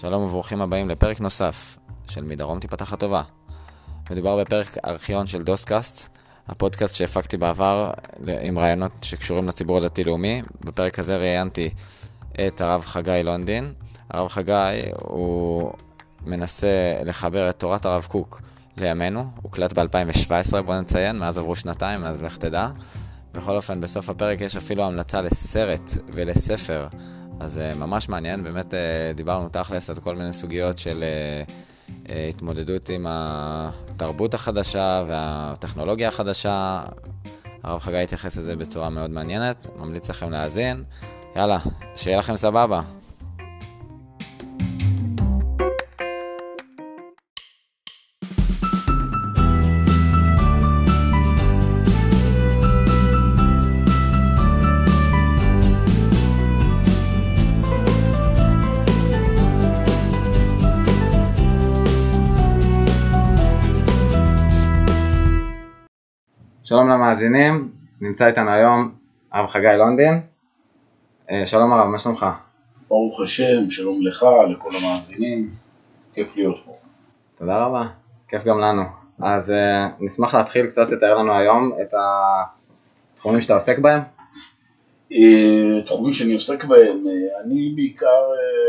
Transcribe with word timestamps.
שלום 0.00 0.22
וברוכים 0.22 0.62
הבאים 0.62 0.88
לפרק 0.88 1.20
נוסף 1.20 1.78
של 2.08 2.24
מדרום 2.24 2.60
תיפתח 2.60 2.92
הטובה. 2.92 3.22
מדובר 4.10 4.40
בפרק 4.40 4.76
ארכיון 4.84 5.26
של 5.26 5.42
דוסקאסט, 5.42 6.18
הפודקאסט 6.48 6.94
שהפקתי 6.94 7.36
בעבר 7.36 7.90
עם 8.42 8.58
רעיונות 8.58 8.92
שקשורים 9.02 9.48
לציבור 9.48 9.78
הדתי-לאומי. 9.78 10.42
בפרק 10.60 10.98
הזה 10.98 11.16
ראיינתי 11.16 11.70
את 12.46 12.60
הרב 12.60 12.84
חגי 12.84 13.20
לונדין. 13.24 13.72
הרב 14.10 14.28
חגי 14.28 14.82
הוא 15.02 15.72
מנסה 16.26 17.02
לחבר 17.04 17.50
את 17.50 17.58
תורת 17.58 17.86
הרב 17.86 18.06
קוק 18.10 18.40
לימינו, 18.76 19.30
הוקלט 19.42 19.72
ב-2017 19.78 20.62
בוא 20.62 20.74
נציין, 20.74 21.18
מאז 21.18 21.38
עברו 21.38 21.56
שנתיים, 21.56 22.04
אז 22.04 22.22
לך 22.22 22.36
תדע. 22.36 22.68
בכל 23.32 23.56
אופן, 23.56 23.80
בסוף 23.80 24.08
הפרק 24.08 24.40
יש 24.40 24.56
אפילו 24.56 24.84
המלצה 24.84 25.20
לסרט 25.20 25.90
ולספר 26.12 26.88
אז 27.40 27.58
uh, 27.58 27.78
ממש 27.78 28.08
מעניין, 28.08 28.42
באמת 28.42 28.74
uh, 28.74 28.76
דיברנו 29.16 29.48
תכלס 29.48 29.90
על 29.90 29.96
כל 29.96 30.16
מיני 30.16 30.32
סוגיות 30.32 30.78
של 30.78 31.04
uh, 31.46 31.50
uh, 32.06 32.10
התמודדות 32.28 32.88
עם 32.88 33.06
התרבות 33.08 34.34
החדשה 34.34 35.04
והטכנולוגיה 35.08 36.08
החדשה. 36.08 36.82
הרב 37.62 37.80
חגי 37.80 37.96
התייחס 37.96 38.36
לזה 38.36 38.56
בצורה 38.56 38.90
מאוד 38.90 39.10
מעניינת, 39.10 39.66
ממליץ 39.76 40.10
לכם 40.10 40.30
להאזין. 40.30 40.84
יאללה, 41.36 41.58
שיהיה 41.96 42.18
לכם 42.18 42.36
סבבה. 42.36 42.80
שלום 66.70 66.88
למאזינים, 66.88 67.68
נמצא 68.00 68.26
איתנו 68.26 68.50
היום 68.50 68.94
הרב 69.32 69.46
חגי 69.46 69.66
לונדין. 69.78 70.20
אה, 71.30 71.46
שלום 71.46 71.72
הרב, 71.72 71.86
מה 71.86 71.98
שלומך? 71.98 72.26
ברוך 72.88 73.20
השם, 73.20 73.70
שלום 73.70 74.06
לך, 74.06 74.26
לכל 74.52 74.76
המאזינים, 74.76 75.50
כיף 76.14 76.36
להיות 76.36 76.56
פה. 76.64 76.72
תודה 77.38 77.64
רבה, 77.64 77.86
כיף 78.28 78.44
גם 78.44 78.58
לנו. 78.58 78.82
אז 79.22 79.50
uh, 79.50 79.52
נשמח 80.00 80.34
להתחיל 80.34 80.66
קצת 80.66 80.90
לתאר 80.90 81.18
לנו 81.18 81.34
היום 81.34 81.72
את 81.82 81.94
התחומים 83.14 83.40
שאתה 83.40 83.54
עוסק 83.54 83.78
בהם. 83.78 84.00
Uh, 85.12 85.16
תחומים 85.86 86.12
שאני 86.12 86.32
עוסק 86.32 86.64
בהם, 86.64 87.04
אני 87.44 87.72
בעיקר 87.76 88.22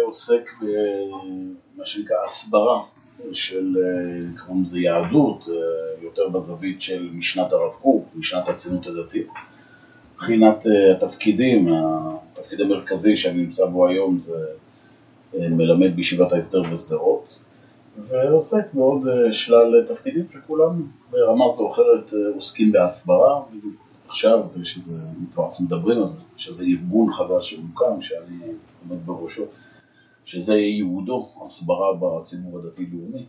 עוסק 0.05 0.49
במה 0.61 1.85
שנקרא 1.85 2.17
הסברה 2.25 2.81
של, 3.31 3.77
אה, 3.77 4.43
קוראים 4.45 4.63
לזה 4.63 4.79
יהדות, 4.79 5.49
אה, 5.49 6.03
יותר 6.03 6.29
בזווית 6.29 6.81
של 6.81 7.09
משנת 7.13 7.53
הרב 7.53 7.71
קוק, 7.81 8.05
משנת 8.15 8.47
הציונות 8.47 8.87
הדתית. 8.87 9.27
מבחינת 10.15 10.67
אה, 10.67 10.91
התפקידים, 10.91 11.67
התפקיד 12.33 12.61
המרכזי 12.61 13.17
שאני 13.17 13.37
נמצא 13.37 13.65
בו 13.65 13.87
היום 13.87 14.19
זה 14.19 14.45
מלמד 15.33 15.95
בישיבת 15.95 16.31
ההסדר 16.31 16.61
בשדרות, 16.61 17.43
ועוסק 18.07 18.73
בעוד 18.73 19.07
שלל 19.31 19.85
תפקידים 19.87 20.25
שכולם 20.33 20.87
ברמה 21.11 21.45
זו 21.49 21.63
או 21.63 21.71
אחרת 21.71 22.11
עוסקים 22.35 22.71
בהסברה, 22.71 23.41
עכשיו, 24.07 24.39
שזה, 24.63 24.93
כבר 25.33 25.47
אנחנו 25.49 25.65
מדברים 25.65 25.99
על 25.99 26.07
זה, 26.07 26.19
שזה 26.37 26.63
ארגון 26.63 27.13
חדש 27.13 27.49
שמוקם, 27.49 28.01
שאני 28.01 28.37
עומד 28.89 29.05
בראשו. 29.05 29.45
שזה 30.25 30.55
ייעודו, 30.55 31.29
הסברה 31.41 31.93
בציבור 31.93 32.59
הדתי-לאומי, 32.59 33.25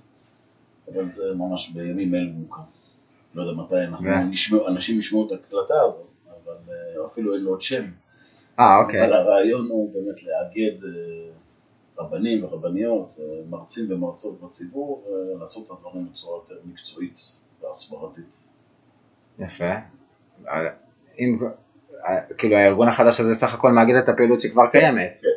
אבל 0.89 1.13
זה 1.13 1.35
ממש 1.35 1.71
בימים 1.71 2.15
אלו 2.15 2.33
מוקם. 2.33 2.63
לא 3.35 3.43
יודע 3.43 3.63
מתי 3.63 3.85
אנחנו 3.85 4.25
נשמע, 4.31 4.59
אנשים 4.69 4.99
ישמעו 5.01 5.27
את 5.27 5.33
ההקלטה 5.33 5.75
הזאת, 5.85 6.07
אבל 6.27 6.55
אה, 6.69 7.07
אפילו 7.07 7.35
אין 7.35 7.43
לו 7.43 7.51
עוד 7.51 7.63
שם. 7.63 7.85
אה, 8.59 8.79
אוקיי. 8.79 9.05
אבל 9.05 9.13
הרעיון 9.13 9.69
הוא 9.71 9.93
באמת 9.95 10.23
לאגד 10.23 10.85
אה, 10.85 11.33
רבנים 11.99 12.45
ורבניות, 12.45 13.15
אה, 13.21 13.41
מרצים 13.51 13.85
ומרצות 13.89 14.41
בציבור, 14.41 15.05
ולעשות 15.37 15.67
את 15.67 15.71
הדברים 15.71 16.09
בצורה 16.11 16.39
יותר 16.39 16.55
מקצועית 16.65 17.21
והסברתית. 17.63 18.49
יפה. 19.39 19.73
אם, 21.19 21.39
כאילו 22.39 22.57
הארגון 22.57 22.89
החדש 22.89 23.21
הזה 23.21 23.35
סך 23.35 23.55
הכל 23.55 23.73
מאגד 23.73 23.95
את 23.95 24.09
הפעילות 24.09 24.41
שכבר 24.41 24.67
קיימת. 24.67 25.19
כן, 25.23 25.29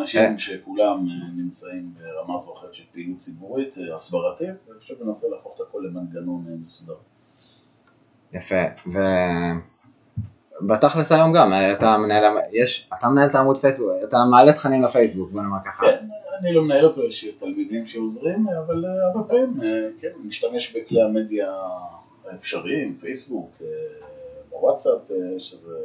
אנשים 0.00 0.20
כן. 0.20 0.38
שכולם 0.38 1.06
אה, 1.08 1.14
נמצאים 1.36 1.94
ברמה 1.98 2.38
זו 2.38 2.54
אחרת 2.58 2.74
של 2.74 2.84
פעילות 2.92 3.18
ציבורית, 3.18 3.76
אה, 3.78 3.94
הסברתית, 3.94 4.54
ופשוט 4.68 5.00
מנסה 5.00 5.28
להפוך 5.28 5.56
את 5.56 5.60
הכל 5.60 5.82
למנגנון 5.86 6.44
אה, 6.48 6.54
מסודר. 6.60 6.94
יפה, 8.32 8.62
ובתכלס 10.62 11.12
היום 11.12 11.32
גם, 11.32 11.52
אתה 11.76 11.96
מנהל, 11.96 12.24
יש, 12.52 12.90
אתה 12.98 13.08
מנהל 13.08 13.28
את 13.28 13.34
העמוד 13.34 13.56
פייסבוק, 13.56 13.90
אתה 14.08 14.16
מעלה 14.30 14.52
תכנים 14.52 14.82
לפייסבוק, 14.82 15.30
בוא 15.30 15.42
נאמר 15.42 15.58
ככה. 15.64 15.86
כן, 15.86 16.06
אני 16.40 16.54
לא 16.54 16.64
מנהל 16.64 16.84
אותו, 16.84 17.04
יש 17.04 17.24
תלמידים 17.24 17.86
שעוזרים, 17.86 18.46
אבל 18.48 18.84
הרבה 18.84 19.28
פעמים, 19.28 19.54
כן, 20.00 20.08
משתמש 20.24 20.76
בכלי 20.76 21.02
המדיה 21.02 21.52
האפשריים, 22.24 22.96
פייסבוק, 23.00 23.62
בוואטסאפ, 24.50 25.00
שזה 25.38 25.78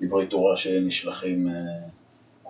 דברי 0.00 0.26
תורה 0.26 0.56
שנשלחים 0.56 1.48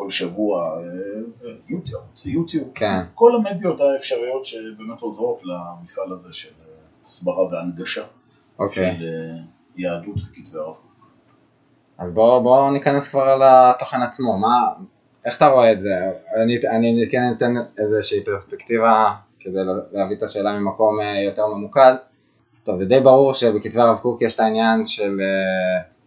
כל 0.00 0.10
שבוע, 0.10 0.78
אה, 0.78 1.50
יוטיוב, 1.68 2.02
זה 2.14 2.30
יוטיוב, 2.30 2.68
כן. 2.74 2.94
כל 3.14 3.32
המדיות 3.36 3.80
האפשריות 3.80 4.44
שבאמת 4.44 5.00
עוזרות 5.00 5.40
למפעל 5.44 6.12
הזה 6.12 6.28
של 6.32 6.48
אה, 6.48 6.74
הסברה 7.04 7.44
והנגשה 7.50 8.04
אוקיי. 8.58 8.96
של 8.98 9.04
אה, 9.04 9.42
יהדות 9.76 10.16
וכתבי 10.16 10.58
הרב 10.58 10.76
אז 11.98 12.12
בואו 12.12 12.42
בוא 12.42 12.70
ניכנס 12.70 13.08
כבר 13.08 13.36
לתוכן 13.36 14.02
עצמו, 14.02 14.38
מה, 14.38 14.72
איך 15.24 15.36
אתה 15.36 15.46
רואה 15.46 15.72
את 15.72 15.80
זה? 15.80 15.90
אני, 16.36 16.58
אני 16.68 17.08
כן 17.10 17.22
אתן 17.36 17.54
איזושהי 17.78 18.24
פרספקטיבה 18.24 19.14
כדי 19.40 19.60
להביא 19.92 20.16
את 20.16 20.22
השאלה 20.22 20.52
ממקום 20.52 20.98
יותר 21.26 21.46
ממוקד. 21.46 21.94
טוב, 22.64 22.76
זה 22.76 22.84
די 22.84 23.00
ברור 23.00 23.34
שבכתבי 23.34 23.80
הרב 23.80 23.98
קוק 23.98 24.22
יש 24.22 24.34
את 24.34 24.40
העניין 24.40 24.84
של 24.84 25.20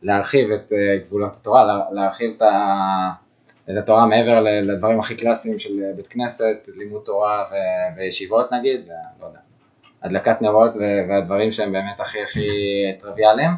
להרחיב 0.01 0.51
את 0.51 0.73
גבולות 1.05 1.35
התורה, 1.41 1.79
להרחיב 1.91 2.33
את 2.37 2.41
ה... 2.41 3.22
את 3.69 3.77
התורה 3.77 4.05
מעבר 4.05 4.39
לדברים 4.41 4.99
הכי 4.99 5.15
קלאסיים 5.15 5.59
של 5.59 5.69
בית 5.95 6.07
כנסת, 6.07 6.69
לימוד 6.77 7.01
תורה 7.05 7.43
ו- 7.51 7.97
וישיבות 7.97 8.51
נגיד, 8.51 8.81
ולא 9.19 9.27
יודע, 9.27 9.39
הדלקת 10.03 10.41
נרות 10.41 10.75
והדברים 11.09 11.51
שהם 11.51 11.71
באמת 11.71 11.99
הכי 11.99 12.23
הכי 12.23 12.47
טריוויאליים. 12.99 13.51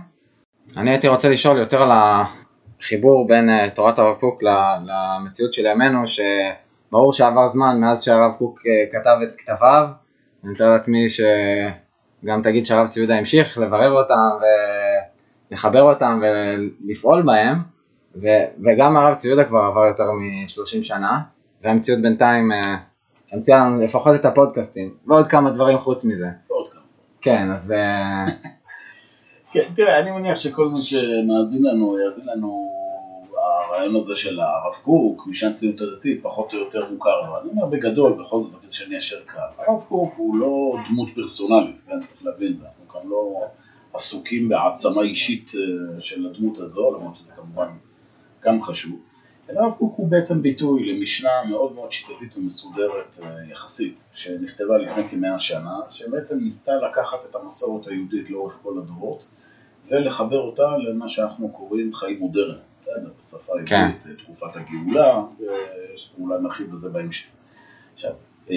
אני 0.78 0.90
הייתי 0.90 1.08
רוצה 1.08 1.30
לשאול 1.30 1.58
יותר 1.58 1.82
על 1.84 1.90
החיבור 1.92 3.28
בין 3.28 3.50
אה, 3.50 3.70
תורת 3.70 4.00
הרב 4.00 4.16
קוק 4.16 4.44
למציאות 4.86 5.54
של 5.54 5.66
ימינו, 5.66 6.04
שברור 6.08 7.14
שעבר 7.14 7.48
זמן 7.48 7.78
מאז 7.80 8.04
שהרב 8.04 8.32
קוק 8.38 8.60
אה, 8.66 9.00
כתב 9.00 9.18
את 9.24 9.36
כתביו, 9.36 9.88
אני 10.44 10.52
מתאר 10.52 10.70
לעצמי 10.70 11.10
שגם 11.10 12.42
תגיד 12.44 12.66
שהרב 12.66 12.88
ציודה 12.88 13.16
המשיך 13.16 13.58
לברר 13.58 13.92
אותם 13.92 14.30
ולחבר 15.52 15.82
אותם 15.82 16.22
ולפעול 16.22 17.22
בהם, 17.22 17.75
ו- 18.22 18.48
וגם 18.66 18.98
הרב 18.98 19.16
ציודה 19.16 19.44
כבר 19.44 19.60
עבר 19.60 19.86
יותר 19.86 20.04
מ-30 20.12 20.84
שנה, 20.84 21.22
והמציאות 21.64 22.02
בינתיים 22.02 22.52
אה, 22.52 22.76
המציאה 23.32 23.58
לנו 23.58 23.82
לפחות 23.82 24.16
את 24.16 24.26
הפודקאסטים, 24.26 24.94
ועוד 25.08 25.28
כמה 25.28 25.52
דברים 25.52 25.78
חוץ 25.78 26.06
מזה. 26.06 26.28
עוד 26.48 26.68
כמה. 26.68 26.82
כן, 27.22 27.52
אז... 27.52 27.72
אה, 27.72 28.26
כן, 29.54 29.70
תראה, 29.76 30.00
אני 30.00 30.12
מניח 30.12 30.36
שכל 30.36 30.70
מי 30.70 30.82
שמאזין 30.82 31.64
לנו, 31.64 31.98
יאזין 32.00 32.26
לנו, 32.28 32.72
הרעיון 33.76 33.96
הזה 33.96 34.16
של 34.16 34.40
הרב 34.40 34.74
קוק, 34.84 35.28
משנת 35.28 35.56
ציונות 35.56 35.82
הדתית, 35.82 36.24
פחות 36.24 36.54
או 36.54 36.60
יותר 36.60 36.92
מוכר 36.92 37.22
לו. 37.22 37.40
אני 37.42 37.50
אומר 37.50 37.66
בגדול, 37.66 38.14
בכל 38.14 38.40
זאת, 38.40 38.52
כדי 38.62 38.74
שאני 38.74 38.98
אשר 38.98 39.18
קל. 39.26 39.40
הרב 39.58 39.84
קוק 39.88 40.14
הוא 40.18 40.38
לא 40.38 40.76
דמות 40.90 41.10
פרסונלית, 41.16 41.82
כן, 41.88 42.02
צריך 42.02 42.26
להבין, 42.26 42.58
אנחנו 42.62 42.88
כאן 42.88 43.10
לא 43.10 43.42
עסוקים 43.94 44.50
בהעצמה 44.50 45.02
אישית 45.02 45.52
אה, 45.56 46.02
של 46.02 46.28
הדמות 46.28 46.58
הזו, 46.58 46.96
למרות 46.96 47.16
שזה 47.16 47.32
כמובן 47.36 47.68
גם 48.46 48.64
חשוב, 48.64 49.00
אלא 49.50 49.60
הרב 49.60 49.74
קוק 49.78 49.94
הוא 49.98 50.08
בעצם 50.08 50.42
ביטוי 50.42 50.94
למשנה 50.94 51.30
מאוד 51.50 51.76
מאוד 51.76 51.92
שיטתית 51.92 52.38
ומסודרת 52.38 53.18
אה, 53.24 53.52
יחסית, 53.52 54.08
שנכתבה 54.14 54.78
לפני 54.78 55.10
כמאה 55.10 55.40
שנה, 55.40 55.80
שבעצם 55.90 56.40
ניסתה 56.40 56.72
לקחת 56.76 57.18
את 57.30 57.36
המסורת 57.36 57.88
היהודית 57.88 58.30
לאורך 58.30 58.60
כל 58.64 58.78
הדורות, 58.78 59.30
ולחבר 59.92 60.40
אותה 60.40 60.78
למה 60.78 61.10
שאנחנו 61.10 61.50
קוראים 61.50 61.94
חיים 61.94 62.20
מודרניים, 62.20 62.60
בשפה 63.20 63.54
העברית, 63.54 64.04
כן. 64.04 64.14
תקופת 64.24 64.56
הגאולה, 64.56 65.22
ואולי 66.18 66.42
נרחיב 66.42 66.72
בזה 66.72 66.90
בהמשך. 66.90 67.28
עכשיו, 67.94 68.12
אה, 68.52 68.56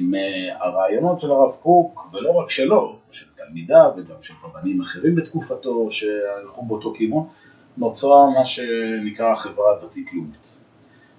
מהרעיונות 0.00 1.20
של 1.20 1.30
הרב 1.30 1.52
קוק, 1.62 2.14
ולא 2.14 2.30
רק 2.30 2.50
שלו, 2.50 2.98
של 3.10 3.26
תלמידיו 3.36 3.90
וגם 3.96 4.22
של 4.22 4.34
רבנים 4.44 4.80
אחרים 4.80 5.14
בתקופתו 5.14 5.90
שהלכו 5.90 6.62
באותו 6.62 6.94
כיוון, 6.96 7.26
נוצרה 7.76 8.30
מה 8.30 8.44
שנקרא 8.44 9.32
החברה 9.32 9.76
הדתית-לאומית. 9.76 10.60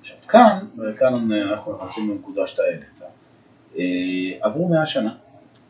עכשיו 0.02 0.18
כאן, 0.18 0.66
וכאן 0.78 1.32
אנחנו 1.32 1.76
נכנסים 1.76 2.12
לנקודה 2.12 2.48
שאתה 2.48 2.62
העלית, 2.64 3.02
אה, 3.78 3.84
עברו 4.42 4.70
מאה 4.70 4.86
שנה, 4.86 5.16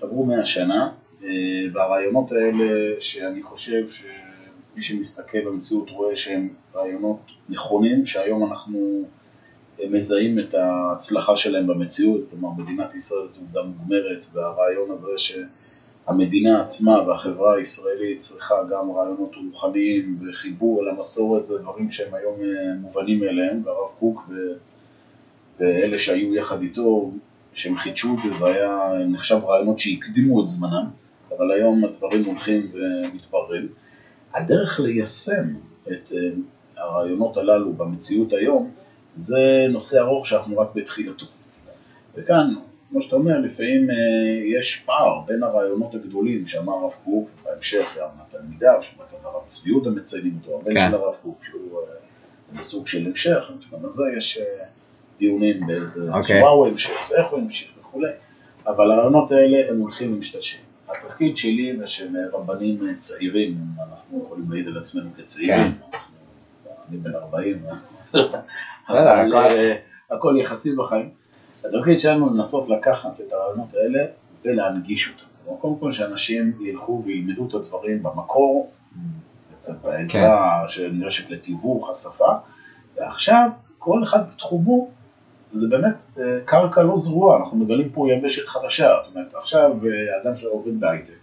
עברו 0.01 0.25
מאה 0.25 0.45
שנה, 0.45 0.91
אה, 1.23 1.29
והרעיונות 1.73 2.31
האלה 2.31 2.95
שאני 2.99 3.43
חושב 3.43 3.89
שמי 3.89 4.81
שמסתכל 4.81 5.39
במציאות 5.45 5.89
רואה 5.89 6.15
שהם 6.15 6.49
רעיונות 6.75 7.19
נכונים, 7.49 8.05
שהיום 8.05 8.51
אנחנו 8.51 9.05
מזהים 9.89 10.39
את 10.39 10.53
ההצלחה 10.53 11.37
שלהם 11.37 11.67
במציאות, 11.67 12.21
כלומר 12.29 12.49
מדינת 12.63 12.95
ישראל 12.95 13.27
זו 13.27 13.41
עובדה 13.41 13.61
מוגמרת, 13.63 14.25
והרעיון 14.33 14.91
הזה 14.91 15.11
שהמדינה 16.07 16.61
עצמה 16.61 17.01
והחברה 17.07 17.55
הישראלית 17.55 18.19
צריכה 18.19 18.55
גם 18.71 18.91
רעיונות 18.91 19.31
רוחניים 19.45 20.19
וחיבור 20.21 20.83
אל 20.83 20.89
המסורת, 20.89 21.45
זה 21.45 21.57
דברים 21.57 21.91
שהם 21.91 22.13
היום 22.13 22.35
אה, 22.41 22.73
מובנים 22.81 23.19
מאליהם, 23.19 23.61
והרב 23.65 23.89
קוק 23.99 24.29
ו... 24.29 24.33
ואלה 25.59 25.99
שהיו 25.99 26.35
יחד 26.35 26.61
איתו, 26.61 27.11
שהם 27.53 27.77
חידשו 27.77 28.15
את 28.17 28.23
זה, 28.23 28.39
זה 28.39 28.45
היה 28.47 28.91
נחשב 29.07 29.39
רעיונות 29.43 29.79
שהקדימו 29.79 30.41
את 30.41 30.47
זמנם, 30.47 30.85
אבל 31.37 31.51
היום 31.51 31.83
הדברים 31.83 32.25
הולכים 32.25 32.61
ומתבררים. 32.73 33.67
הדרך 34.33 34.79
ליישם 34.79 35.53
את 35.87 36.11
אה, 36.17 36.29
הרעיונות 36.77 37.37
הללו 37.37 37.73
במציאות 37.73 38.33
היום, 38.33 38.71
זה 39.15 39.65
נושא 39.69 39.99
ארוך 39.99 40.27
שאנחנו 40.27 40.57
רק 40.57 40.67
בתחילתו. 40.75 41.25
וכאן, 42.15 42.53
כמו 42.89 43.01
שאתה 43.01 43.15
אומר, 43.15 43.39
לפעמים 43.39 43.89
אה, 43.89 43.95
יש 44.59 44.83
פער 44.85 45.19
בין 45.25 45.43
הרעיונות 45.43 45.95
הגדולים 45.95 46.45
שאמר 46.45 46.73
הרב 46.73 46.93
קוק, 47.03 47.29
ובהמשך 47.41 47.85
גם 47.99 48.07
התלמידיו, 48.19 48.81
שבטח 48.81 49.13
הרב 49.23 49.43
צבי 49.45 49.69
יהודה 49.69 49.89
מציינים 49.89 50.37
אותו, 50.41 50.59
הבן 50.61 50.73
כן. 50.73 50.89
של 50.89 50.95
הרב 50.95 51.15
קוק, 51.21 51.43
שהוא 51.43 51.79
איזה 52.49 52.57
אה, 52.57 52.61
סוג 52.61 52.87
של 52.87 53.05
המשך, 53.05 53.51
גם 53.71 53.85
על 53.85 53.91
זה 53.91 54.03
יש 54.17 54.37
אה, 54.37 54.65
דיונים 55.19 55.67
באיזה 55.67 56.11
okay. 56.11 56.17
אוקיי. 56.17 56.39
צורה 56.39 56.51
הוא 56.51 56.67
המשיך, 56.67 57.11
ואיך 57.11 57.27
הוא 57.27 57.39
המשיך 57.39 57.71
וכולי, 57.79 58.11
אבל 58.67 58.91
הרעיונות 58.91 59.31
האלה 59.31 59.69
הם 59.69 59.79
הולכים 59.79 60.13
ומשתשים. 60.13 60.61
התפקיד 60.89 61.37
שלי 61.37 61.77
ושל 61.83 62.15
רבנים 62.33 62.95
צעירים, 62.97 63.57
אנחנו 63.79 64.23
יכולים 64.25 64.51
להעיד 64.51 64.67
על 64.67 64.77
עצמנו 64.77 65.09
כצעירים, 65.17 65.71
כן. 65.91 65.97
אני 66.89 66.97
בן 66.97 67.15
40, 67.15 67.65
אבל 68.89 69.33
הכל 70.11 70.35
יחסי 70.39 70.75
בחיים. 70.75 71.09
התפקיד 71.65 71.99
שלנו 71.99 72.33
לנסות 72.33 72.69
לקחת 72.69 73.21
את 73.21 73.33
הרעיונות 73.33 73.73
האלה 73.73 74.05
ולהנגיש 74.45 75.09
אותם. 75.09 75.27
קודם 75.61 75.75
כל 75.79 75.91
שאנשים 75.91 76.53
ילכו 76.61 77.03
וילמדו 77.05 77.47
את 77.47 77.53
הדברים 77.53 78.03
במקור, 78.03 78.71
בעזרה 79.83 80.63
כן. 80.63 80.69
שנדרשת 80.69 81.29
לתיווך, 81.29 81.89
השפה, 81.89 82.31
ועכשיו 82.95 83.49
כל 83.79 84.03
אחד 84.03 84.19
בתחומו 84.33 84.89
זה 85.53 85.67
באמת 85.69 86.03
אה, 86.19 86.23
קרקע 86.45 86.83
לא 86.83 86.97
זרועה, 86.97 87.37
אנחנו 87.37 87.57
מגלים 87.57 87.89
פה 87.89 88.11
יבשת 88.11 88.47
חדשה, 88.47 88.89
זאת 89.05 89.15
אומרת 89.15 89.35
עכשיו 89.35 89.71
אה, 89.71 90.21
אדם 90.21 90.37
שעובד 90.37 90.79
בהייטק, 90.79 91.13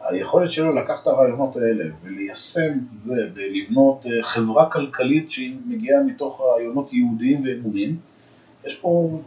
היכולת 0.00 0.52
שלו 0.52 0.74
לקחת 0.74 1.02
את 1.02 1.06
הרעיונות 1.06 1.56
האלה 1.56 1.84
וליישם 2.04 2.72
את 2.96 3.02
זה 3.02 3.28
ולבנות 3.34 4.06
אה, 4.06 4.22
חברה 4.22 4.70
כלכלית 4.70 5.30
שהיא 5.30 5.56
מגיעה 5.66 6.02
מתוך 6.02 6.40
רעיונות 6.40 6.92
יהודיים 6.92 7.42
ואמונים, 7.44 7.96
יש 8.66 8.76
פה 8.76 9.20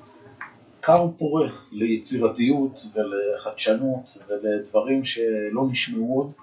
כר 0.82 1.08
פורה 1.18 1.48
ליצירתיות 1.72 2.80
ולחדשנות 2.94 4.18
ולדברים 4.28 5.06
שלא 5.06 5.68
נשמעו 5.70 6.16
עוד, 6.16 6.34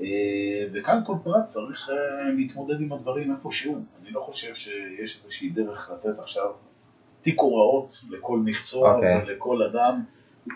אה, 0.00 0.06
וכאן 0.72 1.00
כל 1.06 1.14
פרט 1.24 1.46
צריך 1.46 1.90
אה, 1.90 2.30
להתמודד 2.36 2.80
עם 2.80 2.92
הדברים 2.92 3.32
איפשהו. 3.32 3.74
אני 4.02 4.10
לא 4.10 4.20
חושב 4.20 4.54
שיש 4.54 5.18
איזושהי 5.18 5.48
דרך 5.48 5.90
לתת 5.90 6.18
עכשיו 6.18 6.50
תיק 7.20 7.40
הוראות 7.40 7.94
לכל 8.10 8.38
מקצוע 8.38 8.92
okay. 8.92 8.94
אוקיי. 8.94 9.22
ולכל 9.24 9.62
אדם. 9.62 10.02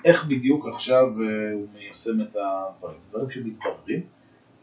איך 0.04 0.24
בדיוק 0.24 0.66
עכשיו 0.66 1.04
אה, 1.04 1.52
הוא 1.54 1.66
מיישם 1.74 2.20
את 2.20 2.36
הדברים. 2.36 2.96
זה 3.02 3.10
דברים 3.10 3.30
שמתבררים, 3.30 4.02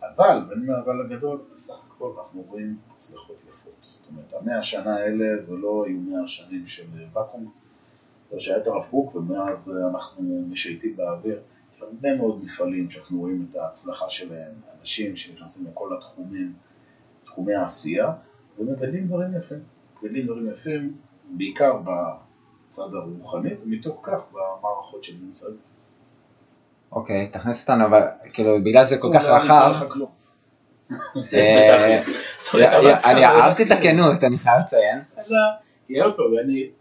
אבל, 0.01 0.39
ואני 0.49 0.61
אומר 0.61 0.79
אבל 0.85 1.01
הגדול, 1.05 1.37
בסך 1.51 1.73
הכל 1.87 2.11
אנחנו 2.17 2.41
רואים 2.41 2.77
הצלחות 2.93 3.43
יפות. 3.49 3.73
זאת 3.81 4.09
אומרת, 4.11 4.33
המאה 4.33 4.59
השנה 4.59 4.95
האלה 4.95 5.43
זה 5.43 5.57
לא 5.57 5.83
היו 5.87 5.99
מאה 5.99 6.27
שנים 6.27 6.65
של 6.65 6.83
ואקום, 7.13 7.51
שהיה 8.37 8.57
את 8.57 8.67
הרב 8.67 8.85
קוק 8.91 9.15
ומאז 9.15 9.77
אנחנו 9.93 10.45
משייטים 10.49 10.95
באוויר. 10.95 11.39
יש 11.75 11.81
הרבה 11.81 12.15
מאוד 12.15 12.43
מפעלים 12.43 12.89
שאנחנו 12.89 13.19
רואים 13.19 13.47
את 13.51 13.55
ההצלחה 13.55 14.09
שלהם, 14.09 14.53
אנשים 14.79 15.15
שנכנסים 15.15 15.67
לכל 15.67 15.97
התחומים, 15.97 16.53
תחומי 17.25 17.55
העשייה, 17.55 18.11
ומגדלים 18.59 19.07
דברים 19.07 19.37
יפים. 19.37 19.59
מגדלים 20.03 20.25
דברים 20.25 20.51
יפים, 20.51 20.93
בעיקר 21.29 21.77
בצד 21.77 22.93
הרוחני, 22.93 23.49
ומתוך 23.63 23.99
כך 24.03 24.27
במערכות 24.31 25.03
של 25.03 25.13
נמצאים. 25.21 25.57
אוקיי, 26.91 27.29
תכניס 27.31 27.61
אותנו, 27.61 27.85
אבל 27.85 28.01
כאילו 28.33 28.63
בגלל 28.65 28.85
שזה 28.85 28.97
כל 28.99 29.11
כך 29.13 29.25
רחב, 29.25 29.71
אני 33.05 33.25
אהבתי 33.25 33.63
את 33.63 33.71
הכנות, 33.71 34.23
אני 34.23 34.37
חייב 34.37 34.59
לציין. 34.59 35.01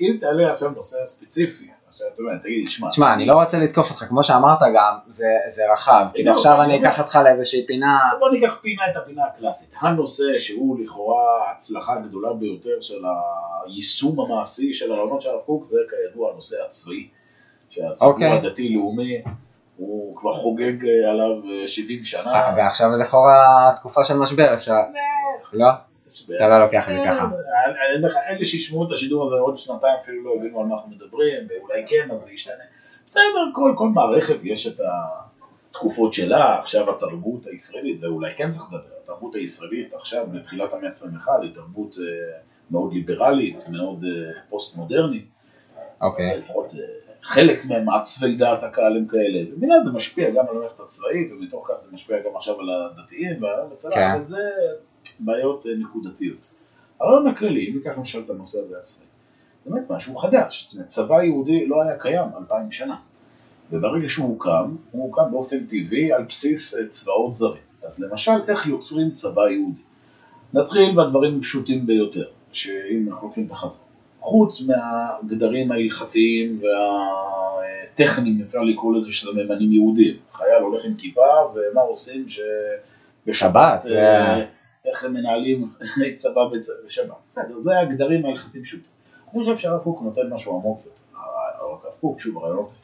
אם 0.00 0.16
תעלה 0.20 0.50
עכשיו 0.50 0.70
נושא 0.70 1.04
ספציפי, 1.04 1.70
עכשיו 1.88 2.06
אתה 2.14 2.22
אומר, 2.22 2.38
תגיד 2.42 2.64
לי, 2.64 2.66
שמע. 2.66 2.92
שמע, 2.92 3.14
אני 3.14 3.26
לא 3.26 3.34
רוצה 3.34 3.58
לתקוף 3.58 3.90
אותך, 3.90 4.04
כמו 4.04 4.22
שאמרת 4.22 4.58
גם, 4.74 4.94
זה 5.08 5.72
רחב, 5.72 6.06
כאילו 6.14 6.32
עכשיו 6.32 6.62
אני 6.62 6.80
אקח 6.80 6.98
אותך 6.98 7.18
לאיזושהי 7.24 7.66
פינה. 7.66 7.98
בוא 8.18 8.30
ניקח 8.30 8.58
פינה 8.62 8.82
את 8.90 8.96
הפינה 8.96 9.22
הקלאסית. 9.24 9.74
הנושא 9.80 10.38
שהוא 10.38 10.80
לכאורה 10.80 11.48
ההצלחה 11.48 11.92
הגדולה 11.92 12.32
ביותר 12.32 12.80
של 12.80 13.02
היישום 13.66 14.20
המעשי 14.20 14.74
של 14.74 14.92
הרעיונות 14.92 15.22
של 15.22 15.28
הרב 15.28 15.40
קוק, 15.40 15.64
זה 15.64 15.78
כידוע 15.90 16.32
הנושא 16.32 16.56
הצבאי. 16.66 17.08
שהציבור 17.70 18.12
אוקיי. 18.12 18.30
הדתי-לאומי, 18.30 19.22
הוא 19.76 20.16
כבר 20.16 20.32
חוגג 20.32 20.84
אה, 20.84 21.10
עליו 21.10 21.66
70 21.66 21.98
אה, 21.98 22.04
שנה. 22.04 22.54
ועכשיו 22.56 22.90
לכאורה 22.90 23.72
תקופה 23.76 24.04
של 24.04 24.16
משבר, 24.16 24.54
אפשר... 24.54 24.74
לא? 25.52 25.66
אתה 26.36 26.48
לא 26.48 26.64
לוקח 26.64 26.88
את 26.88 26.94
זה 26.94 27.00
ככה. 27.10 27.28
אלה 28.28 28.44
שישמעו 28.44 28.86
את 28.86 28.92
השידור 28.92 29.24
הזה 29.24 29.34
עוד 29.34 29.56
שנתיים 29.56 29.94
אפילו 30.02 30.24
לא 30.24 30.34
הבינו 30.34 30.60
על 30.60 30.66
מה 30.66 30.74
אנחנו 30.74 30.90
מדברים, 30.90 31.46
ואולי 31.48 31.82
כן, 31.86 32.08
אז 32.12 32.18
זה 32.18 32.32
ישתנה. 32.32 32.64
בסדר, 33.06 33.50
כל, 33.54 33.74
כל 33.76 33.88
מערכת 33.88 34.44
יש 34.44 34.66
את 34.66 34.80
התקופות 35.70 36.12
שלה, 36.12 36.58
עכשיו 36.58 36.90
התרבות 36.90 37.46
הישראלית, 37.46 37.98
זה 37.98 38.06
אולי 38.06 38.34
כן 38.36 38.50
צריך 38.50 38.72
לדבר, 38.72 38.94
התרבות 39.02 39.34
הישראלית 39.34 39.94
עכשיו, 39.94 40.26
בתחילת 40.32 40.72
המאה 40.72 40.84
ה-21, 40.84 41.42
היא 41.42 41.54
תרבות 41.54 41.96
אה, 42.00 42.38
מאוד 42.70 42.92
ליברלית, 42.92 43.64
מאוד 43.72 44.04
אה, 44.04 44.40
פוסט-מודרנית. 44.48 45.26
אוקיי. 46.00 46.38
לפחות 46.38 46.74
אה, 46.74 46.80
חלק 47.22 47.64
ממעצבי 47.64 48.36
דעת 48.36 48.62
הקהל 48.62 48.96
הם 48.96 49.06
כאלה. 49.06 49.54
ומילה 49.56 49.80
זה 49.80 49.92
משפיע 49.92 50.30
גם 50.30 50.48
על 50.48 50.56
המערכת 50.56 50.80
הצבאית, 50.80 51.32
ומתוך 51.32 51.68
כך 51.68 51.76
זה 51.76 51.94
משפיע 51.94 52.16
גם 52.18 52.36
עכשיו 52.36 52.60
על 52.60 52.68
הדתיים 52.70 53.42
והצבא, 53.42 53.94
כן. 53.94 54.20
וזה 54.20 54.40
בעיות 55.18 55.66
אה, 55.66 55.72
נקודתיות. 55.76 56.50
הרעיון 57.00 57.26
הכללי, 57.26 57.70
אם 57.70 57.76
ניקח 57.76 57.98
למשל 57.98 58.20
את 58.24 58.30
הנושא 58.30 58.58
הזה 58.58 58.76
זה 58.84 59.04
באמת 59.66 59.90
משהו 59.90 60.16
חדש. 60.16 60.76
צבא 60.86 61.22
יהודי 61.22 61.66
לא 61.66 61.82
היה 61.82 61.98
קיים 61.98 62.28
אלפיים 62.38 62.72
שנה. 62.72 62.96
וברגע 63.72 64.08
שהוא 64.08 64.28
הוקם, 64.28 64.76
הוא 64.90 65.02
הוקם 65.02 65.30
באופן 65.30 65.66
טבעי 65.66 66.12
על 66.12 66.22
בסיס 66.22 66.76
אה, 66.76 66.88
צבאות 66.88 67.34
זרים. 67.34 67.62
אז 67.84 68.00
למשל, 68.00 68.32
איך 68.48 68.66
יוצרים 68.66 69.10
צבא 69.10 69.42
יהודי? 69.48 69.80
נתחיל 70.54 70.96
בדברים 70.96 71.40
פשוטים 71.40 71.86
ביותר, 71.86 72.26
שאם 72.52 73.08
אנחנו 73.08 73.26
הולכים 73.26 73.48
בחזרה. 73.48 73.86
חוץ 74.20 74.62
מהגדרים 74.62 75.72
ההלכתיים 75.72 76.58
והטכניים, 76.60 78.42
אפשר 78.44 78.62
לקרוא 78.62 78.96
לזה 78.96 79.12
שזה 79.12 79.30
ממנים 79.32 79.72
יהודים. 79.72 80.14
חייל 80.32 80.62
הולך 80.62 80.84
עם 80.84 80.94
כיפה, 80.94 81.52
ומה 81.54 81.80
עושים 81.80 82.26
שבשבת, 82.28 83.86
אה, 83.90 84.44
איך 84.84 85.04
הם 85.04 85.12
מנהלים 85.12 85.72
צבא 86.14 86.48
בשבת. 86.84 87.16
בסדר, 87.28 87.60
זה 87.60 87.78
הגדרים 87.78 88.24
ההלכתיים 88.24 88.64
פשוטים. 88.64 88.90
אני 89.32 89.40
חושב 89.40 89.56
שהרב 89.56 89.82
קוק 89.82 90.02
נותן 90.02 90.30
משהו 90.30 90.56
עמוק 90.56 90.80
יותר. 90.84 91.18
הרב 91.64 91.94
קוק, 92.00 92.20
שוב, 92.20 92.38
הרעיונות, 92.38 92.78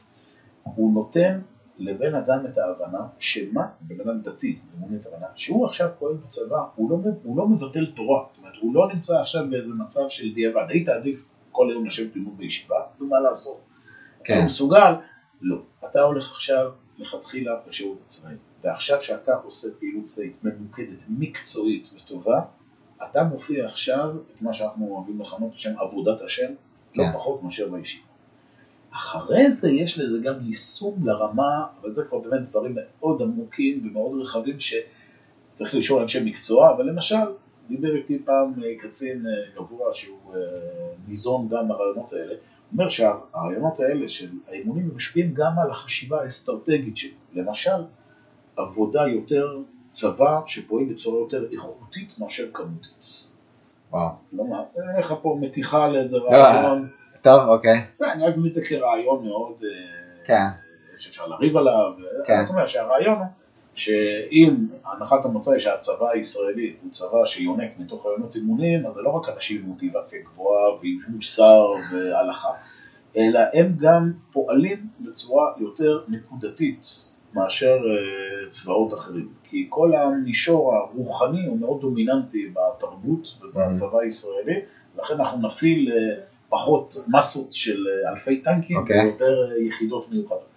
הוא 0.63 0.93
נותן 0.93 1.39
לבן 1.77 2.15
אדם 2.15 2.45
את 2.45 2.57
ההבנה 2.57 3.07
שמה, 3.19 3.67
בן 3.81 4.01
אדם 4.01 4.21
דתי, 4.21 4.59
אמוני 4.77 4.97
את 4.97 5.05
ההבנה, 5.05 5.27
שהוא 5.35 5.65
עכשיו 5.65 5.89
פועל 5.99 6.13
בצבא, 6.13 6.63
הוא 6.75 6.91
לא, 6.91 6.97
הוא 7.23 7.37
לא 7.37 7.47
מבטל 7.47 7.85
תורה, 7.85 8.23
זאת 8.31 8.37
אומרת, 8.37 8.53
הוא 8.61 8.75
לא 8.75 8.89
נמצא 8.93 9.19
עכשיו 9.19 9.45
באיזה 9.49 9.73
מצב 9.73 10.09
של 10.09 10.33
דיעבד, 10.33 10.65
היית 10.69 10.89
עדיף 10.89 11.29
כל 11.51 11.69
היום 11.69 11.85
לשבת 11.85 12.15
ללמוד 12.15 12.37
בישיבה, 12.37 12.75
נו 12.99 13.07
מה 13.07 13.19
לעשות? 13.19 13.59
כן. 14.23 14.37
אתה 14.37 14.45
מסוגל? 14.45 14.93
לא. 15.41 15.57
אתה 15.89 16.01
הולך 16.01 16.31
עכשיו 16.31 16.71
לכתחילה 16.97 17.51
לשירות 17.67 17.97
הצבאי, 18.05 18.35
ועכשיו 18.63 19.01
שאתה 19.01 19.35
עושה 19.35 19.67
פעילות 19.79 20.03
צבאית 20.03 20.43
ממוקדת, 20.43 20.97
מקצועית 21.09 21.89
וטובה, 21.95 22.41
אתה 23.09 23.23
מופיע 23.23 23.65
עכשיו 23.65 24.15
את 24.35 24.41
מה 24.41 24.53
שאנחנו 24.53 24.87
אוהבים 24.87 25.21
לכנות 25.21 25.53
בשם 25.53 25.73
עבודת 25.79 26.21
השם, 26.21 26.51
לא 26.95 27.03
כן. 27.03 27.09
לא 27.09 27.13
פחות 27.13 27.43
מאשר 27.43 27.69
בישיבה. 27.69 28.11
אחרי 28.91 29.51
זה 29.51 29.71
יש 29.71 29.99
לזה 29.99 30.19
גם 30.23 30.33
יישום 30.41 31.07
לרמה, 31.07 31.65
אבל 31.81 31.93
זה 31.93 32.05
כבר 32.05 32.19
באמת 32.19 32.49
דברים 32.49 32.75
מאוד 32.75 33.21
עמוקים 33.21 33.87
ומאוד 33.87 34.21
רחבים 34.21 34.57
שצריך 34.59 35.75
לשאול 35.75 36.01
אנשי 36.01 36.19
מקצוע, 36.25 36.71
אבל 36.75 36.89
למשל, 36.89 37.15
דיבר 37.67 37.95
איתי 37.95 38.19
פעם 38.25 38.53
אה, 38.63 38.69
קצין 38.79 39.25
אה, 39.27 39.31
גבוה 39.55 39.93
שהוא 39.93 40.35
אה, 40.35 40.39
ניזון 41.07 41.47
גם 41.49 41.67
מהרעיונות 41.67 42.13
האלה, 42.13 42.33
הוא 42.33 42.79
אומר 42.79 42.89
שהרעיונות 42.89 43.79
האלה 43.79 44.07
של 44.07 44.29
האימונים 44.47 44.91
משפיעים 44.95 45.33
גם 45.33 45.59
על 45.63 45.71
החשיבה 45.71 46.21
האסטרטגית 46.21 46.97
שלי. 46.97 47.13
למשל, 47.33 47.83
עבודה 48.61 49.07
יותר 49.07 49.57
צבא 49.89 50.39
שפועל 50.45 50.85
בצורה 50.85 51.19
יותר 51.19 51.45
איכותית 51.51 52.15
מאשר 52.19 52.47
כמותית. 52.53 53.23
וואו. 53.91 54.09
לא 54.33 54.47
מה, 54.47 54.63
אין 54.75 54.99
לך 54.99 55.13
פה 55.21 55.37
מתיחה 55.41 55.87
לאיזה 55.87 56.17
לא, 56.17 56.29
רעיון. 56.29 56.87
טוב, 57.21 57.49
אוקיי. 57.49 57.81
זה, 57.93 58.11
אני 58.11 58.27
רק 58.27 58.37
מביא 58.37 58.49
את 58.49 58.53
זה 58.53 58.61
כרעיון 58.65 59.25
מאוד, 59.25 59.61
אה, 59.63 60.25
כן. 60.25 60.47
שאפשר 60.97 61.27
לריב 61.27 61.57
עליו, 61.57 61.91
כן. 62.25 62.33
אני 62.33 62.49
אומר 62.49 62.65
שהרעיון 62.65 63.17
הוא 63.17 63.25
שאם 63.73 64.55
הנחת 64.85 65.25
המוצא 65.25 65.51
היא 65.51 65.59
שהצבא 65.59 66.09
הישראלי 66.09 66.75
הוא 66.81 66.91
צבא 66.91 67.25
שיונק 67.25 67.71
מתוך 67.79 68.05
רעיונות 68.05 68.35
אימונים, 68.35 68.85
אז 68.85 68.93
זה 68.93 69.01
לא 69.01 69.09
רק 69.09 69.29
אנשים 69.35 69.61
עם 69.61 69.67
מוטיבציה 69.67 70.21
גבוהה 70.23 70.69
ועם 70.81 70.99
מוסר 71.07 71.65
והלכה, 71.91 72.49
אלא 73.17 73.39
הם 73.53 73.75
גם 73.79 74.11
פועלים 74.31 74.87
בצורה 74.99 75.53
יותר 75.57 76.03
נקודתית 76.07 76.85
מאשר 77.33 77.77
אה, 78.51 78.53
צבאות 78.53 78.93
אחרים. 78.93 79.29
כי 79.43 79.65
כל 79.69 79.95
המישור 79.95 80.75
הרוחני 80.75 81.45
הוא 81.45 81.59
מאוד 81.59 81.81
דומיננטי 81.81 82.53
בתרבות 82.53 83.27
ובצבא 83.41 83.99
הישראלי, 83.99 84.59
לכן 84.97 85.13
אנחנו 85.13 85.47
נפעיל 85.47 85.91
אה, 85.91 86.23
פחות 86.49 86.95
מסות 87.07 87.53
של 87.53 87.87
אה, 87.87 88.09
אלפי 88.11 88.41
טנקים 88.41 88.77
אוקיי. 88.77 89.05
ויותר 89.05 89.51
אה, 89.51 89.57
יחידות 89.67 90.11
מיוחדות. 90.11 90.51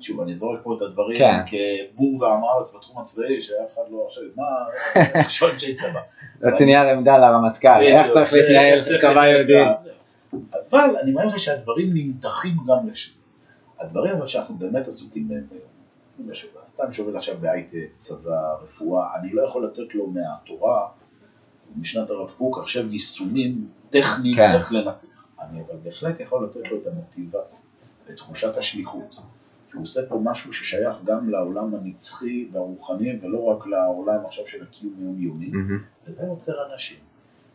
שוב, 0.00 0.20
אני 0.20 0.36
זורק 0.36 0.60
פה 0.62 0.76
את 0.76 0.82
הדברים 0.82 1.18
כן. 1.18 1.36
כבור 1.46 2.22
ועם 2.22 2.44
הארץ 2.44 2.74
בתחום 2.76 3.02
הצבאי, 3.02 3.42
שאף 3.42 3.74
אחד 3.74 3.82
לא 3.90 4.04
עכשיו, 4.06 4.22
מה, 4.36 4.44
שואל 5.28 5.50
אנשי 5.50 5.74
צבא. 5.74 6.00
רציתי 6.42 6.64
נייר 6.64 6.88
עמדה 6.88 7.18
לרמטכ"ל, 7.18 7.82
איך 7.82 8.06
צריך 8.12 8.32
להתנהל 8.32 8.82
צריך 8.82 9.00
צבא 9.00 9.26
יהודי. 9.26 9.64
אבל 10.70 10.96
אני 11.02 11.10
אומר 11.10 11.26
לך 11.26 11.38
שהדברים 11.38 11.90
נמתחים 11.94 12.56
גם 12.68 12.88
לשם. 12.90 13.12
הדברים 13.80 14.14
אבל 14.14 14.26
שאנחנו 14.26 14.54
באמת 14.54 14.88
עסוקים 14.88 15.28
בהם 15.28 15.44
היום. 15.50 15.68
אדם 16.78 16.92
שעובד 16.92 17.16
עכשיו 17.16 17.36
בהייטק, 17.40 17.88
צבא, 17.98 18.54
רפואה, 18.62 19.16
אני 19.20 19.32
לא 19.32 19.42
יכול 19.42 19.66
לתת 19.66 19.94
לו 19.94 20.06
מהתורה, 20.06 20.88
משנת 21.76 22.10
הרב 22.10 22.30
קוק, 22.38 22.58
עכשיו 22.58 22.92
יישומים 22.92 23.68
טכניים 23.90 24.36
כן. 24.36 24.54
איך 24.54 24.72
לנצח. 24.72 25.08
אני 25.40 25.60
אבל 25.60 25.76
בהחלט 25.82 26.20
יכול 26.20 26.44
לתת 26.44 26.70
לו 26.70 26.80
את 26.82 26.86
המוטיבציה, 26.86 27.68
את 28.10 28.16
תחושת 28.16 28.56
השליחות. 28.56 29.20
שהוא 29.70 29.82
עושה 29.82 30.00
פה 30.08 30.20
משהו 30.24 30.52
ששייך 30.52 30.96
גם 31.04 31.30
לעולם 31.30 31.74
הנצחי 31.74 32.48
והרוחני, 32.52 33.18
ולא 33.22 33.44
רק 33.44 33.66
לעולם 33.66 34.26
עכשיו 34.26 34.46
של 34.46 34.62
הקיום 34.62 34.94
היומיומי. 34.98 35.48
מהמם. 35.48 35.82
וזה 36.06 36.26
יוצר 36.26 36.72
אנשים 36.72 36.98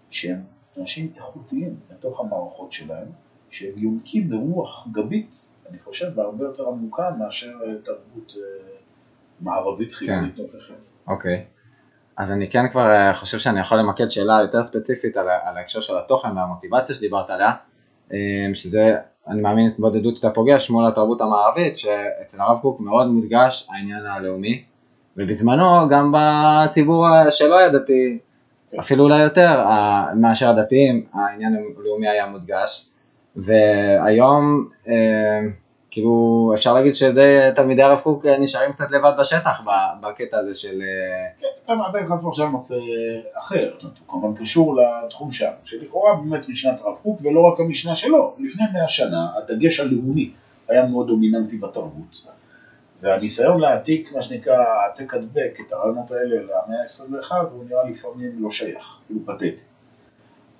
שהם 0.10 0.42
אנשים 0.78 1.12
איכותיים 1.16 1.76
בתוך 1.92 2.20
המערכות 2.20 2.72
שלהם, 2.72 3.08
שהם 3.50 3.74
יונקים 3.76 4.30
ברוח 4.30 4.88
גבית, 4.92 5.50
אני 5.70 5.80
חושב, 5.80 6.16
בהרבה 6.16 6.46
יותר 6.46 6.68
עמוקה 6.68 7.12
מאשר 7.20 7.54
אה, 7.66 7.76
תרבות 7.84 8.34
אה, 8.38 8.74
מערבית 9.44 9.94
חיובית 9.94 10.40
נוכחת. 10.40 10.88
אוקיי. 11.08 11.46
אז 12.18 12.32
אני 12.32 12.50
כן 12.50 12.70
כבר 12.70 12.92
אה, 12.92 13.14
חושב 13.14 13.40
שאני 13.40 13.60
יכול 13.60 13.78
למקד 13.78 14.08
שאלה 14.08 14.40
יותר 14.42 14.64
ספציפית 14.64 15.18
על, 15.18 15.28
על 15.44 15.58
ההקשר 15.58 15.80
של 15.80 15.98
התוכן 15.98 16.38
והמוטיבציה 16.38 16.96
שדיברת 16.96 17.30
עליה, 17.30 17.52
אה, 18.14 18.18
שזה, 18.54 18.96
אני 19.28 19.42
מאמין, 19.42 19.68
התמודדות 19.68 20.16
שאתה 20.16 20.30
פוגש 20.30 20.70
מול 20.70 20.88
התרבות 20.88 21.22
המערבית, 21.22 21.78
שאצל 21.78 22.42
הרב 22.42 22.60
קוק 22.62 22.80
מאוד 22.80 23.08
מודגש 23.08 23.68
העניין 23.72 24.06
הלאומי, 24.06 24.64
ובזמנו 25.18 25.90
גם 25.90 26.14
בציבור 26.18 27.08
אה, 27.08 27.32
שלא 27.32 27.60
היה 27.60 27.70
דתי, 27.70 28.20
אפילו 28.80 29.04
אולי 29.04 29.24
יותר 29.24 29.66
מאשר 30.16 30.50
הדתיים, 30.50 31.06
העניין 31.14 31.56
הלאומי 31.80 32.08
היה 32.08 32.26
מודגש, 32.26 32.90
והיום 33.36 34.70
כאילו 35.94 36.52
אפשר 36.54 36.74
להגיד 36.74 36.94
שדי 36.94 37.50
תלמידי 37.56 37.82
הרב 37.82 38.00
קוק 38.00 38.26
אה, 38.26 38.38
נשארים 38.38 38.72
קצת 38.72 38.92
לבד 38.92 39.12
בשטח 39.20 39.62
בקטע 40.02 40.38
הזה 40.38 40.54
של... 40.54 40.82
אה, 40.82 41.48
כן, 41.68 41.74
אתה 41.90 42.00
נכנס 42.00 42.22
פה 42.22 42.30
עכשיו 42.30 42.48
לנושא 42.48 42.76
אחר, 43.38 43.72
הוא 43.82 43.92
כמובן 44.08 44.42
קשור 44.42 44.76
לתחום 44.82 45.32
שם, 45.32 45.52
שלכאורה 45.64 46.16
באמת 46.16 46.50
משנת 46.50 46.82
הרב 46.82 46.96
קוק, 47.04 47.20
ולא 47.24 47.42
רק 47.42 47.60
המשנה 47.60 47.96
שלו, 47.96 48.36
לפני 48.40 48.66
מאה 48.74 48.88
שנה 48.88 49.28
הדגש 49.38 49.80
הלאומי 49.80 50.32
היה 50.68 50.86
מאוד 50.86 51.08
דומיננטי 51.08 51.58
בתרבות, 51.58 52.28
והניסיון 53.02 53.62
להעתיק, 53.62 54.12
מה 54.16 54.22
שנקרא, 54.22 54.58
העתק 54.58 55.14
הדבק 55.14 55.58
את 55.68 55.74
הרעיונות 55.74 56.12
האלה 56.12 56.36
למאה 56.36 56.82
ה-21, 56.82 57.32
הוא 57.52 57.64
נראה 57.70 57.84
לפעמים 57.90 58.32
לא 58.40 58.50
שייך, 58.50 59.00
אפילו 59.04 59.20
פתטי. 59.26 59.66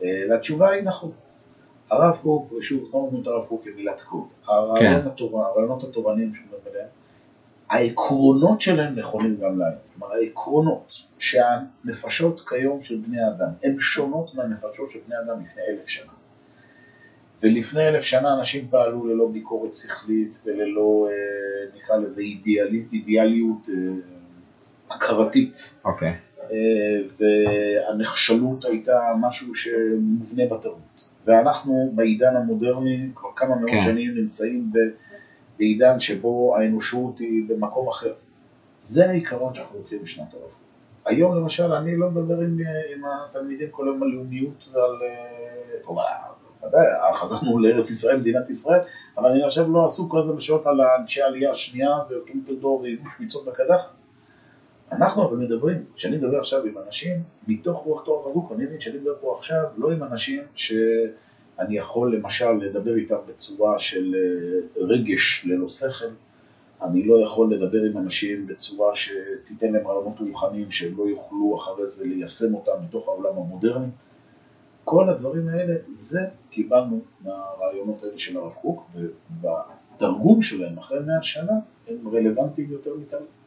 אה, 0.04 0.08
והתשובה 0.30 0.70
היא 0.70 0.84
נכון. 0.84 1.12
הרב 1.94 2.20
קוק, 2.22 2.52
ושוב, 2.52 2.90
לא 2.94 3.00
נותנים 3.00 3.22
את 3.22 3.28
הרב 3.28 3.46
קוק 3.46 3.64
כמילת 3.64 4.02
קוד, 4.02 4.28
הרעיון 4.48 5.02
כן. 5.02 5.08
התורה, 5.08 5.48
הרעיונות 5.48 5.84
התורניים 5.84 6.34
מדבר 6.46 6.72
עליהם, 6.72 6.88
העקרונות 7.70 8.62
שלהם 8.62 8.96
נכונים 8.96 9.38
גם 9.40 9.60
להיום. 9.60 9.78
כלומר, 9.94 10.14
העקרונות 10.14 10.94
שהנפשות 11.20 12.42
כיום 12.50 12.82
של 12.82 12.98
בני 13.08 13.28
אדם 13.28 13.50
הן 13.64 13.80
שונות 13.80 14.36
מהנפשות 14.36 14.90
של 14.90 15.00
בני 15.08 15.16
אדם 15.26 15.44
לפני 15.44 15.64
אלף 15.70 15.88
שנה. 15.88 16.12
ולפני 17.42 17.88
אלף 17.88 18.04
שנה 18.04 18.34
אנשים 18.34 18.68
פעלו 18.70 19.06
ללא 19.06 19.28
ביקורת 19.28 19.76
שכלית 19.76 20.42
וללא, 20.46 21.08
אה, 21.10 21.78
נקרא 21.78 21.98
לזה, 21.98 22.22
אידיאלית, 22.22 22.94
אידיאליות 22.94 23.68
אה, 23.70 24.96
הכרתית. 24.96 25.80
אוקיי, 25.86 26.16
אה, 26.52 26.58
והנחשלות 27.20 28.66
הייתה 28.66 29.00
משהו 29.20 29.56
שמובנה 29.56 30.46
בתרבות. 30.46 30.83
ואנחנו 31.26 31.92
בעידן 31.96 32.36
המודרני 32.36 33.10
כבר 33.16 33.30
כמה 33.36 33.56
מאות 33.56 33.72
כן. 33.72 33.80
שנים 33.80 34.16
נמצאים 34.16 34.72
בעידן 35.58 36.00
שבו 36.00 36.56
האנושות 36.58 37.20
היא 37.20 37.44
במקום 37.48 37.88
אחר. 37.88 38.14
זה 38.82 39.10
העיקרון 39.10 39.56
שאנחנו 39.56 39.78
לוקחים 39.78 40.00
בשנת 40.04 40.34
הרב. 40.34 40.50
היום 41.06 41.36
למשל 41.36 41.74
אני 41.74 41.98
לא 41.98 42.10
מדבר 42.10 42.40
עם, 42.40 42.58
עם 42.96 43.04
התלמידים 43.06 43.68
כל 43.72 43.88
היום 43.88 44.04
על 44.04 44.10
לאומיות 44.10 44.70
ועל... 44.74 44.92
אה, 45.04 45.84
כלומר, 45.84 46.04
ודאי, 46.68 46.86
חזרנו 47.16 47.60
לארץ 47.60 47.92
ישראל, 47.92 48.18
מדינת 48.18 48.50
ישראל, 48.50 48.80
אבל 49.18 49.30
אני 49.30 49.44
עכשיו 49.44 49.72
לא 49.72 49.86
עסוק 49.86 50.12
כל 50.12 50.20
הזמן 50.20 50.36
בשעות 50.36 50.68
על 50.68 50.82
אנשי 50.82 51.22
העלייה 51.22 51.52
השנייה 51.52 51.98
וטרומפלדור 52.10 52.82
וייבוש 52.82 53.20
ביצות 53.20 53.46
בקדחת. 53.46 53.90
אנחנו 54.92 55.28
אבל 55.28 55.38
מדברים, 55.38 55.84
כשאני 55.96 56.18
מדבר 56.18 56.40
עכשיו 56.40 56.66
עם 56.66 56.78
אנשים, 56.86 57.24
מתוך 57.48 57.84
רוח 57.86 58.04
תואר 58.06 58.30
רבוק, 58.30 58.52
אני 58.52 58.66
מבין 58.66 58.80
שאני 58.80 58.98
מדבר 58.98 59.16
פה 59.22 59.36
עכשיו 59.38 59.64
לא 59.78 59.92
עם 59.92 60.04
אנשים 60.04 60.44
שאני 60.56 61.78
יכול 61.78 62.16
למשל 62.16 62.52
לדבר 62.52 62.96
איתם 62.96 63.18
בצורה 63.28 63.80
של 63.80 64.16
אה, 64.16 64.84
רגש 64.84 65.46
ללא 65.46 65.70
שכל, 65.70 66.06
אני 66.82 67.04
לא 67.04 67.24
יכול 67.24 67.54
לדבר 67.54 67.84
עם 67.84 67.98
אנשים 67.98 68.48
בצורה 68.48 68.96
שתיתן 68.96 69.74
להם 69.74 69.88
רעיונות 69.88 70.20
רוחניים 70.20 70.72
שהם 70.72 70.98
לא 70.98 71.04
יוכלו 71.04 71.56
אחרי 71.58 71.88
זה 71.88 72.08
ליישם 72.08 72.56
אותם 72.56 72.72
מתוך 72.88 73.08
העולם 73.08 73.38
המודרני. 73.38 73.88
כל 74.84 75.10
הדברים 75.10 75.48
האלה, 75.48 75.74
זה 75.92 76.20
קיבלנו 76.50 77.02
מהרעיונות 77.22 78.04
האלה 78.04 78.20
של 78.20 78.38
הרב 78.38 78.54
קוק, 78.54 78.90
ובתרגום 78.96 80.42
שלהם 80.42 80.78
אחרי 80.78 81.00
מאה 81.00 81.24
שנה 81.24 81.54
הם 81.88 82.08
רלוונטיים 82.08 82.72
יותר 82.72 82.96
מתמיד. 82.96 83.43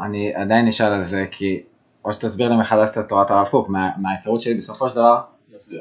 אני 0.00 0.34
עדיין 0.34 0.66
נשאל 0.66 0.92
על 0.92 1.02
זה, 1.02 1.24
כי 1.30 1.62
או 2.04 2.12
שתסביר 2.12 2.48
לי 2.48 2.56
מחדש 2.56 2.88
את 2.98 3.08
תורת 3.08 3.30
הרב 3.30 3.46
קוק, 3.46 3.68
מה- 3.68 3.90
מההיכרות 3.96 4.40
שלי 4.40 4.54
בסופו 4.54 4.88
של 4.88 4.94
דבר, 4.94 5.20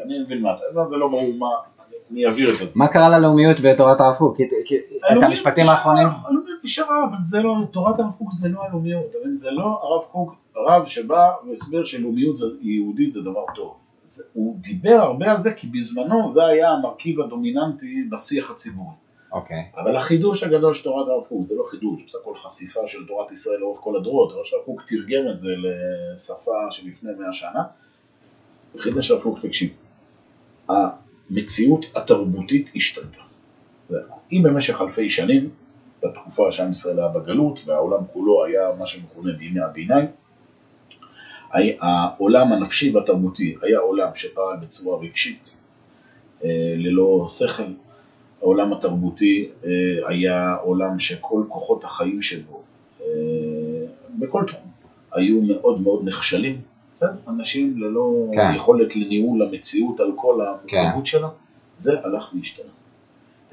אני 0.05 0.20
מבין 0.20 0.41
מה 0.41 0.50
אתה, 0.53 0.86
זה 0.89 0.96
לא 0.96 1.08
ברור 1.08 1.24
מה, 1.39 1.48
אני- 2.12 2.25
אעביר 2.25 2.50
את 2.50 2.58
זה. 2.58 2.65
מה 2.75 2.88
קרה 2.88 3.17
ללאומיות 3.17 3.58
בתורת 3.60 4.00
הרב 4.01 4.15
קוק? 4.15 4.38
את 5.12 5.24
המשפטים 5.24 5.63
האחרונים? 5.70 6.08
הלאומיות 6.08 6.60
נשארה, 6.63 7.03
אבל 7.10 7.17
זה 7.22 7.41
לא, 7.41 7.55
תורת 7.72 8.00
הרב 8.00 8.12
קוק 8.17 8.27
זה 8.34 8.50
לא 8.50 8.63
הלאומיות? 8.63 9.03
זה 9.36 9.51
לא 9.51 9.63
הרב 9.84 10.03
קוק, 10.12 10.36
רב 10.58 10.86
שבא 10.86 11.32
והסביר 11.48 11.84
שלאומיות 11.84 12.36
יהודית 12.62 13.13
זה 13.13 13.22
דבר 13.22 13.46
טוב. 13.55 13.77
הוא 14.34 14.55
דיבר 14.60 15.00
הרבה 15.01 15.32
על 15.32 15.41
זה 15.41 15.53
כי 15.53 15.67
בזמנו 15.67 16.27
זה 16.27 16.46
היה 16.46 16.70
המרכיב 16.70 17.22
הדומיננטי 17.22 18.03
בשיח 18.12 18.51
הציבורי. 18.51 18.96
אוקיי, 19.34 19.66
אבל 19.78 19.98
החידוש 19.98 20.44
הגדול 20.44 20.74
של 20.74 20.84
תורת 20.84 21.08
הרב 21.08 21.24
קוק 21.24 21.44
זה 21.44 21.56
לא 21.56 21.63
חידוש, 21.72 22.02
בסך 22.08 22.20
הכל 22.22 22.36
חשיפה 22.36 22.88
של 22.88 23.08
תורת 23.08 23.32
ישראל 23.32 23.60
לאורך 23.60 23.80
כל 23.80 23.98
הדורות, 23.98 24.32
הרב 24.32 24.63
קוק 24.66 24.82
תרגם 24.88 25.32
את 25.34 25.40
זה 25.40 25.50
לשפה 25.58 26.52
שלפני 26.72 27.12
מאה 27.20 27.34
שנה, 27.34 27.63
וחידש 28.75 29.12
הרב 29.12 29.22
קוק, 29.22 29.40
תקשיב, 29.42 29.70
המציאות 30.70 31.86
התרבותית 31.96 32.72
השתנתה. 32.75 33.22
אם 34.32 34.42
במשך 34.44 34.82
אלפי 34.82 35.10
שנים, 35.10 35.50
בתקופה 36.04 36.52
שעם 36.52 36.70
ישראל 36.70 37.00
היה 37.00 37.08
בגלות 37.08 37.60
והעולם 37.66 38.04
כולו 38.13 38.46
היה 38.46 38.70
מה 38.80 38.86
שמכונה 38.86 39.32
בימי 39.34 39.60
הביניים, 39.62 40.06
העולם 41.82 42.54
הנפשי 42.54 42.92
והתרבותי 42.96 43.56
היה 43.62 43.80
עולם 43.80 44.10
שפעל 44.16 44.58
בצורה 44.62 45.00
רגשית, 45.00 45.58
אה, 46.44 46.50
ללא 46.78 47.25
שכל, 47.28 47.63
העולם 48.44 48.74
התרבותי 48.74 49.50
אה, 49.66 49.70
היה 50.08 50.54
עולם 50.54 51.00
שכל 51.00 51.44
כוחות 51.50 51.84
החיים 51.84 52.22
שבו, 52.22 52.62
אה, 53.02 53.06
בכל 54.20 54.44
תחום, 54.48 54.72
היו 55.14 55.42
מאוד 55.42 55.82
מאוד 55.82 56.02
נחשלים, 56.08 56.62
אנשים 57.28 57.78
ללא 57.78 58.28
כן. 58.34 58.56
יכולת 58.56 58.96
לניהול 58.96 59.42
המציאות 59.42 60.00
על 60.00 60.12
כל 60.16 60.42
המורכבות 60.42 61.04
כן. 61.04 61.06
שלה, 61.06 61.28
זה 61.78 62.00
הלך 62.04 62.32
והשתנה. 62.36 62.72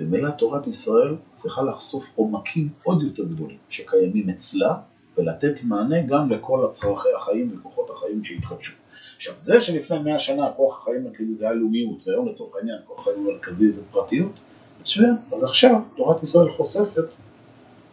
ומילא 0.00 0.30
תורת 0.30 0.66
ישראל 0.66 1.16
צריכה 1.34 1.62
לחשוף 1.62 2.12
עומקים 2.16 2.68
עוד 2.82 3.02
יותר 3.02 3.24
גדולים 3.24 3.56
שקיימים 3.68 4.30
אצלה, 4.30 4.74
ולתת 5.18 5.60
מענה 5.68 6.02
גם 6.02 6.30
לכל 6.30 6.66
צרכי 6.72 7.08
החיים 7.16 7.50
וכוחות 7.54 7.90
החיים 7.90 8.24
שהתחדשו. 8.24 8.72
עכשיו, 9.16 9.34
זה 9.38 9.60
שלפני 9.60 9.98
100 9.98 10.18
שנה 10.18 10.50
כוח 10.56 10.78
החיים 10.82 11.06
המרכזי 11.06 11.32
זה 11.32 11.44
היה 11.44 11.54
לאומיות, 11.54 12.08
והיום 12.08 12.28
לצורך 12.28 12.56
העניין 12.56 12.78
כוח 12.84 12.98
החיים 13.00 13.26
המרכזי 13.26 13.72
זה 13.72 13.86
פרטיות, 13.90 14.32
מצוין. 14.80 15.16
אז 15.32 15.44
עכשיו 15.44 15.80
תורת 15.96 16.22
ישראל 16.22 16.52
חושפת 16.56 17.04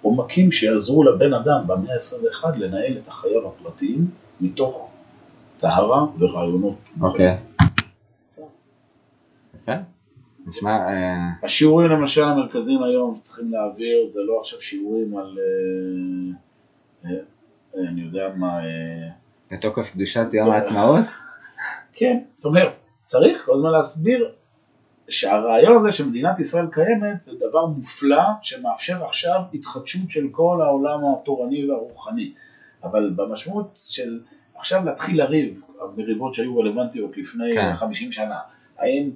עומקים 0.01 0.51
שיעזרו 0.51 1.03
לבן 1.03 1.33
אדם 1.33 1.67
במאה 1.67 1.93
ה-21 1.93 2.55
לנהל 2.55 2.97
את 2.97 3.07
חייו 3.07 3.47
הפרטיים 3.47 4.09
מתוך 4.41 4.91
טהרה 5.57 6.05
ורעיונות. 6.19 6.77
אוקיי. 7.01 7.37
יפה. 9.55 9.71
נשמע, 10.45 10.71
אה, 10.71 11.15
השיעורים 11.43 11.91
למשל 11.91 12.23
המרכזיים 12.23 12.83
היום 12.83 13.15
שצריכים 13.15 13.51
להעביר 13.51 14.05
זה 14.05 14.21
לא 14.27 14.39
עכשיו 14.39 14.61
שיעורים 14.61 15.17
על, 15.17 15.37
אה, 17.05 17.09
אה, 17.09 17.89
אני 17.89 18.01
יודע 18.01 18.29
מה, 18.35 18.59
לתוקף 19.51 19.91
קדושת 19.91 20.25
יום 20.33 20.51
העצמאות? 20.51 21.05
כן, 21.93 22.19
זאת 22.37 22.45
אומרת, 22.45 22.79
צריך 23.03 23.45
כל 23.45 23.53
הזמן 23.55 23.71
להסביר 23.71 24.31
שהרעיון 25.09 25.77
הזה 25.77 25.91
שמדינת 25.91 26.39
ישראל 26.39 26.67
קיימת 26.71 27.23
זה 27.23 27.37
דבר 27.49 27.65
מופלא 27.65 28.23
שמאפשר 28.41 29.05
עכשיו 29.05 29.41
התחדשות 29.53 30.11
של 30.11 30.27
כל 30.31 30.61
העולם 30.61 30.99
התורני 31.05 31.69
והרוחני, 31.69 32.33
אבל 32.83 33.09
במשמעות 33.15 33.71
של 33.75 34.19
עכשיו 34.55 34.85
להתחיל 34.85 35.23
לריב, 35.23 35.65
המריבות 35.81 36.33
שהיו 36.33 36.57
רלוונטיות 36.57 37.17
לפני 37.17 37.55
כן. 37.55 37.73
50 37.73 38.11
שנה, 38.11 38.39
האם, 38.77 39.09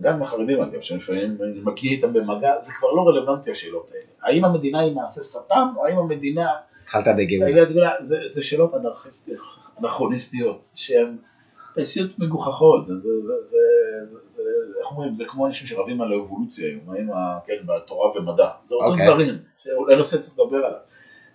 גם 0.00 0.14
עם 0.14 0.22
החרדים 0.22 0.60
אגב, 0.60 0.80
שלפעמים 0.80 1.36
אני 1.42 1.60
מגיע 1.62 1.90
איתם 1.90 2.12
במגע, 2.12 2.60
זה 2.60 2.72
כבר 2.72 2.92
לא 2.92 3.08
רלוונטי 3.08 3.50
השאלות 3.50 3.90
האלה, 3.90 4.04
האם 4.22 4.44
המדינה 4.44 4.80
היא 4.80 4.94
מעשה 4.94 5.22
שטן 5.22 5.66
או 5.76 5.86
האם 5.86 5.98
המדינה 5.98 6.50
התחלת 6.82 7.16
בגיבוי. 7.18 7.52
זה, 8.00 8.18
זה 8.26 8.42
שאלות 8.42 8.74
אנרכיסטיות, 8.74 9.40
אנכרוניסטיות, 9.82 10.70
שהן 10.74 11.16
פשוט 11.74 12.18
מגוחכות, 12.18 12.84
זה, 12.84 12.96
זה, 12.96 13.08
זה, 13.26 13.32
זה, 13.46 13.58
זה, 14.24 14.42
זה, 14.42 14.42
איך 14.80 14.90
אומרים, 14.92 15.16
זה 15.16 15.24
כמו 15.24 15.46
אנשים 15.46 15.66
שרבים 15.66 16.00
על 16.00 16.12
האבולוציה 16.12 16.68
היום, 16.68 16.90
האם, 16.90 17.10
ה- 17.12 17.38
כן, 17.46 17.66
בתורה 17.66 18.16
ומדע, 18.18 18.48
זה 18.66 18.74
אותו 18.74 18.92
אוקיי. 18.92 19.06
דברים, 19.06 19.38
שאולי 19.62 19.96
נושא 19.96 20.18
צריך 20.18 20.38
לדבר 20.38 20.56
עליו. 20.56 20.78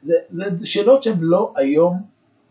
זה, 0.02 0.14
זה, 0.30 0.44
זה 0.56 0.68
שאלות 0.68 1.04
שהן 1.04 1.18
לא 1.20 1.54
היום 1.56 2.02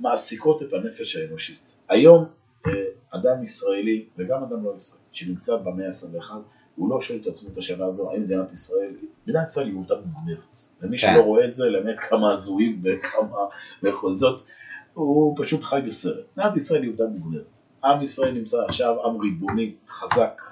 מעסיקות 0.00 0.62
את 0.62 0.72
הנפש 0.72 1.16
האנושית. 1.16 1.80
היום 1.88 2.24
אה, 2.66 2.72
אדם 3.10 3.42
ישראלי, 3.44 4.06
וגם 4.18 4.42
אדם 4.42 4.64
לא 4.64 4.72
ישראלי, 4.76 5.04
שנמצא 5.12 5.56
במאה 5.56 5.86
ה-21, 5.86 6.32
הוא 6.76 6.90
לא 6.90 7.00
שואל 7.00 7.18
את 7.22 7.26
עצמו 7.26 7.52
את 7.52 7.58
השאלה 7.58 7.86
הזו, 7.86 8.10
האם 8.10 8.22
מדינת 8.22 8.52
ישראל, 8.52 8.90
מדינת 9.26 9.48
ישראל 9.48 9.66
היא 9.66 9.76
עובדה 9.76 9.94
מוגדרת. 10.04 10.58
ומי 10.82 10.98
כן. 10.98 11.12
שלא 11.14 11.22
רואה 11.22 11.44
את 11.44 11.54
זה, 11.54 11.64
למעט 11.66 11.98
כמה 11.98 12.32
הזויים 12.32 12.82
וכמה 12.84 13.38
מחוזות, 13.82 14.46
הוא 14.94 15.34
פשוט 15.38 15.62
חי 15.62 15.80
בסרט. 15.86 16.24
מדינת 16.36 16.56
ישראל 16.56 16.82
היא 16.82 16.90
עובדה 16.90 17.04
מוגדרת. 17.06 17.58
עם 17.84 18.02
ישראל 18.02 18.32
נמצא 18.32 18.64
עכשיו 18.68 19.06
עם 19.06 19.20
ריבוני, 19.20 19.74
חזק, 19.88 20.42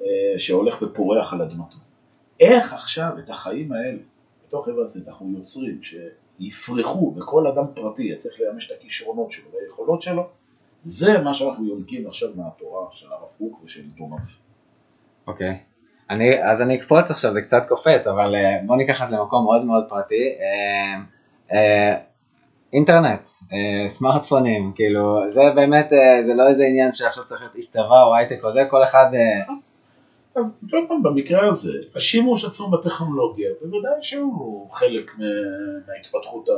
אה, 0.00 0.06
שהולך 0.38 0.82
ופורח 0.82 1.32
על 1.32 1.42
אדמתו. 1.42 1.76
איך 2.40 2.72
עכשיו 2.72 3.10
את 3.18 3.30
החיים 3.30 3.72
האלה, 3.72 3.98
בתוך 4.46 4.68
יוונית, 4.68 5.08
אנחנו 5.08 5.32
יוצרים 5.38 5.80
שיפרחו, 5.82 7.14
וכל 7.16 7.46
אדם 7.46 7.64
פרטי 7.74 8.04
יצטרך 8.04 8.40
לממש 8.40 8.72
את 8.72 8.76
הכישרונות 8.78 9.32
שלו 9.32 9.50
והיכולות 9.52 10.02
שלו, 10.02 10.28
זה 10.82 11.18
מה 11.18 11.34
שאנחנו 11.34 11.66
יונקים 11.66 12.06
עכשיו 12.06 12.28
מהתורה 12.36 12.86
של 12.92 13.12
הרב 13.12 13.28
קוק 13.38 13.64
ושל 13.64 13.82
דומיו. 13.96 14.18
אוקיי. 15.26 15.58
אני, 16.10 16.42
אז 16.42 16.62
אני 16.62 16.76
אקפוץ 16.76 17.10
עכשיו, 17.10 17.32
זה 17.32 17.42
קצת 17.42 17.62
קופץ, 17.68 18.06
אבל 18.06 18.34
אה, 18.34 18.60
בוא 18.66 18.76
ניקח 18.76 19.02
את 19.02 19.08
זה 19.08 19.16
למקום 19.16 19.44
מאוד 19.44 19.64
מאוד 19.64 19.84
פרטי. 19.88 20.34
אינטרנט, 22.72 23.20
אה, 23.52 23.88
סמארטפונים, 23.88 24.72
כאילו, 24.74 25.20
זה 25.30 25.40
באמת, 25.54 25.92
אה, 25.92 26.26
זה 26.26 26.34
לא 26.34 26.48
איזה 26.48 26.64
עניין 26.64 26.92
שעכשיו 26.92 27.24
צריך 27.24 27.40
להיות 27.40 27.54
איש 27.56 27.70
צבא 27.70 28.02
או 28.02 28.14
הייטק 28.14 28.44
או 28.44 28.52
זה, 28.52 28.64
כל 28.70 28.84
אחד, 28.84 29.06
אה, 29.14 29.54
אז 30.36 30.60
עוד 30.72 30.84
פעם, 30.88 31.02
במקרה 31.02 31.48
הזה, 31.48 31.72
השימוש 31.96 32.44
עצמו 32.44 32.70
בטכנולוגיה, 32.70 33.50
בוודאי 33.60 34.02
שהוא 34.02 34.70
חלק 34.70 35.10
מה- 35.18 35.24
מההתפתחות 35.88 36.48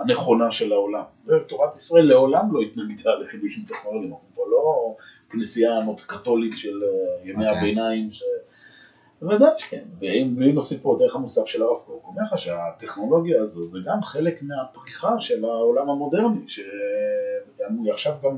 הנכונה 0.00 0.50
של 0.50 0.72
העולם. 0.72 1.02
ותורת 1.26 1.76
ישראל 1.76 2.04
לעולם 2.04 2.54
לא 2.54 2.60
התנגדה 2.60 3.10
לחידושים 3.24 3.64
טכנולוגיים, 3.68 4.12
אנחנו 4.12 4.28
פה 4.34 4.42
לא 4.50 4.94
כנסייה 5.30 5.70
קתולית 6.06 6.52
של 6.56 6.82
אה, 6.82 7.30
ימי 7.30 7.46
אוקיי. 7.48 7.58
הביניים, 7.58 8.12
ש... 8.12 8.22
בוודאי 9.22 9.48
שכן, 9.56 9.84
ואם 10.00 10.42
נוסיף 10.54 10.82
פה 10.82 10.96
הערך 11.00 11.16
המוסף 11.16 11.46
של 11.46 11.62
הרב 11.62 11.76
קוק, 11.86 12.04
אומר 12.04 12.22
לך 12.22 12.38
שהטכנולוגיה 12.38 13.42
הזו 13.42 13.62
זה 13.62 13.78
גם 13.84 14.02
חלק 14.02 14.42
מהפריחה 14.42 15.20
של 15.20 15.44
העולם 15.44 15.90
המודרני, 15.90 16.48
שגם 16.48 17.82
היא 17.84 17.92
עכשיו 17.92 18.14
גם 18.22 18.36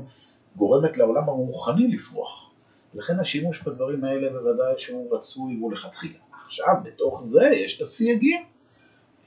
גורמת 0.55 0.97
לעולם 0.97 1.29
הרוחני 1.29 1.87
לפרוח. 1.87 2.51
לכן 2.93 3.19
השימוש 3.19 3.63
בדברים 3.63 4.03
האלה 4.03 4.29
בוודאי 4.29 4.73
שהוא 4.77 5.15
רצוי 5.15 5.57
הוא 5.61 5.71
לכתחילה. 5.71 6.19
עכשיו, 6.45 6.75
בתוך 6.83 7.21
זה 7.21 7.45
יש 7.45 7.77
את 7.77 7.81
הסייגים. 7.81 8.43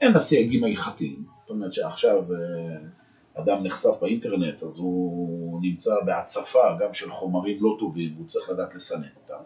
אין 0.01 0.15
הסייגים 0.15 0.63
ההלכתיים. 0.63 1.23
זאת 1.41 1.49
אומרת 1.49 1.73
שעכשיו 1.73 2.33
אה, 2.33 2.77
אדם 3.33 3.63
נחשף 3.63 3.97
באינטרנט, 4.01 4.63
אז 4.63 4.79
הוא 4.79 5.59
נמצא 5.61 5.95
בהצפה 6.05 6.77
גם 6.79 6.93
של 6.93 7.11
חומרים 7.11 7.57
לא 7.61 7.75
טובים, 7.79 8.13
והוא 8.15 8.27
צריך 8.27 8.49
לדעת 8.49 8.75
לסנן 8.75 9.07
אותם. 9.23 9.43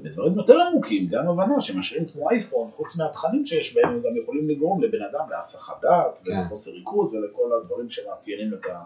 ובדברים 0.00 0.34
יותר 0.34 0.60
עמוקים, 0.60 1.08
גם 1.08 1.28
הבנה 1.28 1.60
שמשאירים 1.60 2.08
כמו 2.08 2.30
אייפון, 2.30 2.70
חוץ 2.70 2.96
מהתכנים 2.96 3.46
שיש 3.46 3.74
בהם, 3.74 3.88
הם 3.88 4.00
גם 4.00 4.16
יכולים 4.22 4.48
לגרום 4.48 4.82
לבן 4.82 5.02
אדם 5.10 5.30
להסחת 5.30 5.82
דעת 5.82 6.18
כן. 6.24 6.30
ולחוסר 6.30 6.70
ריכוז 6.72 7.14
ולכל 7.14 7.50
הדברים 7.62 7.88
שמאפיינים 7.88 8.54
את, 8.54 8.66
ה, 8.66 8.80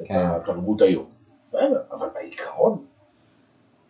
את 0.00 0.08
כן. 0.08 0.26
התרבות 0.26 0.80
היום. 0.80 1.06
בסדר, 1.46 1.82
אבל 1.92 2.08
בעיקרון, 2.14 2.84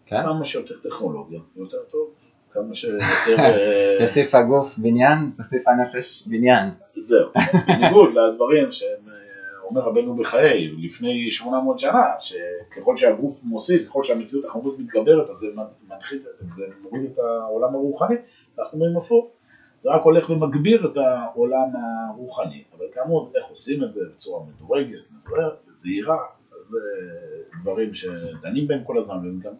כן? 0.06 0.22
כמה 0.22 0.44
שיותר 0.44 0.74
טכנולוגיה, 0.82 1.40
יותר 1.56 1.82
טוב. 1.90 2.10
כמה 2.52 2.74
שיותר... 2.74 3.02
אה, 3.38 3.96
תוסיף 3.98 4.34
הגוף 4.34 4.78
בניין, 4.78 5.30
תוסיף 5.36 5.68
הנפש 5.68 6.26
בניין. 6.26 6.70
זהו. 6.96 7.28
בניגוד 7.66 8.14
לדברים 8.14 8.72
שהם, 8.72 9.01
אומר 9.64 9.80
רבנו 9.80 10.16
בחיי, 10.16 10.68
לפני 10.68 11.30
800 11.30 11.78
שנה, 11.78 12.06
שככל 12.18 12.96
שהגוף 12.96 13.44
מוסיף, 13.44 13.88
ככל 13.88 14.02
שהמציאות 14.02 14.44
החומרית 14.44 14.78
מתגברת, 14.78 15.30
אז 15.30 15.36
זה 15.36 15.46
מנחית, 15.88 16.22
זה 16.52 16.64
מוריד 16.82 17.04
את 17.04 17.18
העולם 17.18 17.74
הרוחני, 17.74 18.14
אנחנו 18.58 18.78
אומרים 18.78 18.96
הפוך. 18.96 19.30
זה 19.78 19.90
רק 19.90 20.02
הולך 20.02 20.30
ומגביר 20.30 20.90
את 20.90 20.96
העולם 20.96 21.68
הרוחני, 21.76 22.62
אבל 22.78 22.86
כאמור, 22.94 23.32
איך 23.36 23.44
עושים 23.46 23.84
את 23.84 23.92
זה 23.92 24.00
בצורה 24.14 24.44
מדורגת, 24.44 25.00
מזוהרת, 25.14 25.52
זהירה, 25.74 26.18
זה 26.64 26.78
דברים 27.62 27.94
שדנים 27.94 28.68
בהם 28.68 28.84
כל 28.84 28.98
הזמן, 28.98 29.16
והם 29.16 29.40
גם, 29.40 29.52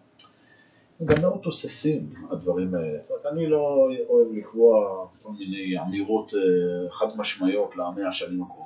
גם 1.05 1.21
מאוד 1.21 1.39
תוססים, 1.41 2.13
הדברים 2.31 2.75
האלה. 2.75 2.99
זאת 3.01 3.11
אומרת, 3.11 3.25
אני 3.25 3.47
לא 3.47 3.89
אוהב 4.09 4.27
לקבוע 4.33 5.05
כל 5.23 5.31
מיני 5.31 5.79
אמירות 5.81 6.31
אה, 6.33 6.91
חד 6.91 7.07
משמעיות 7.17 7.75
למאה 7.75 8.07
השנים 8.07 8.43
הקרובות. 8.43 8.62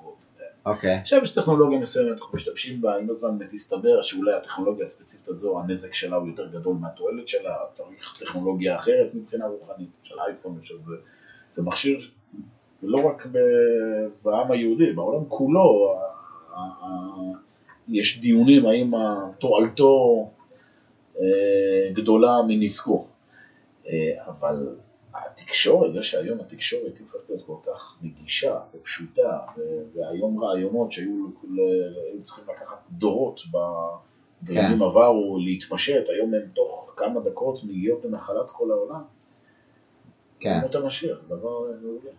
אוקיי, 0.67 0.95
עכשיו 0.95 1.23
יש 1.23 1.31
טכנולוגיה 1.31 1.79
מסוימת, 1.79 2.11
אנחנו 2.11 2.33
משתמשים 2.33 2.81
בה, 2.81 2.95
עם 2.95 3.09
הזמן 3.09 3.37
באמת 3.37 3.53
הסתבר 3.53 4.01
שאולי 4.01 4.33
הטכנולוגיה 4.33 4.83
הספציפית 4.83 5.27
הזו, 5.27 5.59
הנזק 5.59 5.93
שלה 5.93 6.15
הוא 6.15 6.27
יותר 6.27 6.47
גדול 6.47 6.75
מהתועלת 6.79 7.27
שלה, 7.27 7.55
צריך 7.71 8.13
טכנולוגיה 8.19 8.75
אחרת 8.75 9.13
מבחינה 9.13 9.45
רוחנית, 9.45 9.89
של 10.03 10.15
אייפון, 10.19 10.57
של 10.61 10.79
זה, 10.79 10.95
זה 11.49 11.63
מכשיר, 11.65 11.99
לא 12.83 13.07
רק 13.07 13.25
ב- 13.25 14.07
בעם 14.23 14.51
היהודי, 14.51 14.93
בעולם 14.93 15.25
כולו, 15.27 15.97
יש 17.87 18.21
דיונים 18.21 18.65
האם 18.65 18.91
תועלתו 19.39 20.25
אה, 21.19 21.93
גדולה 21.93 22.31
מנזקו, 22.47 23.07
אה, 23.87 23.93
אבל 24.27 24.67
התקשורת, 25.25 25.91
זה 25.93 26.03
שהיום 26.03 26.39
התקשורת 26.39 26.97
היא 26.97 27.05
הופכת 27.11 27.29
להיות 27.29 27.45
כל 27.45 27.71
כך 27.71 27.97
נגישה 28.01 28.59
ופשוטה, 28.73 29.39
והיום 29.95 30.43
רעיונות 30.43 30.91
שהיו 30.91 31.27
היו 32.13 32.23
צריכים 32.23 32.45
לקחת 32.55 32.77
דורות 32.91 33.41
ב- 33.53 33.57
בימים 34.41 34.83
עברו 34.83 35.37
להתפשט, 35.45 36.09
היום 36.09 36.33
הם 36.33 36.41
תוך 36.53 36.93
כמה 36.97 37.19
דקות 37.19 37.63
מגיעות 37.63 38.05
לנחלת 38.05 38.49
כל 38.49 38.71
העולם. 38.71 39.01
כן, 40.39 40.57
ימות 40.59 40.75
המשיח, 40.75 41.19
זה 41.19 41.35
דבר 41.35 41.59
מעולה, 41.81 42.09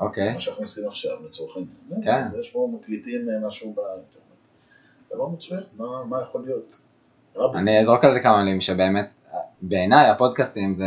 אוקיי, 0.00 0.34
מה 0.34 0.40
שאנחנו 0.40 0.62
עושים 0.62 0.88
עכשיו 0.88 1.16
לצורך 1.26 1.56
העניין. 1.56 2.04
כן. 2.04 2.14
אז 2.20 2.36
יש 2.40 2.50
פה 2.50 2.70
מקליטים 2.74 3.28
אה, 3.30 3.46
משהו 3.46 3.72
באינטרנט. 3.72 4.24
דבר 5.14 5.28
מצוין, 5.28 5.60
מה- 5.76 6.04
מה 6.04 6.22
יכול 6.22 6.42
להיות? 6.44 6.82
אני 7.54 7.80
אזרוק 7.80 8.04
על 8.04 8.12
זה 8.12 8.20
כמה 8.20 8.42
מילים 8.42 8.60
שבאמת, 8.60 9.08
בעיניי 9.62 10.08
הפודקאסטים 10.10 10.74
זה 10.74 10.84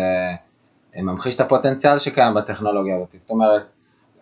ממחיש 1.02 1.36
את 1.36 1.42
הפוטנציאל 1.42 2.00
שקיים 2.00 2.34
בטכנולוגיה 2.34 2.96
הזאת, 2.96 3.12
זאת 3.12 3.30
אומרת, 3.30 3.62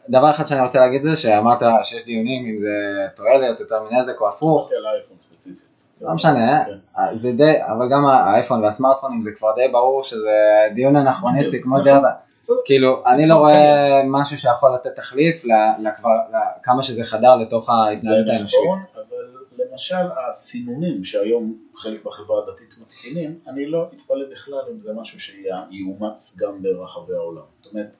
דבר 0.10 0.32
אחד 0.32 0.46
שאני 0.46 0.62
רוצה 0.62 0.80
להגיד 0.80 1.04
זה 1.04 1.16
שאמרת 1.16 1.64
שיש 1.84 2.06
דיונים 2.06 2.46
אם 2.46 2.58
זה 2.58 2.70
תועלת 3.16 3.60
יותר 3.60 3.76
מנזק 3.84 4.22
או 4.22 4.28
הפוך. 4.28 4.70
לא 6.02 6.14
משנה, 6.14 6.64
כן. 6.66 7.16
זה 7.16 7.32
די, 7.32 7.54
אבל 7.68 7.90
גם 7.92 8.06
האייפון 8.06 8.64
והסמארטפונים 8.64 9.24
זה 9.24 9.32
כבר 9.32 9.56
די 9.56 9.68
ברור 9.72 10.04
שזה 10.04 10.30
דיון 10.74 10.96
אנכרוניסטי 10.96 11.62
כמו 11.62 11.80
נכון. 11.80 11.92
דרדה. 11.92 12.12
כאילו, 12.66 13.04
אני 13.08 13.28
לא 13.28 13.36
נכון, 13.36 13.48
רואה 13.48 14.02
משהו 14.06 14.38
שיכול 14.38 14.74
לתת 14.74 14.96
תחליף 14.96 15.46
לכמה 16.60 16.84
שזה 16.84 17.04
חדר 17.04 17.36
לתוך 17.36 17.66
זה 17.66 17.72
ההתנהלות 17.72 18.28
האנושית. 18.28 18.60
נכון, 18.64 18.80
אבל 18.95 18.95
למשל 19.76 19.96
הסינונים 20.30 21.04
שהיום 21.04 21.58
חלק 21.76 22.04
בחברה 22.06 22.44
הדתית 22.44 22.76
מתקינים, 22.82 23.40
אני 23.48 23.66
לא 23.66 23.90
אתפלא 23.96 24.26
בכלל 24.32 24.60
אם 24.72 24.80
זה 24.80 24.94
משהו 24.94 25.20
שיאומץ 25.20 26.38
גם 26.40 26.62
ברחבי 26.62 27.14
העולם. 27.14 27.42
זאת 27.62 27.74
אומרת, 27.74 27.96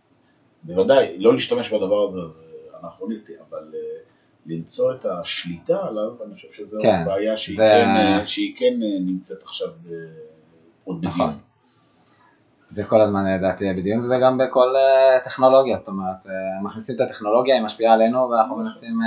בוודאי, 0.64 1.18
לא 1.18 1.34
להשתמש 1.34 1.74
בדבר 1.74 2.04
הזה 2.06 2.20
זה 2.28 2.42
אנכרוניסטי, 2.84 3.34
אבל 3.50 3.72
אה, 3.74 3.80
למצוא 4.46 4.94
את 4.94 5.06
השליטה 5.06 5.78
עליו, 5.88 6.24
אני 6.26 6.36
חושב 6.36 6.50
שזו 6.52 6.80
כן, 6.82 7.06
בעיה 7.06 7.38
שהיא, 7.38 7.58
זה- 7.58 7.64
כן, 7.64 7.88
אה, 8.20 8.26
שהיא 8.28 8.56
כן 8.58 8.74
אה, 8.84 9.00
נמצאת 9.00 9.44
עכשיו 9.44 9.68
עוד 10.84 11.06
נכון. 11.06 11.28
בדיון. 11.28 11.40
זה 12.70 12.84
כל 12.84 13.02
הזמן 13.02 13.36
לדעתי 13.38 13.66
בדיון, 13.78 14.06
וזה 14.06 14.16
גם 14.24 14.38
בכל 14.38 14.76
אה, 14.76 15.20
טכנולוגיה, 15.24 15.78
זאת 15.78 15.88
אומרת, 15.88 16.28
אה, 16.28 16.32
מכניסים 16.64 16.96
את 16.96 17.02
הטכנולוגיה, 17.02 17.56
היא 17.56 17.64
משפיעה 17.64 17.94
עלינו, 17.94 18.30
ואנחנו 18.30 18.56
מנסים... 18.56 19.00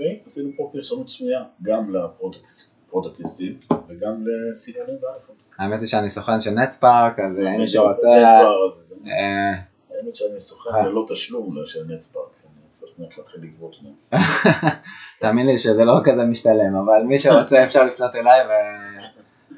אה, 0.00 0.06
ועשינו 0.24 0.50
פה 0.56 0.68
פרסומת 0.72 1.08
סמויה, 1.08 1.42
גם 1.62 1.94
לפרודקטיסטים 1.94 3.56
וגם 3.88 4.24
לסינונים 4.50 4.96
באייפון. 5.00 5.36
האמת 5.58 5.78
היא 5.80 5.86
שאני 5.86 6.10
סוכן 6.10 6.40
של 6.40 6.50
נטספארק, 6.50 7.18
אז 7.20 7.38
אם 7.38 7.60
מישהו 7.60 7.84
זה 7.84 7.88
רוצה... 7.90 8.06
כבר, 8.40 8.68
זה- 8.68 8.82
זה- 8.82 8.94
אה, 9.06 9.50
האמת 9.96 10.14
שאני 10.14 10.40
סוכן 10.40 10.70
אה. 10.74 10.86
ללא 10.88 11.04
תשלום 11.08 11.56
של 11.66 11.84
נטספארק, 11.88 12.24
אני 12.44 12.70
צריך 12.70 12.92
באמת 12.98 13.18
להתחיל 13.18 13.40
לגבות 13.42 13.76
מהם. 13.82 14.22
תאמין 15.20 15.46
לי 15.46 15.58
שזה 15.58 15.84
לא 15.84 15.92
כזה 16.04 16.24
משתלם, 16.24 16.74
אבל 16.84 17.02
מי 17.02 17.18
שרוצה 17.18 17.64
אפשר 17.64 17.84
לפנות 17.84 18.14
אליי 18.14 18.40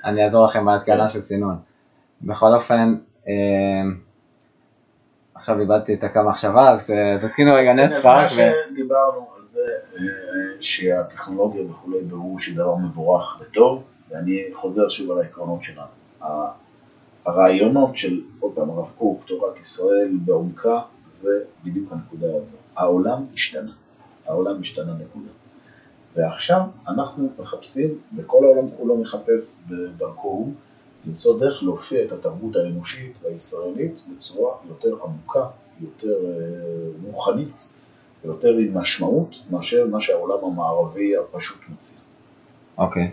ואני 0.04 0.24
אעזור 0.24 0.46
לכם 0.46 0.64
בהתקנה 0.64 1.08
של 1.08 1.20
סינון. 1.20 1.56
בכל 2.22 2.54
אופן, 2.54 2.94
אה, 3.28 3.32
עכשיו 5.38 5.60
איבדתי 5.60 5.94
את 5.94 6.04
הקו 6.04 6.20
מחשבה, 6.28 6.70
אז 6.70 6.90
אה, 6.90 7.28
תתקינו 7.28 7.54
רגע 7.54 7.72
אז 7.72 7.78
נטספארק. 7.78 8.22
מה 8.22 8.28
שדיברנו 8.28 9.26
על 9.36 9.46
זה, 9.46 9.68
אה, 9.96 10.00
שהטכנולוגיה 10.60 11.62
וכולי, 11.70 12.00
ברור 12.00 12.40
שהיא 12.40 12.56
דבר 12.56 12.76
מבורך 12.76 13.40
וטוב, 13.40 13.82
ואני 14.10 14.42
חוזר 14.54 14.88
שוב 14.88 15.10
על 15.10 15.18
העקרונות 15.18 15.62
שלנו. 15.62 15.86
הרעיונות 17.26 17.96
של, 17.96 18.20
עוד 18.40 18.52
פעם, 18.54 18.70
הרב 18.70 18.94
קוק, 18.98 19.24
תורת 19.26 19.60
ישראל 19.60 20.10
בעומקה, 20.24 20.80
זה 21.06 21.40
בדיוק 21.64 21.92
הנקודה 21.92 22.26
הזו. 22.36 22.58
העולם 22.76 23.24
השתנה. 23.34 23.72
העולם 24.26 24.60
השתנה 24.60 24.92
נקודה. 24.92 25.30
ועכשיו 26.16 26.60
אנחנו 26.88 27.28
מחפשים, 27.38 27.98
וכל 28.16 28.44
העולם 28.44 28.70
כולו 28.76 28.96
מחפש 28.96 29.62
בדרכו 29.68 30.28
הוא, 30.28 30.52
למצוא 31.08 31.40
דרך 31.40 31.62
להופיע 31.62 32.04
את 32.04 32.12
התרבות 32.12 32.56
האנושית 32.56 33.12
והישראלית 33.22 34.02
בצורה 34.16 34.54
יותר 34.68 34.96
עמוקה, 35.04 35.46
יותר 35.80 36.14
אה, 36.26 37.10
רוחנית, 37.10 37.72
ויותר 38.24 38.48
עם 38.48 38.78
משמעות, 38.78 39.36
מאשר 39.50 39.86
מה 39.86 40.00
שהעולם 40.00 40.44
המערבי 40.44 41.16
הפשוט 41.16 41.58
מציע. 41.68 42.00
אוקיי. 42.78 43.12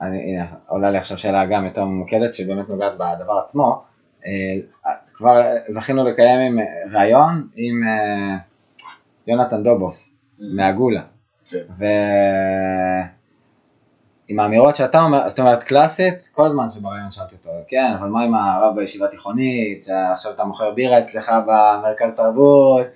אני, 0.00 0.22
הנה, 0.22 0.46
עולה 0.68 0.90
לי 0.90 0.98
עכשיו 0.98 1.18
שאלה 1.18 1.46
גם 1.46 1.64
יותר 1.64 1.84
ממוקדת, 1.84 2.34
שבאמת 2.34 2.68
נוגעת 2.68 2.92
בדבר 2.94 3.38
עצמו. 3.44 3.82
אה, 4.26 4.92
כבר 5.14 5.42
זכינו 5.68 6.04
לקיים 6.04 6.40
עם 6.40 6.58
ראיון 6.92 7.48
עם 7.54 7.82
אה, 7.82 8.36
יונתן 9.26 9.62
דובוב, 9.62 9.96
מהגולה. 10.38 11.02
כן. 11.50 11.58
ועם 14.28 14.40
האמירות 14.40 14.76
שאתה 14.76 15.02
אומר, 15.02 15.28
זאת 15.28 15.38
אומרת 15.38 15.62
קלאסית, 15.62 16.30
כל 16.32 16.46
הזמן 16.46 16.68
שבראיון 16.68 17.10
שאלתי 17.10 17.34
אותו, 17.34 17.50
כן, 17.68 17.92
אבל 17.98 18.08
מה 18.08 18.24
עם 18.24 18.34
הרב 18.34 18.76
בישיבה 18.76 19.08
תיכונית, 19.08 19.82
שעכשיו 19.82 20.32
אתה 20.32 20.44
מוכר 20.44 20.70
בירה 20.70 20.98
אצלך 20.98 21.32
במרכז 21.46 22.12
תרבות, 22.16 22.86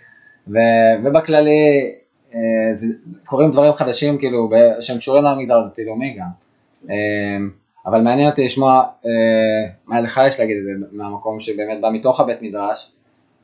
ו, 0.49 0.59
ובכללי 1.05 1.95
אה, 2.35 2.41
זה, 2.75 2.87
קורים 3.25 3.51
דברים 3.51 3.73
חדשים 3.73 4.19
כאילו 4.19 4.49
ב- 4.49 4.81
שהם 4.81 4.99
קשורים 4.99 5.25
למגזר 5.25 5.59
הדתי-לאומי 5.59 6.17
גם. 6.19 6.29
אה, 6.91 6.97
אבל 7.87 8.01
מעניין 8.01 8.31
אותי 8.31 8.45
לשמוע 8.45 8.85
אה, 9.07 9.11
מה 9.87 10.01
לך 10.01 10.21
יש 10.29 10.41
להגיד 10.41 10.57
את 10.57 10.63
זה 10.63 10.71
מהמקום 10.93 11.41
שבאמת 11.41 11.81
בא 11.81 11.91
מתוך 11.93 12.21
הבית 12.21 12.43
מדרש. 12.43 12.91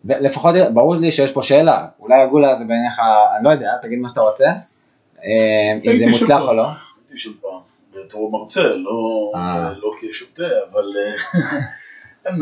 ולפחות 0.04 0.54
ברור 0.74 0.96
לי 0.96 1.12
שיש 1.12 1.32
פה 1.32 1.42
שאלה, 1.42 1.86
אולי 2.00 2.22
הגולה 2.22 2.58
זה 2.58 2.64
בעיניך, 2.64 3.00
אני 3.36 3.44
לא 3.44 3.50
יודע, 3.50 3.70
תגיד 3.82 3.98
מה 3.98 4.08
שאתה 4.08 4.20
רוצה, 4.20 4.46
אה, 5.24 5.78
אם 5.84 5.96
זה 5.96 6.06
מוצלח 6.06 6.48
או 6.48 6.54
לא. 6.54 6.66
הייתי 7.14 7.18
שם 7.18 7.30
פעם, 7.40 7.60
בתור 7.96 8.30
מרצה, 8.30 8.74
לא, 8.76 9.32
אה. 9.34 9.72
לא 9.78 9.92
כשוטה, 10.00 10.48
אבל 10.72 10.84
אה, 10.96 12.34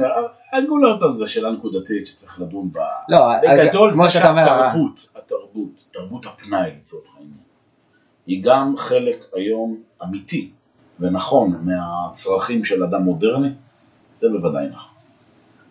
הגולות 0.59 1.03
על 1.03 1.15
זה 1.15 1.27
שאלה 1.27 1.51
נקודתית 1.51 2.07
שצריך 2.07 2.41
לדון 2.41 2.73
בה. 2.73 2.87
לא, 3.09 3.35
אז 3.35 3.41
בגדול 3.61 3.93
זה 3.93 4.09
שהתרבות, 4.09 5.09
התרבות, 5.17 5.89
תרבות 5.93 6.27
הפנאי 6.27 6.71
לצורך 6.81 7.17
העניין, 7.17 7.37
היא 8.27 8.45
גם 8.45 8.77
חלק 8.77 9.25
היום 9.35 9.83
אמיתי 10.03 10.51
ונכון 11.01 11.65
מהצרכים 11.65 12.65
של 12.65 12.85
אדם 12.85 13.03
מודרני, 13.03 13.49
זה 14.17 14.29
בוודאי 14.29 14.67
נכון. 14.67 14.93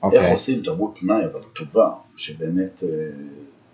איך 0.04 0.13
אוקיי, 0.13 0.32
עושים 0.32 0.63
תרבות 0.63 0.98
פנאי 1.00 1.26
אבל 1.32 1.41
טובה, 1.56 1.89
שבאמת 2.15 2.84
אה, 2.84 2.89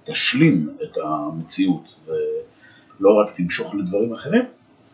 תשלים 0.04 0.70
את 0.84 0.98
המציאות 0.98 2.00
ולא 2.06 3.10
רק 3.22 3.36
תמשוך 3.36 3.76
לדברים 3.76 4.13
אחרים, 4.13 4.46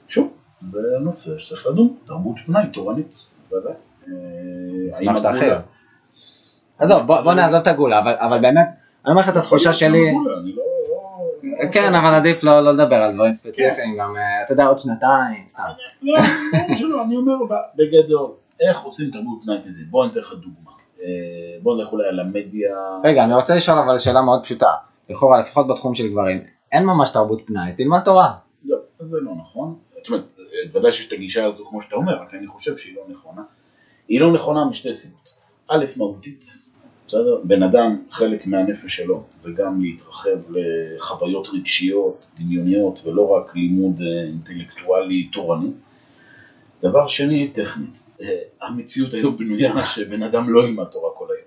שוב, 0.08 0.34
זה 0.64 0.82
נושא 1.02 1.38
שצריך 1.38 1.68
לדון, 1.68 1.94
תרבות 2.06 2.36
פנאי 2.46 2.64
תורנית, 2.74 3.16
בוודאי. 3.50 3.74
אה, 4.08 4.12
אשמח 4.98 5.18
שתרחיב. 5.18 5.44
הגולה- 5.44 5.62
עזוב, 6.80 7.02
בוא 7.08 7.22
בוא 7.22 7.34
נעזוב 7.34 7.62
את 7.62 7.68
הגולה, 7.68 8.00
אבל- 8.00 8.16
אבל 8.20 8.40
באמת, 8.42 8.68
אני 9.06 9.12
אומר 9.12 9.22
לך 9.22 9.30
את 9.30 9.38
התחושה 9.38 9.74
שלי, 9.74 10.14
לא- 10.26 10.32
לא- 10.54 11.72
כן, 11.72 11.96
אבל 11.96 12.16
עדיף 12.16 12.44
לא 12.44 12.62
לא 12.62 12.72
לדבר 12.72 12.96
על 12.96 13.14
דברים 13.14 13.34
ספציפיים, 13.34 13.98
גם, 14.00 14.18
אה, 14.18 14.44
אתה 14.46 14.54
יודע, 14.54 14.66
עוד 14.66 14.78
שנתיים, 14.80 15.44
סתם. 15.48 15.64
לא, 16.02 17.04
אני 17.04 17.16
אומר 17.16 17.34
בגדול, 17.78 18.32
איך 18.60 18.80
עושים 18.82 19.10
תרבות 19.12 19.40
פנאי 19.44 19.58
כזה? 19.68 19.82
בוא 19.90 20.04
אני 20.04 20.12
אתן 20.12 20.20
לך 20.20 20.34
דוגמה. 20.34 20.72
אה, 21.02 21.08
בוא 21.62 21.78
נלך 21.78 21.92
אולי 21.92 22.08
על 22.10 22.20
המדיה. 22.20 22.76
רגע, 23.04 23.24
אני 23.24 23.36
רוצה 23.36 23.56
לשאול 23.56 23.78
אבל 23.80 23.98
שאלה 23.98 24.22
מאוד 24.22 24.44
פשוטה, 24.44 24.72
לכאורה, 25.10 25.40
לפחות 25.40 25.68
בתחום 25.68 25.96
של 25.96 26.08
גברים, 26.08 26.42
אין 26.72 26.86
ממש 26.86 27.10
תרבות 27.10 27.42
פנאי, 27.46 27.74
תלמד 27.78 28.00
תורה. 28.04 28.34
לא, 28.66 28.78
זה 29.00 29.18
לא 29.22 29.32
נכון. 29.42 29.76
זאת 30.04 30.10
אומרת, 30.10 30.34
ודאי 30.74 30.92
שיש 30.92 31.08
את 31.08 31.14
הגישה 31.14 31.46
הזו 31.46 31.66
כמו 31.66 31.82
שאתה 31.82 31.96
אומר, 31.96 32.22
רק 32.22 32.34
אני 32.34 32.48
חושב 32.48 32.78
שהיא 32.78 32.96
לא 32.96 33.04
נכונה. 33.10 33.42
היא 34.08 34.20
לא 34.20 34.34
נכונה 34.34 34.66
משתי 34.66 34.94
סיבות. 34.94 35.30
א', 35.68 35.86
מהותית, 35.98 36.46
בסדר? 37.08 37.42
בן 37.44 37.64
אדם, 37.64 38.04
חלק 38.12 38.48
מהנפש 38.48 38.96
שלו, 38.96 39.24
זה 39.36 39.52
גם 39.52 39.82
להתרחב 39.82 40.40
לחוויות 40.50 41.48
רגשיות, 41.54 42.26
דמיוניות, 42.40 43.00
ולא 43.06 43.30
רק 43.30 43.56
לימוד 43.56 44.02
אה, 44.02 44.24
אינטלקטואלי 44.24 45.30
תורני. 45.34 45.70
דבר 46.82 47.08
שני, 47.08 47.52
טכנית. 47.54 48.10
אה, 48.22 48.40
המציאות 48.62 49.14
היום 49.14 49.38
בנויה 49.38 49.86
שבן 49.96 50.24
אדם 50.24 50.54
לא 50.54 50.64
ילמד 50.64 50.86
תורה 50.86 51.12
כל 51.16 51.26
היום. 51.30 51.43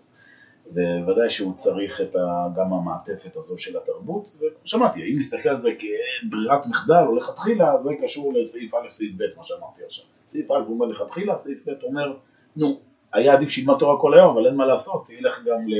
וודאי 0.74 1.31
שהוא 1.31 1.55
צריך 1.55 2.00
את 2.00 2.16
ה, 2.16 2.48
גם 2.57 2.72
המעטפת 2.72 3.37
הזו 3.37 3.59
של 3.59 3.76
התרבות, 3.76 4.37
ושמעתי, 4.64 5.00
אם 5.02 5.18
נסתכל 5.18 5.48
על 5.48 5.57
זה 5.57 5.70
כברירת 5.79 6.66
מחדל 6.66 7.02
או 7.07 7.16
לכתחילה, 7.16 7.79
זה 7.79 7.90
קשור 8.02 8.33
לסעיף 8.35 8.74
א', 8.74 8.90
סעיף 8.90 9.12
ב', 9.16 9.22
מה 9.37 9.44
שאמרתי 9.44 9.85
עכשיו. 9.87 10.05
סעיף 10.26 10.50
א' 10.50 10.55
אומר 10.68 10.87
לכתחילה, 10.87 11.37
סעיף 11.37 11.68
ב' 11.68 11.85
אומר, 11.85 12.16
נו, 12.57 12.79
היה 13.12 13.33
עדיף 13.33 13.48
שילמד 13.48 13.79
תורה 13.79 14.00
כל 14.00 14.14
היום, 14.14 14.37
אבל 14.37 14.46
אין 14.46 14.55
מה 14.55 14.66
לעשות, 14.66 15.11
ילך 15.11 15.44
גם 15.44 15.68
ל... 15.68 15.74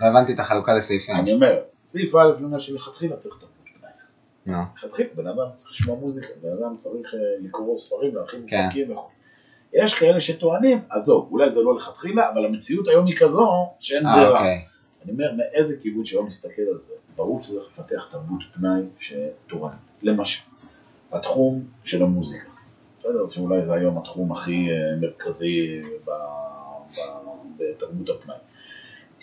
לא 0.00 0.06
הבנתי 0.06 0.32
את 0.32 0.40
החלוקה 0.40 0.74
לסעיפים. 0.74 1.16
אני 1.16 1.32
אומר, 1.32 1.60
סעיף 1.84 2.14
א' 2.14 2.42
אומר 2.42 2.58
שלכתחילה 2.58 3.16
צריך 3.16 3.38
תרבות 3.38 3.68
פנאי. 3.80 4.62
לכתחילה, 4.76 5.08
בן 5.14 5.26
אדם 5.26 5.46
צריך 5.56 5.70
לשמוע 5.70 5.96
מוזיקה, 5.96 6.28
בן 6.42 6.52
אדם 6.52 6.76
צריך 6.76 7.14
אה, 7.14 7.18
לקרוא 7.40 7.76
ספרים, 7.76 8.14
להכין 8.14 8.44
כן. 8.48 8.66
מפרקים 8.66 8.92
וכו'. 8.92 9.17
יש 9.72 9.94
כאלה 9.94 10.20
שטוענים, 10.20 10.80
עזוב, 10.90 11.28
אולי 11.30 11.50
זה 11.50 11.62
לא 11.62 11.76
לכתחילה, 11.76 12.30
אבל 12.32 12.46
המציאות 12.46 12.88
היום 12.88 13.06
היא 13.06 13.16
כזו 13.16 13.66
שאין 13.80 14.06
אה, 14.06 14.16
ברירה. 14.16 14.38
אוקיי. 14.38 14.64
אני 15.04 15.12
אומר, 15.12 15.32
מאיזה 15.36 15.76
כיוון 15.82 16.04
שלא 16.04 16.22
מסתכל 16.22 16.62
על 16.72 16.78
זה, 16.78 16.94
ברור 17.16 17.42
שצריך 17.42 17.64
לפתח 17.70 18.06
תרבות 18.10 18.42
פנאי 18.54 18.82
שתורנית. 18.98 19.78
למשל, 20.02 20.42
התחום 21.12 21.64
של 21.84 22.02
המוזיקה. 22.02 22.48
בסדר, 22.98 23.26
שאולי 23.26 23.66
זה 23.66 23.72
היום 23.72 23.98
התחום 23.98 24.32
הכי 24.32 24.52
אה, 24.70 24.96
מרכזי 25.00 25.80
ב- 26.04 26.10
ב- 26.96 27.00
בתרבות 27.56 28.08
הפנאי. 28.08 28.36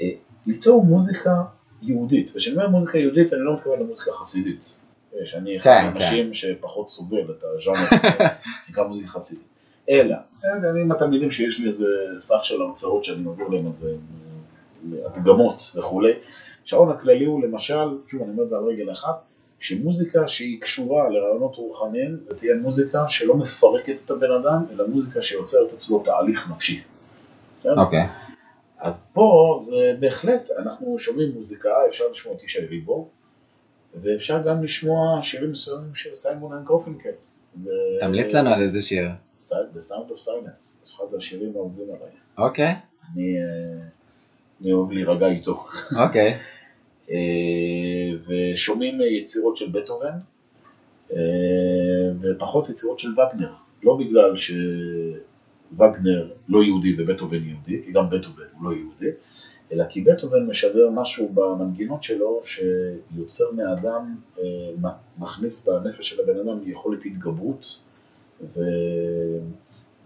אה, 0.02 0.10
ליצור 0.46 0.86
מוזיקה 0.86 1.44
יהודית, 1.82 2.32
וכשאני 2.36 2.56
אומר 2.56 2.68
מוזיקה 2.68 2.98
יהודית 2.98 3.34
אני 3.34 3.42
לא 3.42 3.54
מתכוון 3.54 3.80
למוזיקה 3.80 4.12
חסידית. 4.12 4.82
שאני 5.26 5.58
אחד 5.58 5.64
כן, 5.64 5.86
האנשים 5.86 6.34
שפחות 6.34 6.90
סובל 6.90 7.32
את 7.32 7.44
הז'אנר 7.44 7.88
הזה, 7.92 8.08
נקרא 8.70 8.88
מוזיקה 8.88 9.08
חסידית. 9.08 9.48
אלא, 9.89 10.15
אה, 10.45 10.69
אני 10.71 10.82
עם 10.82 10.91
התלמידים 10.91 11.32
שיש 11.32 11.60
לי 11.60 11.67
איזה 11.67 11.86
סך 12.17 12.39
של 12.43 12.62
הרצאות 12.62 13.04
שאני 13.04 13.21
מעביר 13.21 13.48
להם 13.48 13.67
את 13.67 13.76
זה, 13.76 13.95
הדגמות 15.06 15.62
וכולי, 15.76 16.12
השעון 16.65 16.89
הכללי 16.89 17.26
הוא 17.26 17.43
למשל, 17.43 17.98
שוב 18.08 18.21
אני 18.21 18.32
אומר 18.32 18.43
את 18.43 18.50
זה 18.50 18.56
על 18.58 18.63
רגל 18.63 18.91
אחת, 18.91 19.21
שמוזיקה 19.60 20.28
שהיא 20.28 20.62
קשורה 20.62 21.10
לרעיונות 21.10 21.56
רוחניים, 21.56 22.17
זה 22.21 22.36
תהיה 22.36 22.56
מוזיקה 22.56 23.08
שלא 23.08 23.36
מפרקת 23.36 23.95
את 24.06 24.12
הבן 24.12 24.32
אדם, 24.32 24.65
אלא 24.71 24.88
מוזיקה 24.88 25.21
שיוצרת 25.21 25.74
אצלו 25.74 26.00
תהליך 26.00 26.52
נפשי. 26.52 26.84
כן? 27.63 27.69
אוקיי. 27.78 28.08
אז 28.80 29.10
פה 29.13 29.56
זה 29.60 29.95
בהחלט, 30.00 30.50
אנחנו 30.58 31.00
שומעים 31.00 31.32
מוזיקה, 31.32 31.69
אפשר 31.88 32.04
לשמוע 32.12 32.36
את 32.36 32.43
ישי 32.43 32.65
ריבו, 32.65 33.08
ואפשר 34.02 34.41
גם 34.41 34.63
לשמוע 34.63 35.19
שירים 35.21 35.52
מסוימים 35.52 35.95
של 35.95 36.15
סיימון 36.15 36.54
אנד 36.54 36.65
גרפונקל. 36.65 37.10
ו- 37.63 38.00
תמליץ 38.00 38.34
לנו 38.34 38.50
על 38.50 38.62
איזה 38.62 38.82
שיר. 38.82 39.08
The 39.39 39.82
Sound 39.91 40.12
of 40.12 40.28
Silence, 40.28 40.58
זה 40.58 40.94
אחד 40.96 41.15
השירים 41.18 41.52
האהובים 41.56 41.86
עליי. 41.86 42.12
אוקיי, 42.38 42.74
אני, 43.13 43.38
אה, 43.38 43.88
אני 44.62 44.74
אוהב 44.74 44.91
להירגע 44.91 45.28
איתו. 45.28 45.63
אוקיי. 46.08 46.38
אה, 47.12 47.15
ושומעים 48.28 49.02
אה, 49.02 49.06
יצירות 49.08 49.56
של 49.56 49.70
בטהובן, 49.72 50.18
ופחות 52.20 52.70
יצירות 52.70 53.00
של 53.00 53.10
וגנר. 53.10 53.54
לא 53.84 53.98
בגלל 54.00 54.36
שווגנר 55.78 56.30
לא 56.48 56.64
יהודי 56.64 56.96
ובטהובן 56.98 57.44
יהודי, 57.44 57.84
כי 57.86 57.92
גם 57.92 58.10
בטהובן 58.10 58.44
הוא 58.60 58.70
לא 58.70 58.76
יהודי, 58.76 59.10
אלא 59.72 59.84
כי 59.90 60.02
בטהובן 60.02 60.46
משדר 60.46 60.90
משהו 60.90 61.30
במנגינות 61.34 62.04
שלו 62.04 62.42
שיוצר 62.44 63.44
מהאדם, 63.56 64.16
אה, 64.40 64.44
מכניס 65.18 65.68
בנפש 65.68 66.10
של 66.10 66.22
הבן 66.22 66.40
אדם 66.40 66.60
יכולת 66.66 67.06
התגברות 67.06 67.80
ו... 68.42 68.60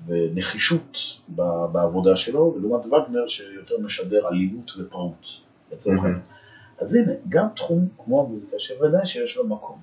ונחישות 0.05 0.97
בעבודה 1.71 2.15
שלו, 2.15 2.53
ולעומת 2.55 2.86
וגנר 2.86 3.27
שיותר 3.27 3.77
משדר 3.79 4.27
אלימות 4.27 4.71
ופראות, 4.79 5.27
לצורך. 5.71 6.03
העניין. 6.03 6.21
אז 6.77 6.95
הנה, 6.95 7.12
גם 7.29 7.47
תחום 7.55 7.88
כמו 8.05 8.21
המוזיקה, 8.21 8.60
שוודאי 8.60 9.05
שיש 9.05 9.38
לו 9.38 9.47
מקום. 9.47 9.77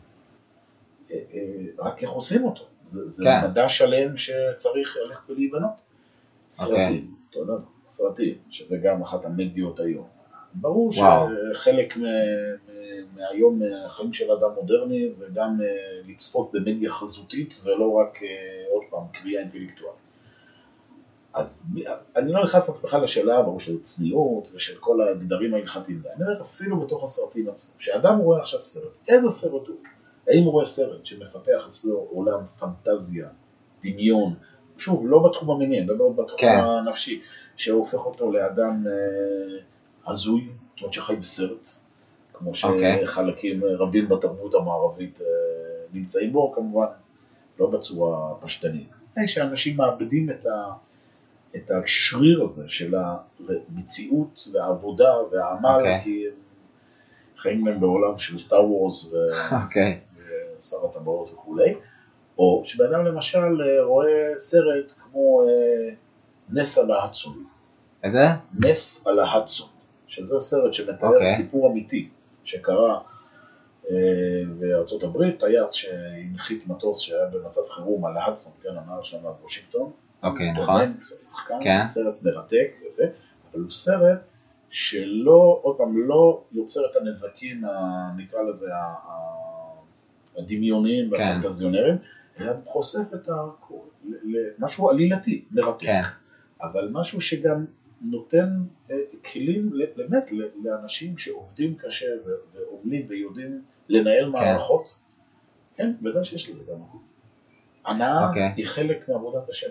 אה, 1.11 1.17
אה, 1.35 1.41
רק 1.79 2.03
איך 2.03 2.11
עושים 2.11 2.45
אותו? 2.45 2.65
זה, 2.87 3.09
זה 3.09 3.25
כן. 3.25 3.51
מדע 3.51 3.69
שלם 3.69 4.17
שצריך 4.17 4.97
ללכת 5.05 5.31
ולהיבנות. 5.31 5.71
סרטים, 6.53 7.15
אתה 7.31 7.39
יודע, 7.39 7.53
סרטים, 7.87 8.35
שזה 8.51 8.77
גם 8.79 9.03
אחת 9.03 9.25
המדיות 9.25 9.81
היום. 9.81 10.07
ברור 10.55 10.93
וואו. 10.97 11.27
שחלק 11.55 11.97
מ- 11.97 12.03
מהיום, 13.17 13.59
מהחיים 13.59 14.13
של 14.13 14.33
אדם 14.33 14.51
מודרני, 14.55 15.11
זה 15.11 15.27
גם 15.35 15.59
אה, 15.63 15.67
לצפות 16.09 16.51
במדיה 16.53 16.91
חזותית, 16.91 17.63
ולא 17.65 17.93
רק, 17.93 18.23
אה, 18.23 18.29
עוד 18.73 18.83
פעם, 18.91 19.03
קריאה 19.13 19.41
אינטלקטואלית. 19.41 19.97
אז 21.35 21.67
אני 22.17 22.33
לא 22.33 22.45
נכנס 22.45 22.71
אף 22.71 22.85
בכלל 22.85 23.03
לשאלה, 23.03 23.43
ברור 23.43 23.61
של 23.61 23.81
צניעות 23.81 24.49
ושל 24.55 24.77
כל 24.81 25.09
הגדרים 25.09 25.55
ההלכתיים, 25.55 26.03
אני 26.17 26.25
אומר 26.25 26.43
אפילו 26.43 26.81
בתוך 26.81 27.05
הסרטים 27.05 27.49
עצמם, 27.49 27.79
כשאדם 27.79 28.19
רואה 28.19 28.41
עכשיו 28.41 28.63
סרט, 28.63 28.93
איזה 29.09 29.31
סרט 29.31 29.67
הוא? 29.69 29.77
האם 30.29 30.43
הוא 30.43 30.53
רואה 30.53 30.65
סרט 30.65 31.07
שמפתח 31.07 31.65
אצלו 31.69 32.07
עולם 32.11 32.47
פנטזיה, 32.47 33.29
דמיון, 33.83 34.35
שוב, 34.77 35.07
לא 35.09 35.19
בתחום 35.19 35.51
המיני, 35.51 35.79
אני 35.79 35.87
מדבר 35.87 36.09
בתחום 36.09 36.41
כן. 36.41 36.59
הנפשי, 36.59 37.21
שהופך 37.57 38.07
אותו 38.07 38.33
לאדם 38.33 38.85
אה, 38.87 39.59
הזוי, 40.07 40.49
זאת 40.75 40.81
אומרת 40.81 40.93
שחי 40.93 41.17
בסרט, 41.17 41.67
כמו 42.33 42.53
אוקיי. 42.65 43.07
שחלקים 43.07 43.65
רבים 43.65 44.09
בתרבות 44.09 44.55
המערבית 44.55 45.21
אה, 45.21 45.27
נמצאים 45.93 46.33
בו, 46.33 46.53
כמובן, 46.53 46.87
לא 47.59 47.67
בצורה 47.67 48.35
פשטנית. 48.41 48.89
שאנשים 49.27 49.77
מאבדים 49.77 50.31
את, 50.31 50.47
ה, 50.47 50.73
את 51.57 51.71
השריר 51.71 52.43
הזה 52.43 52.65
של 52.69 52.95
המציאות 52.95 54.49
והעבודה 54.53 55.15
והעמל, 55.33 55.79
אוקיי. 55.79 56.01
כי 56.05 56.25
הם 56.27 56.33
חיים 57.37 57.67
להם 57.67 57.81
בעולם 57.81 58.19
של 58.19 58.39
סטאר 58.39 58.71
וורס 58.71 59.05
ו... 59.05 59.17
אוקיי. 59.63 60.01
שר 60.61 60.87
הטבעות 60.87 61.33
וכולי, 61.33 61.75
או 62.39 62.63
שבן 62.65 62.95
אדם 62.95 63.05
למשל 63.05 63.63
אה, 63.63 63.85
רואה 63.85 64.33
סרט 64.39 64.93
כמו 65.05 65.43
אה, 65.43 65.95
נס 66.51 66.79
על 66.79 66.91
ההדסון, 66.91 67.45
איזה? 68.03 68.25
נס 68.59 69.07
על 69.07 69.19
ההדסון, 69.19 69.69
שזה 70.07 70.41
סרט 70.41 70.73
שמתאר 70.73 71.09
אוקיי. 71.09 71.35
סיפור 71.35 71.71
אמיתי 71.71 72.09
שקרה 72.45 73.01
אה, 73.91 73.97
בארצות 74.59 75.03
הברית, 75.03 75.41
טייס 75.41 75.73
שהנחית 75.73 76.69
מטוס 76.69 77.01
שהיה 77.01 77.27
במצב 77.27 77.61
חירום 77.71 78.07
על 78.07 78.17
ההדסון, 78.17 78.53
כן, 78.63 78.69
הנהר 78.69 79.03
שם 79.03 79.27
על 79.27 79.33
וושינגטון, 79.43 79.91
אוקיי, 80.23 80.53
נכון. 80.53 80.81
הנקס, 80.81 81.13
השחקן, 81.13 81.55
כן. 81.65 81.83
סרט 81.83 82.15
מרתק, 82.23 82.71
יפה, 82.87 83.03
אבל 83.53 83.63
הוא 83.63 83.71
סרט 83.71 84.19
שלא, 84.71 85.61
עוד 85.63 85.77
פעם, 85.77 86.09
לא 86.09 86.43
יוצר 86.53 86.81
את 86.91 86.97
הנזקים, 86.97 87.63
נקרא 88.17 88.43
לזה, 88.43 88.67
הדמיוניים 90.39 91.11
כן. 91.11 91.13
והפנטזיונרים, 91.13 91.97
אלא 92.41 92.53
חושף 92.65 93.15
את 93.15 93.29
ה... 93.29 93.33
ל- 94.05 94.37
ל- 94.37 94.51
משהו 94.59 94.91
עלילתי, 94.91 95.45
מרתק, 95.51 95.87
כן. 95.87 96.01
אבל 96.63 96.89
משהו 96.93 97.21
שגם 97.21 97.65
נותן 98.03 98.49
אה, 98.91 98.97
כלים 99.33 99.73
באמת 99.97 100.31
לאנשים 100.65 101.19
שעובדים 101.19 101.75
קשה 101.75 102.07
ו- 102.27 102.31
ועמלים 102.73 103.05
ויודעים 103.09 103.63
לנהל 103.89 104.29
מערכות, 104.29 104.99
כן, 105.77 105.93
ודאי 106.03 106.25
שיש 106.25 106.51
לזה 106.51 106.63
גם 106.73 106.81
מקום. 106.81 107.03
הנאה 107.87 108.29
אוקיי. 108.29 108.53
היא 108.57 108.67
חלק 108.67 109.09
מעבודת 109.09 109.49
השם. 109.51 109.71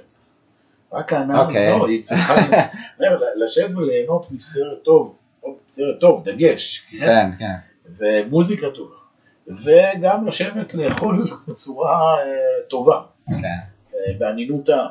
רק 0.93 1.13
ההנאה 1.13 1.45
אוקיי. 1.45 1.73
הזו 1.73 1.85
היא 1.85 2.03
צריכה 2.03 2.33
לשבת 3.43 3.75
וליהנות 3.75 4.31
מסרט 4.31 4.83
טוב, 4.83 5.17
סרט 5.69 5.99
טוב, 5.99 6.23
דגש, 6.23 6.79
כן? 6.79 6.99
כן, 6.99 7.29
כן. 7.39 7.53
ומוזיקה 7.97 8.67
טובה, 8.75 8.95
וגם 9.47 10.27
לשבת 10.27 10.73
לאכול 10.73 11.25
בצורה 11.47 12.17
אה, 12.19 12.23
טובה, 12.69 13.01
כן. 13.25 13.47
אה, 13.93 14.61
טעם. 14.65 14.87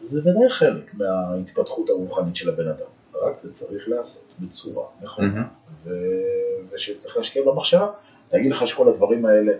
זה 0.00 0.30
ודאי 0.30 0.48
חלק 0.48 0.94
מההתפתחות 0.94 1.88
הרוחנית 1.88 2.36
של 2.36 2.48
הבן 2.48 2.68
אדם, 2.68 2.86
רק 3.22 3.38
זה 3.38 3.52
צריך 3.52 3.88
להיעשות 3.88 4.28
בצורה 4.40 4.86
נכונה, 5.02 5.28
מהמם. 5.28 5.46
ו- 5.84 6.74
ושצריך 6.74 7.16
להשקיע 7.16 7.42
במחשבה. 7.46 7.90
להגיד 8.32 8.50
לך 8.52 8.66
שכל 8.66 8.88
הדברים 8.88 9.26
האלה 9.26 9.52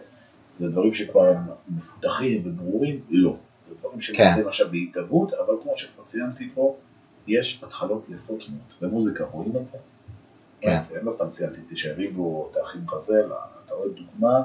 זה 0.55 0.68
דברים 0.68 0.94
שכבר 0.94 1.29
הם 1.29 1.42
מפותחים 1.68 2.40
וברורים? 2.44 3.01
לא. 3.11 3.37
זה 3.62 3.74
דברים 3.74 4.01
שנמצאים 4.01 4.48
עכשיו 4.48 4.66
בהתהוות, 4.70 5.33
אבל 5.33 5.55
כמו 5.62 5.72
שכבר 5.77 6.05
ציינתי 6.05 6.51
פה, 6.55 6.77
יש 7.27 7.64
התחלות 7.64 8.09
יפות 8.09 8.44
מאוד. 8.48 8.90
במוזיקה 8.90 9.24
רואים 9.24 9.57
את 9.57 9.66
זה. 9.66 9.79
כן. 10.61 10.79
אני 10.97 11.05
לא 11.07 11.11
סתם 11.11 11.31
ציינתי 11.31 11.61
את 11.66 11.73
ישי 11.73 11.90
ריבו, 11.90 12.49
את 12.51 12.57
האחים 12.57 12.81
רזל, 12.92 13.27
אתה 13.64 13.75
רואה 13.75 13.88
דוגמה, 13.88 14.42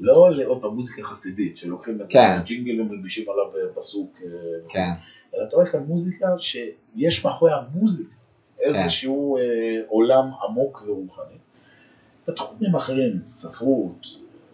לא 0.00 0.30
לעוד 0.30 0.62
במוזיקה 0.62 1.02
חסידית, 1.02 1.56
שלוקחים 1.56 2.00
את 2.02 2.06
כן. 2.08 2.40
ג'ינגל 2.44 2.80
ומלבישים 2.80 3.24
עליו 3.30 3.70
פסוק, 3.74 4.16
אה, 4.24 4.28
כן. 4.68 4.90
אלא 5.34 5.44
אתה 5.48 5.56
רואה 5.56 5.66
כאן 5.66 5.80
מוזיקה 5.80 6.26
שיש 6.38 7.24
מאחורי 7.24 7.52
המוזיקה 7.52 8.14
איזשהו 8.60 9.36
אה, 9.36 9.42
עולם 9.88 10.30
עמוק 10.48 10.82
ורוחני. 10.86 11.36
בתחומים 12.28 12.74
אחרים, 12.74 13.20
ספרות, 13.28 14.06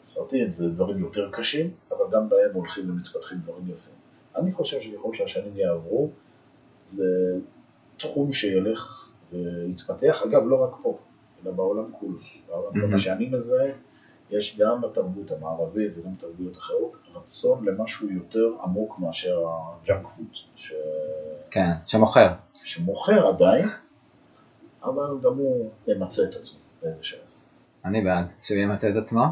סרטים, 0.04 0.50
זה 0.50 0.68
דברים 0.68 0.98
יותר 0.98 1.30
קשים, 1.30 1.70
אבל 1.90 2.04
גם 2.12 2.28
בהם 2.28 2.50
הולכים 2.52 2.90
ומתפתחים 2.90 3.38
דברים 3.38 3.68
יפים. 3.68 3.94
אני 4.36 4.52
חושב 4.52 4.80
שככל 4.80 5.14
שהשנים 5.14 5.56
יעברו, 5.56 6.10
זה 6.84 7.38
תחום 7.96 8.32
שילך 8.32 9.10
ויתפתח, 9.32 10.22
אגב, 10.22 10.42
לא 10.46 10.64
רק 10.64 10.70
פה, 10.82 10.98
אלא 11.42 11.52
בעולם 11.52 11.92
כולו. 11.92 12.18
בעולם 12.48 12.84
Mhm. 12.84 12.86
מה 12.86 12.98
שאני 12.98 13.28
מזהה, 13.28 13.70
יש 14.30 14.58
גם 14.58 14.80
בתרבות 14.80 15.30
המערבית 15.30 15.98
וגם 15.98 16.14
בתרבויות 16.16 16.56
אחרות, 16.56 16.92
רצון 17.14 17.64
למשהו 17.64 18.10
יותר 18.10 18.48
עמוק 18.62 18.98
מאשר 18.98 19.44
ה 19.48 19.60
junk 19.60 20.06
food, 20.06 20.26
ש... 20.56 20.72
כן. 21.50 21.72
שמוכר. 21.86 22.28
שמוכר 22.54 23.28
עדיין, 23.28 23.68
אבל 24.84 25.18
גם 25.22 25.36
הוא 25.36 25.70
ממצה 25.88 26.22
את 26.30 26.34
עצמו 26.34 26.60
באיזה 26.82 27.04
שלב. 27.04 27.20
אני 27.84 28.04
בעד, 28.04 28.26
שהוא 28.42 28.58
ימצה 28.58 28.88
את 28.90 28.96
עצמו. 28.96 29.22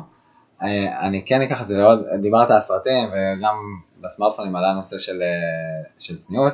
אה, 0.63 1.07
אני 1.07 1.25
כן 1.27 1.43
אקח 1.43 1.63
את 1.63 1.69
זה 1.69 1.77
לעוד, 1.77 2.07
דיברת 2.23 2.51
על 2.51 2.61
סרטים 2.61 3.09
וגם 3.09 3.55
בסמארטפונים 4.01 4.57
עלה 4.57 4.71
הנושא 4.71 4.99
של, 4.99 5.23
אה, 5.23 5.91
של 5.99 6.19
צניעות. 6.19 6.53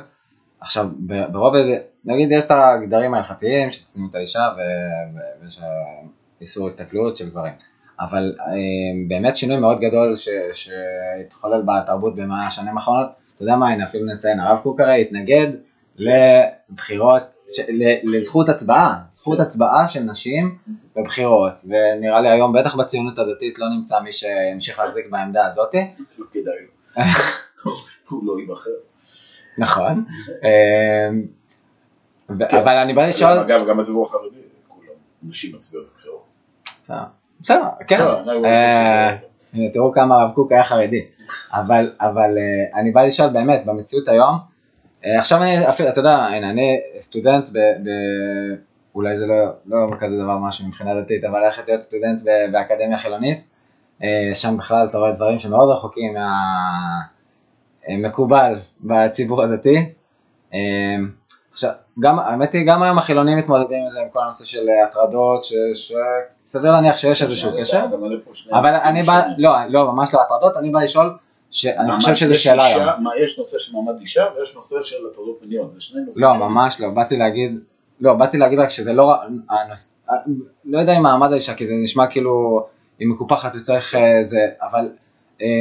עכשיו 0.61 0.87
ב- 1.07 1.31
ברובד, 1.31 1.63
נגיד 2.05 2.31
יש 2.31 2.43
את 2.43 2.51
הגדרים 2.51 3.13
ההלכתיים 3.13 3.71
של 3.71 3.85
צניעות 3.85 4.15
האישה 4.15 4.49
ויש 5.41 5.59
איסור 6.41 6.67
הסתכלות 6.67 7.17
של 7.17 7.29
גברים. 7.29 7.53
אבל 7.99 8.35
אה, 8.39 8.45
באמת 9.07 9.35
שינוי 9.37 9.57
מאוד 9.57 9.79
גדול 9.79 10.13
שהתחולל 10.53 11.61
בתרבות 11.61 12.15
במאה 12.15 12.47
השנים 12.47 12.77
האחרונות, 12.77 13.07
אתה 13.35 13.43
יודע 13.43 13.55
מה, 13.55 13.69
הנה 13.69 13.83
אפילו 13.83 14.05
נציין, 14.05 14.39
הרב 14.39 14.57
קוק 14.63 14.79
הרי 14.79 15.01
התנגד 15.01 15.47
לבחירות, 15.97 17.21
ש- 17.49 17.69
לזכות 18.03 18.49
הצבעה, 18.49 18.99
זכות 19.11 19.39
הצבעה 19.39 19.87
של 19.87 19.99
נשים 19.99 20.57
בבחירות, 20.95 21.53
ונראה 21.65 22.21
לי 22.21 22.29
היום 22.29 22.53
בטח 22.59 22.75
בציונות 22.75 23.19
הדתית 23.19 23.59
לא 23.59 23.65
נמצא 23.69 23.99
מי 23.99 24.11
שימשיך 24.11 24.79
להחזיק 24.79 25.09
בעמדה 25.09 25.45
הזאתי. 25.47 25.77
לא 26.17 26.25
כדאי 26.31 26.43
לו. 26.43 27.71
הוא 28.09 28.23
לא 28.27 28.39
ייבחר. 28.39 28.69
נכון. 29.57 30.05
אמ, 30.43 31.21
אבל 32.29 32.77
אני 32.77 32.93
בא 32.93 33.07
לשאול, 33.07 33.31
אגב, 33.31 33.67
גם 33.67 33.77
בציבור 33.77 34.05
החרדי, 34.05 34.35
כולם 34.67 34.89
נשים 35.23 35.55
מצביעות 35.55 35.87
בבחירות. 35.93 36.25
בסדר, 37.41 37.67
כן. 37.87 37.99
לא, 37.99 38.25
לא 38.25 38.45
אה, 38.45 39.15
הנה, 39.53 39.69
תראו 39.73 39.91
כמה 39.91 40.15
הרב 40.15 40.31
קוק 40.35 40.51
היה 40.51 40.63
חרדי. 40.63 41.05
אבל, 41.53 41.91
אבל 41.99 42.37
אה, 42.37 42.79
אני 42.79 42.91
בא 42.91 43.03
לשאול 43.03 43.29
באמת, 43.29 43.65
במציאות 43.65 44.07
היום, 44.07 44.37
אה, 45.05 45.19
עכשיו 45.19 45.43
אני, 45.43 45.69
אפילו, 45.69 45.89
אתה 45.89 45.99
יודע, 45.99 46.15
הנה, 46.15 46.49
אני 46.49 46.79
סטודנט 46.99 47.47
ב... 47.49 47.57
ב 47.57 47.89
אולי 48.95 49.17
זה 49.17 49.25
לא, 49.25 49.35
לא 49.65 49.95
כזה 49.99 50.17
דבר 50.17 50.37
משהו 50.37 50.67
מבחינה 50.67 51.01
דתית, 51.01 51.23
אבל 51.23 51.45
ללכת 51.45 51.67
להיות 51.67 51.81
סטודנט 51.81 52.21
ב- 52.21 52.51
באקדמיה 52.51 52.97
חילונית, 52.97 53.41
אה, 54.03 54.31
שם 54.33 54.57
בכלל 54.57 54.87
אתה 54.89 54.97
רואה 54.97 55.11
דברים 55.11 55.39
שמאוד 55.39 55.69
רחוקים 55.69 56.15
מהמקובל 57.89 58.59
בציבור 58.81 59.43
הדתי. 59.43 59.93
אה, 60.53 60.59
עכשיו, 61.51 61.71
גם, 61.99 62.19
האמת 62.19 62.53
היא, 62.53 62.67
גם 62.67 62.83
היום 62.83 62.97
החילונים 62.97 63.37
מתמודדים 63.37 63.79
עם 63.79 63.89
זה, 63.89 63.99
עם 64.01 64.07
כל 64.13 64.19
הנושא 64.23 64.45
של 64.45 64.69
אה, 64.69 64.83
הטרדות, 64.83 65.43
ש- 65.43 65.53
שסביר 66.45 66.71
להניח 66.71 66.97
שיש 66.97 67.23
איזשהו 67.23 67.51
קשר. 67.59 67.85
שני 68.33 68.53
אבל 68.53 68.73
אני 68.73 69.03
בא. 69.03 69.21
לא, 69.37 69.51
לא, 69.69 69.91
ממש 69.93 70.13
לא 70.13 70.21
הטרדות, 70.21 70.57
אני 70.57 70.69
בא 70.69 70.81
לשאול, 70.81 71.17
שאני 71.51 71.91
חושב 71.91 72.31
יש 72.31 72.43
שאלה 72.43 72.65
היום. 72.65 73.03
מה, 73.03 73.09
יש 73.23 73.39
נושא 73.39 73.59
של 73.59 73.75
מעמד 73.75 73.99
אישה 73.99 74.23
ויש 74.37 74.55
נושא 74.55 74.75
של 74.83 74.95
הטרדות 75.11 75.39
מיניות, 75.41 75.71
זה 75.71 75.81
שני 75.81 76.01
נושאים 76.01 76.27
לא, 76.27 76.33
שונים. 76.33 76.51
ממש 76.51 76.81
לא, 76.81 76.89
באתי 76.89 77.17
להגיד, 77.17 77.59
לא, 77.99 78.13
באתי 78.13 78.37
להגיד 78.37 78.59
רק 78.59 78.69
שזה 78.69 78.93
לא, 78.93 79.15
הנוס, 79.49 79.93
לא 80.65 80.79
יודע 80.79 80.97
אם 80.97 81.03
מעמד 81.03 81.31
האישה, 81.31 81.53
כי 81.53 81.67
זה 81.67 81.73
נשמע 81.75 82.07
כאילו 82.07 82.65
היא 82.99 83.07
מקופחת 83.07 83.55
וצריך 83.55 83.95
אה, 83.95 84.23
זה, 84.23 84.37
אבל 84.61 84.79
אה, 84.79 84.89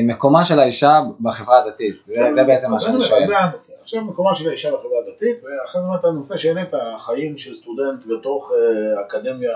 מקומה 0.02 0.44
של 0.44 0.58
האישה 0.60 1.00
בחברה 1.20 1.62
הדתית, 1.64 1.94
זה, 2.06 2.30
זה 2.34 2.44
בעצם 2.46 2.70
מה 2.70 2.78
שאני 2.80 2.94
אני- 2.94 3.00
שואל. 3.04 3.22
זה 3.26 3.38
הנושא. 3.38 3.72
עכשיו 3.82 4.04
מקומה 4.04 4.34
של 4.34 4.48
האישה 4.48 4.68
בחברה 4.68 4.98
הדתית, 5.06 5.36
ואחרי 5.44 5.82
זה 5.82 5.88
באמת 5.88 6.04
הנושא 6.04 6.36
שהעלית, 6.36 6.68
החיים 6.96 7.36
של 7.38 7.54
סטודנט 7.54 8.04
בתוך 8.06 8.52
אה, 8.52 9.00
אקדמיה 9.06 9.50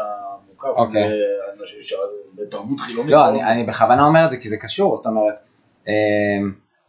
מוקף 0.51 0.79
אוקיי. 0.79 1.09
בתרבות 2.35 2.81
חילונית. 2.81 3.13
לא, 3.13 3.29
אני, 3.29 3.45
אני. 3.45 3.63
בכוונה 3.69 4.05
אומר 4.07 4.25
את 4.25 4.31
זה 4.31 4.37
כי 4.37 4.49
זה 4.49 4.57
קשור, 4.57 4.97
זאת 4.97 5.07
אומרת, 5.07 5.35
אה, 5.89 5.93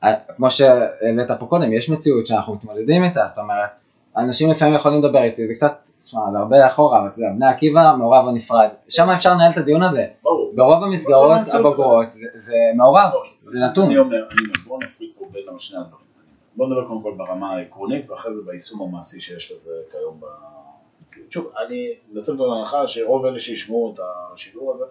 אה, 0.04 0.14
כמו 0.36 0.52
שהעלית 0.52 1.32
פה 1.40 1.46
קודם, 1.46 1.74
יש 1.74 1.90
מציאות 1.90 2.26
שאנחנו 2.28 2.54
מתמודדים 2.56 3.04
איתה, 3.04 3.28
זאת 3.28 3.38
אומרת, 3.38 3.70
אנשים 4.18 4.52
לפעמים 4.52 4.76
יכולים 4.76 5.04
לדבר 5.04 5.24
איתי, 5.24 5.48
זה 5.48 5.54
קצת, 5.54 5.90
תשמע, 6.02 6.22
זה 6.32 6.38
הרבה 6.38 6.68
אחורה, 6.68 7.00
אבל 7.00 7.08
אתה 7.08 7.20
יודע, 7.20 7.34
בני 7.36 7.46
עקיבא 7.46 7.96
מעורב 7.98 8.26
או 8.26 8.32
נפרד, 8.32 8.70
שם 8.90 9.10
אפשר 9.10 9.34
לנהל 9.34 9.52
את 9.52 9.58
הדיון 9.58 9.84
הזה, 9.84 10.08
ברור. 10.24 10.52
ברוב 10.56 10.84
המסגרות 10.84 11.32
את. 11.42 11.54
הבוגרות 11.54 12.12
זה, 12.12 12.28
זה 12.36 12.54
מעורב, 12.76 13.12
אז 13.48 13.54
זה 13.54 13.66
נתון. 13.66 13.86
אני 13.86 13.98
אומר, 13.98 14.18
אני 14.18 14.42
אומר, 14.42 14.54
בוא 14.68 14.80
נפריד 14.84 15.10
פה 15.20 15.26
בין 15.32 15.44
שני 15.60 15.80
הדברים. 15.80 16.06
בוא 16.56 16.68
נדבר 16.68 16.88
קודם 16.88 17.02
כל 17.02 17.14
ברמה 17.18 17.56
העקרונית, 17.56 18.10
ואחרי 18.10 18.34
זה 18.34 18.42
ביישום 18.46 18.82
המעשי 18.82 19.22
שיש 19.22 19.52
לזה 19.52 19.74
כיום 19.92 20.20
במציאות. 20.20 21.32
שוב, 21.32 21.52
אני 21.66 21.94
יוצא 22.12 22.34
מתוך 22.34 22.48
הנחה 22.58 22.88
שרוב 22.88 23.26
אלה 23.26 23.40
שישמעו 23.40 23.94
את 23.96 24.00
השידור 24.34 24.74
הזה, 24.74 24.86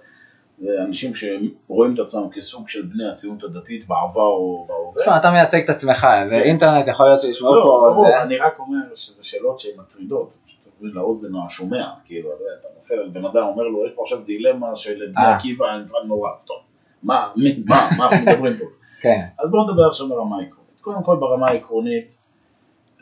זה 0.60 0.82
אנשים 0.88 1.12
שרואים 1.14 1.94
את 1.94 1.98
עצמם 1.98 2.30
כסוג 2.32 2.68
של 2.68 2.82
בני 2.82 3.10
הציונות 3.10 3.44
הדתית 3.44 3.88
בעבר 3.88 4.20
או 4.20 4.66
בהווה. 4.68 5.02
תשמע, 5.02 5.16
אתה 5.16 5.30
מייצג 5.30 5.60
את 5.64 5.70
עצמך, 5.70 6.06
זה 6.28 6.34
כן. 6.34 6.40
אינטרנט 6.40 6.88
יכול 6.88 7.06
להיות 7.06 7.20
שישמעו 7.20 7.54
לא, 7.54 7.62
פה, 7.64 7.90
ברור, 7.92 8.06
זה, 8.06 8.22
אני 8.22 8.38
רק 8.38 8.58
אומר 8.58 8.94
שזה 8.94 9.24
שאלות 9.24 9.60
שהן 9.60 9.72
מטרידות, 9.76 10.36
שצריך 10.46 10.76
להבין 10.80 10.96
לאוזן 10.96 11.28
השומע, 11.46 11.88
כאילו, 12.04 12.30
אתה 12.60 12.68
נופל 12.76 12.94
על 12.94 13.08
בן 13.08 13.24
אדם, 13.24 13.42
אומר 13.42 13.62
לו, 13.62 13.86
יש 13.86 13.92
פה 13.94 14.02
עכשיו 14.02 14.18
דילמה 14.24 14.76
של 14.76 15.00
בני 15.14 15.24
אה. 15.24 15.34
עקיבא 15.34 15.78
נפרד 15.78 16.06
מעורב, 16.06 16.34
טוב, 16.44 16.56
מה, 17.02 17.32
מה, 17.66 17.88
מה 17.98 18.08
אנחנו 18.08 18.26
מדברים 18.26 18.58
פה? 18.58 18.64
כן, 19.02 19.18
אז 19.38 19.50
בואו 19.50 19.70
נדבר 19.70 19.88
עכשיו 19.88 20.08
ברמה 20.08 20.36
העקרונית. 20.36 20.80
קודם 20.80 21.02
כל 21.02 21.16
ברמה 21.16 21.50
העקרונית, 21.50 22.22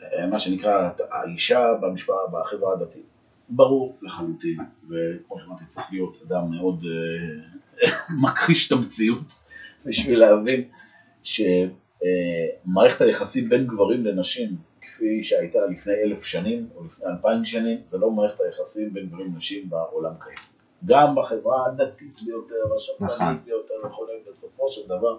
אה, 0.03 0.27
מה 0.27 0.39
שנקרא 0.39 0.89
האישה 1.11 1.73
במשפחה, 1.81 2.17
בחברה 2.31 2.73
הדתית. 2.73 3.18
ברור 3.49 3.97
לחלוטין, 4.01 4.57
וכמו 4.83 5.39
שאמרתי 5.39 5.65
צריך 5.67 5.87
להיות 5.91 6.17
אדם 6.27 6.51
מאוד 6.51 6.83
אה, 6.85 7.89
מכחיש 8.23 8.67
את 8.67 8.71
המציאות 8.77 9.33
בשביל 9.85 10.19
להבין 10.19 10.63
שמערכת 11.23 13.01
היחסים 13.01 13.49
בין 13.49 13.67
גברים 13.67 14.05
לנשים 14.05 14.55
כפי 14.81 15.23
שהייתה 15.23 15.59
לפני 15.65 15.93
אלף 15.93 16.23
שנים 16.23 16.67
או 16.75 16.83
לפני 16.85 17.05
אלפיים 17.05 17.45
שנים, 17.45 17.77
זה 17.85 17.97
לא 17.97 18.11
מערכת 18.11 18.39
היחסים 18.39 18.93
בין 18.93 19.07
גברים 19.07 19.33
לנשים 19.33 19.69
בעולם 19.69 20.13
כיום. 20.23 20.35
גם 20.85 21.15
בחברה 21.15 21.65
הדתית 21.65 22.19
ביותר, 22.25 22.55
נכון. 22.65 22.77
השמרנית 22.77 23.43
ביותר 23.45 23.73
וכולי, 23.85 24.13
בסופו 24.29 24.69
של 24.69 24.81
דבר 24.85 25.17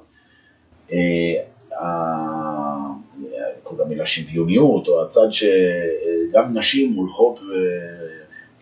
אה, 0.93 1.43
כל 3.63 3.75
המילה 3.85 4.07
שוויוניות, 4.07 4.89
או 4.89 5.03
הצד 5.03 5.29
שגם 5.31 6.59
נשים 6.59 6.93
הולכות 6.93 7.41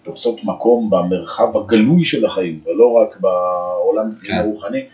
ותופסות 0.08 0.44
מקום 0.44 0.90
במרחב 0.90 1.56
הגלוי 1.56 2.04
של 2.04 2.24
החיים, 2.24 2.60
ולא 2.66 2.92
רק 2.92 3.20
בעולם 3.20 4.10
כן. 4.26 4.32
הרוחני, 4.32 4.86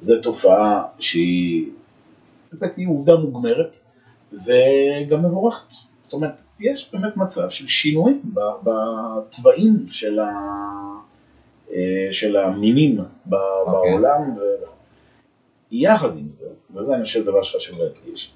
זו 0.00 0.14
תופעה 0.22 0.82
שהיא 0.98 1.66
באמת 2.52 2.76
היא 2.76 2.88
עובדה 2.88 3.16
מוגמרת, 3.16 3.76
וגם 4.32 5.24
מבורכת. 5.24 5.74
זאת 6.02 6.12
אומרת, 6.12 6.40
יש 6.60 6.90
באמת 6.92 7.16
מצב 7.16 7.50
של 7.50 7.66
שינוי 7.66 8.18
ב- 8.34 8.40
בתוואים 8.62 9.86
של, 9.90 10.18
ה... 10.20 10.30
אה, 11.72 12.08
של 12.10 12.36
המינים 12.36 12.98
ב- 13.26 13.34
אוקיי. 13.34 13.92
בעולם. 13.92 14.34
יחד 15.70 16.16
עם 16.18 16.28
זה, 16.28 16.48
וזה 16.74 16.94
אני 16.94 17.04
חושב 17.04 17.24
דבר 17.24 17.42
שחשוב 17.42 17.78
להדגיש, 17.78 18.34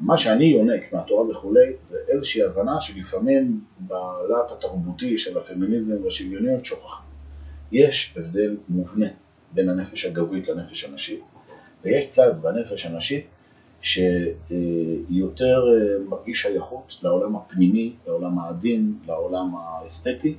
מה 0.00 0.18
שאני 0.18 0.44
יונק 0.44 0.92
מהתורה 0.92 1.30
וכולי, 1.30 1.72
זה 1.82 1.98
איזושהי 2.08 2.42
הבנה 2.42 2.80
שלפעמים 2.80 3.60
בלהט 3.78 4.52
התרבותי 4.52 5.18
של 5.18 5.38
הפמיניזם 5.38 6.04
והשוויוניות 6.04 6.64
שוכחים. 6.64 7.10
יש 7.72 8.14
הבדל 8.16 8.56
מובנה 8.68 9.06
בין 9.52 9.68
הנפש 9.68 10.04
הגברית 10.04 10.48
לנפש 10.48 10.84
הנשית, 10.84 11.22
ויש 11.84 12.08
צד 12.08 12.42
בנפש 12.42 12.86
הנשית 12.86 13.26
שיותר 13.82 15.62
אה, 15.68 16.08
מרגיש 16.08 16.42
שייכות 16.42 16.94
לעולם 17.02 17.36
הפנימי, 17.36 17.92
לעולם 18.06 18.38
העדין, 18.38 18.94
לעולם 19.06 19.54
האסתטי, 19.56 20.34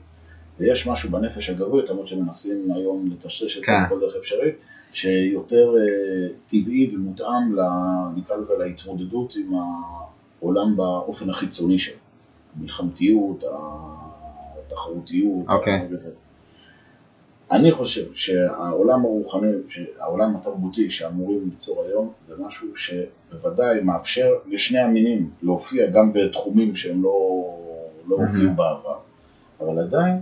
ויש 0.60 0.88
משהו 0.88 1.10
בנפש 1.10 1.50
הגברית, 1.50 1.90
למרות 1.90 2.08
שמנסים 2.08 2.72
היום 2.76 3.10
לטשטש 3.12 3.58
את 3.58 3.62
זה 3.62 3.66
כן. 3.66 3.86
בכל 3.86 4.00
דרך 4.00 4.16
אפשרית, 4.16 4.56
שיותר 4.92 5.74
אה, 5.78 6.28
טבעי 6.48 6.96
ומותאם, 6.96 7.56
נקרא 8.16 8.36
לזה, 8.36 8.54
להתמודדות 8.58 9.34
עם 9.36 9.54
העולם 10.40 10.76
באופן 10.76 11.30
החיצוני 11.30 11.80
שלו. 11.80 11.98
המלחמתיות, 12.58 13.44
התחרותיות, 14.68 15.46
אוקיי. 15.50 15.88
וזה. 15.90 16.12
אני 17.52 17.72
חושב 17.72 18.14
שהעולם 18.14 19.06
הרוחני, 19.06 19.48
העולם 20.00 20.36
התרבותי 20.36 20.92
שאמורים 20.92 21.50
ליצור 21.50 21.84
היום, 21.84 22.12
זה 22.22 22.36
משהו 22.40 22.68
שבוודאי 22.76 23.82
מאפשר 23.84 24.30
לשני 24.48 24.80
המינים 24.80 25.30
להופיע 25.44 25.90
גם 25.90 26.14
בתחומים 26.14 26.76
שהם 26.76 27.04
לא, 27.04 27.12
לא. 28.08 28.16
הופיעו 28.16 28.54
בעבר, 28.56 28.98
אבל 29.60 29.80
עדיין 29.80 30.22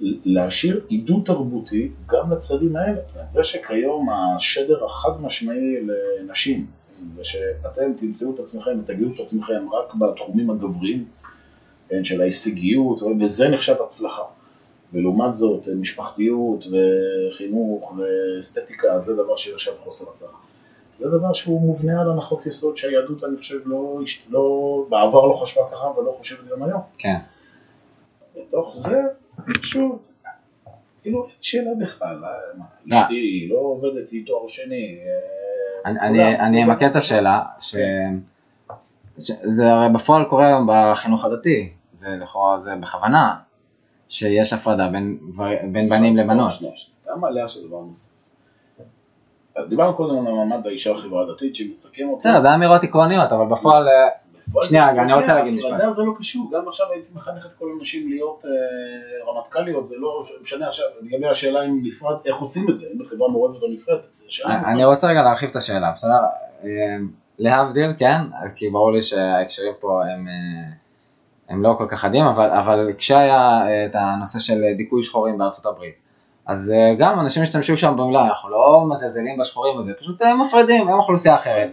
להשאיר 0.00 0.80
עידוד 0.88 1.22
תרבותי 1.24 1.90
גם 2.06 2.32
לצדדים 2.32 2.76
האלה. 2.76 3.00
זה 3.30 3.44
שכיום 3.44 4.08
השדר 4.10 4.84
החד 4.84 5.20
משמעי 5.20 5.76
לנשים, 6.20 6.66
זה 7.16 7.24
שאתם 7.24 7.92
תמצאו 7.96 8.34
את 8.34 8.40
עצמכם 8.40 8.80
ותגידו 8.80 9.14
את 9.14 9.20
עצמכם 9.20 9.66
רק 9.72 9.94
בתחומים 9.94 10.50
הגבריים, 10.50 11.04
כן, 11.88 12.04
של 12.04 12.20
ההישגיות, 12.20 13.00
וזה 13.20 13.48
נחשב 13.48 13.74
הצלחה. 13.84 14.22
ולעומת 14.92 15.34
זאת, 15.34 15.68
משפחתיות 15.68 16.64
וחינוך 16.66 17.94
ואסתטיקה, 17.98 18.98
זה 18.98 19.14
דבר 19.14 19.36
שנחשב 19.36 19.72
חוסר 19.78 20.10
הצלחה. 20.10 20.36
זה 20.96 21.08
דבר 21.08 21.32
שהוא 21.32 21.60
מובנה 21.60 22.00
על 22.00 22.10
הנחות 22.10 22.46
יסוד 22.46 22.76
שהיהדות, 22.76 23.24
אני 23.24 23.36
חושב, 23.36 23.58
לא, 23.64 24.00
לא, 24.28 24.86
בעבר 24.88 25.26
לא 25.26 25.34
חשבה 25.34 25.62
ככה 25.72 25.86
ולא 25.98 26.14
חושבת 26.18 26.48
גם 26.50 26.62
היום. 26.62 26.80
כן. 26.98 27.16
בתוך 28.36 28.74
זה, 28.76 29.02
פשוט, 29.44 30.08
כאילו, 31.02 31.24
אין 31.24 31.32
שאלה 31.40 31.70
בכלל, 31.80 32.24
אה, 32.24 32.30
לא. 32.84 32.96
אשתי 32.96 33.48
לא 33.50 33.56
עובדת, 33.58 34.10
היא 34.10 34.26
תואר 34.26 34.46
שני. 34.46 34.98
אה, 35.86 35.90
אני, 36.40 36.64
אמקד 36.64 36.90
את 36.90 36.96
השאלה. 36.96 37.42
שזה 39.18 39.72
הרי 39.72 39.88
בפועל 39.94 40.24
קורה 40.24 40.46
היום 40.46 40.68
בחינוך 40.72 41.24
הדתי, 41.24 41.72
ולכאורה 42.00 42.58
זה 42.58 42.76
בכוונה, 42.80 43.36
שיש 44.08 44.52
הפרדה 44.52 44.88
בין, 44.88 45.18
בנים 45.88 46.16
לבנות. 46.16 46.52
שנייה, 46.52 46.76
שנייה. 46.76 46.96
אתה 47.04 47.16
מעלה 47.16 47.48
של 47.48 47.68
דבר 47.68 47.80
נוסף. 47.80 48.12
דיברנו 49.68 49.94
קודם 49.96 50.26
על 50.26 50.32
מעמד 50.32 50.66
האישה 50.66 50.92
בחברה 50.92 51.22
הדתית 51.22 51.56
שמסכם 51.56 52.08
אותה. 52.08 52.28
בסדר, 52.28 52.42
זה 52.42 52.54
אמירות 52.54 52.84
עקרוניות, 52.84 53.32
אבל 53.32 53.46
בפועל, 53.46 53.88
אה, 53.88 53.94
בפועל 53.94 54.10
שנייה, 54.62 54.90
רגע, 54.90 55.02
אני 55.02 55.12
רוצה 55.12 55.34
להגיד 55.34 55.54
משפט. 55.54 55.72
הפרדה 55.72 55.90
זה 55.90 56.02
לא 56.02 56.12
קשור, 56.18 56.50
גם 56.52 56.68
עכשיו 56.68 56.86
הייתי 56.92 57.08
מחנך 57.14 57.46
את 57.46 57.52
כל 57.52 57.66
הנשים 57.78 58.08
להיות 58.08 58.44
אה, 58.44 59.32
רמטכ"ליות, 59.32 59.86
זה 59.86 59.96
לא 59.98 60.22
משנה 60.42 60.68
עכשיו, 60.68 60.86
לגבי 61.02 61.28
השאלה 61.28 61.64
אם 61.64 61.80
נפרד, 61.82 62.16
איך 62.24 62.36
עושים 62.36 62.70
את 62.70 62.76
זה, 62.76 62.86
אם 62.94 62.98
בחברה 62.98 63.28
מעורבת 63.28 63.62
או 63.62 63.68
נפרדת, 63.72 64.14
זה 64.14 64.24
שאלה 64.28 64.62
אני. 64.72 64.84
רוצה 64.84 65.08
רגע 65.08 65.22
להרחיב 65.22 65.50
את 65.50 65.56
השאלה, 65.56 65.92
בסדר? 65.96 66.10
אה, 66.64 66.68
להבדיל, 67.38 67.92
כן, 67.98 68.20
כי 68.56 68.70
ברור 68.70 68.92
לי 68.92 69.02
שההקשרים 69.02 69.72
פה 69.80 70.02
הם, 70.04 70.28
אה, 70.28 70.72
הם 71.48 71.62
לא 71.62 71.74
כל 71.78 71.86
כך 71.88 72.00
חדים, 72.00 72.24
אבל, 72.24 72.50
אבל 72.50 72.92
כשהיה 72.98 73.66
אה, 73.66 73.86
את 73.86 73.94
הנושא 73.94 74.38
של 74.38 74.62
דיכוי 74.76 75.02
שחורים 75.02 75.38
בארצות 75.38 75.66
הברית, 75.66 75.94
אז 76.46 76.72
אה, 76.76 76.94
גם 76.98 77.20
אנשים 77.20 77.42
השתמשו 77.42 77.76
שם 77.76 77.96
במילה, 77.96 78.22
אנחנו 78.24 78.48
לא 78.48 78.84
מזלזלים 78.88 79.38
בשחורים 79.40 79.78
הזה, 79.78 79.92
פשוט 79.94 80.22
אה, 80.22 80.36
מפרידים, 80.36 80.88
הם 80.88 80.98
אוכלוסייה 80.98 81.34
אחרת. 81.34 81.70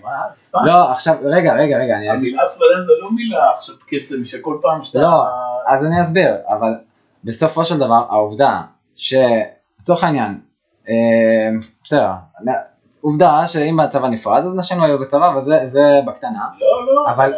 לא, 0.54 0.92
עכשיו, 0.92 1.16
רגע, 1.24 1.54
רגע, 1.54 1.78
רגע, 1.78 1.98
אני. 1.98 2.10
המילה 2.10 2.44
הפרדה 2.46 2.82
זה 2.82 2.94
לא 3.02 3.10
מילה 3.16 3.52
עכשיו 3.56 3.76
קסם 3.88 4.26
שכל 4.26 4.60
פעם 4.62 4.82
שאתה... 4.82 5.00
לא, 5.00 5.24
אז 5.68 5.86
אני 5.86 6.02
אסביר, 6.02 6.36
אבל 6.48 6.74
בסופו 7.24 7.66
של 7.66 7.78
דבר, 7.80 8.06
העובדה 8.10 8.62
שלצורך 8.96 10.04
העניין, 10.04 10.40
אה, 10.90 10.94
בסדר, 11.84 12.12
עובדה 13.02 13.48
שאם 13.48 13.80
הצבא 13.80 14.08
נפרד, 14.08 14.44
אז 14.46 14.56
נשים 14.56 14.80
לא 14.80 14.84
היו 14.84 15.00
בצבא, 15.00 15.34
וזה 15.38 15.60
זה 15.66 16.00
בקטנה. 16.06 16.48
לא, 16.60 16.94
לא, 16.96 17.12
אבל- 17.12 17.34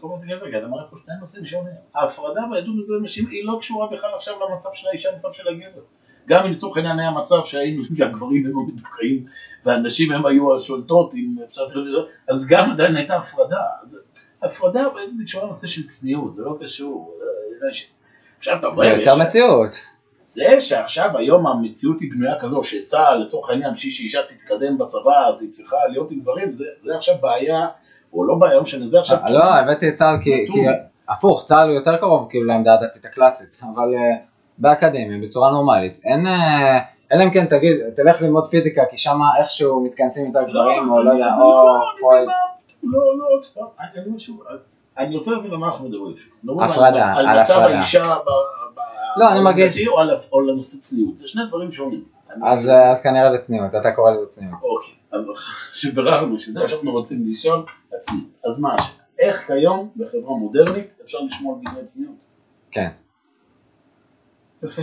כל 0.00 0.08
פעם 0.10 0.20
מתגלגל, 0.22 0.58
אתה 0.58 0.66
אומר 0.66 0.86
פה 0.90 0.96
שני 0.96 1.14
נושאים 1.20 1.44
שונים. 1.44 1.72
ההפרדה 1.94 2.40
ביהדות 2.50 2.74
בין 2.88 3.02
נשים 3.02 3.28
היא 3.30 3.44
לא 3.44 3.56
קשורה 3.60 3.86
בכלל 3.86 4.10
עכשיו 4.16 4.34
למצב 4.50 4.68
של 4.72 4.88
האישה, 4.88 5.12
למצב 5.12 5.32
של 5.32 5.48
הגבר. 5.48 5.80
גם 6.28 6.46
אם 6.46 6.52
לצורך 6.52 6.76
העניין 6.76 6.98
היה 6.98 7.10
מצב 7.10 7.44
שהיינו, 7.44 7.82
שהגברים 7.98 8.46
הם 8.46 8.58
המדוכאים 8.58 9.24
והנשים 9.64 10.12
הם 10.12 10.26
היו 10.26 10.54
השולטות, 10.54 11.14
אם 11.14 11.36
אפשר 11.44 11.64
לזה, 11.64 11.98
אז 12.28 12.48
גם 12.48 12.70
עדיין 12.70 12.96
הייתה 12.96 13.16
הפרדה. 13.16 13.60
הפרדה 14.42 14.80
היא 14.80 15.26
קשורה 15.26 15.44
לנושא 15.44 15.66
של 15.66 15.86
צניעות, 15.86 16.34
זה 16.34 16.42
לא 16.42 16.56
קשור. 16.60 17.18
עכשיו 18.38 18.58
אתה 18.58 18.66
אומר, 18.66 18.82
זה 18.82 18.88
יוצר 18.88 19.18
מציאות. 19.18 19.70
זה 20.34 20.60
שעכשיו 20.60 21.18
היום 21.18 21.46
המציאות 21.46 22.00
היא 22.00 22.10
בנויה 22.10 22.40
כזו 22.40 22.64
שצה"ל 22.64 23.24
לצורך 23.24 23.50
העניין 23.50 23.72
בשביל 23.72 23.92
שאישה 23.92 24.20
תתקדם 24.22 24.78
בצבא 24.78 25.28
אז 25.28 25.42
היא 25.42 25.50
צריכה 25.50 25.76
להיות 25.90 26.10
עם 26.10 26.20
גברים 26.20 26.52
זה, 26.52 26.64
זה 26.84 26.96
עכשיו 26.96 27.14
בעיה 27.20 27.66
או 28.12 28.24
לא 28.24 28.34
בעיה 28.34 28.54
לא 28.54 28.62
משנה 28.62 28.86
זה 28.86 29.00
עכשיו 29.00 29.18
לא, 29.30 29.44
הבאתי 29.54 29.88
את 29.88 29.94
צה"ל 29.94 30.16
כי. 30.22 30.30
כי 30.52 30.60
הפוך, 31.08 31.44
צה"ל 31.44 31.68
הוא 31.68 31.76
יותר 31.76 31.96
קרוב 31.96 32.26
כאילו 32.30 32.44
לעמדה 32.44 32.74
הדתית 32.74 33.04
הקלאסית, 33.04 33.60
אבל 33.74 33.94
אה, 33.94 34.24
באקדמיה, 34.58 35.18
בצורה 35.22 35.50
נורמלית, 35.50 36.00
אין, 36.04 36.26
אה, 36.26 36.78
אלא 37.12 37.24
אם 37.24 37.30
כן 37.30 37.46
תגיד, 37.46 37.76
תלך 37.96 38.22
ללמוד 38.22 38.46
פיזיקה 38.46 38.82
כי 38.90 38.98
שם 38.98 39.18
איכשהו 39.38 39.84
מתכנסים 39.84 40.26
יותר 40.26 40.42
גברים, 40.42 40.90
או 40.90 41.02
לא 41.02 41.10
יודע, 41.12 41.28
זה 41.36 41.42
או 41.42 41.66
לא, 41.68 41.84
פועל, 42.00 42.18
יודע 42.18 42.32
מה, 42.82 42.92
לא 42.92 43.16
לא 43.16 43.40
פעם, 43.54 43.64
אני- 43.80 44.04
אומר 44.06 44.18
שוב, 44.18 44.42
אני 44.98 45.16
רוצה 45.16 45.30
להבין 45.30 45.50
על 45.50 45.56
מה 45.56 45.66
אנחנו 45.66 45.88
מדברים 45.88 46.14
מדברים 46.44 46.60
על 46.60 46.70
הפרדה, 46.70 47.12
על 47.14 47.40
מצב 47.40 47.52
הפרדה. 47.54 47.74
האישה 47.74 48.14
לא, 49.16 49.28
אני 49.32 49.40
מרגיש- 49.40 49.88
או 49.88 49.98
על- 50.00 50.14
או 50.32 50.40
לנושא 50.40 50.78
צניעות 50.80 51.18
זה 51.18 51.28
שני 51.28 51.42
דברים 51.48 51.72
שונים 51.72 52.04
אז, 52.42 52.68
אה, 52.68 52.90
אז 52.92 53.02
כנראה 53.02 53.30
זה 53.30 53.38
צניעות, 53.38 53.74
אתה 53.74 53.92
קורא 53.92 54.10
לזה 54.10 54.26
צניעות. 54.26 54.54
אוקיי, 54.62 54.94
אז 55.12 55.26
שביררנו 55.80 56.38
שזה 56.38 56.60
מה 56.62 56.68
שאנחנו 56.68 56.90
רוצים 56.92 57.18
לשאול 57.26 57.62
עצמי. 57.96 58.20
אז 58.46 58.60
מה 58.60 58.74
השאלה? 58.74 58.98
איך 59.18 59.46
כיום 59.46 59.88
בחברה 59.96 60.36
מודרנית 60.36 60.98
אפשר 61.04 61.18
לשמור 61.26 61.54
על 61.64 61.70
דיני 61.72 61.84
צניעות? 61.84 62.14
כן, 62.70 62.88
יפה. 64.64 64.82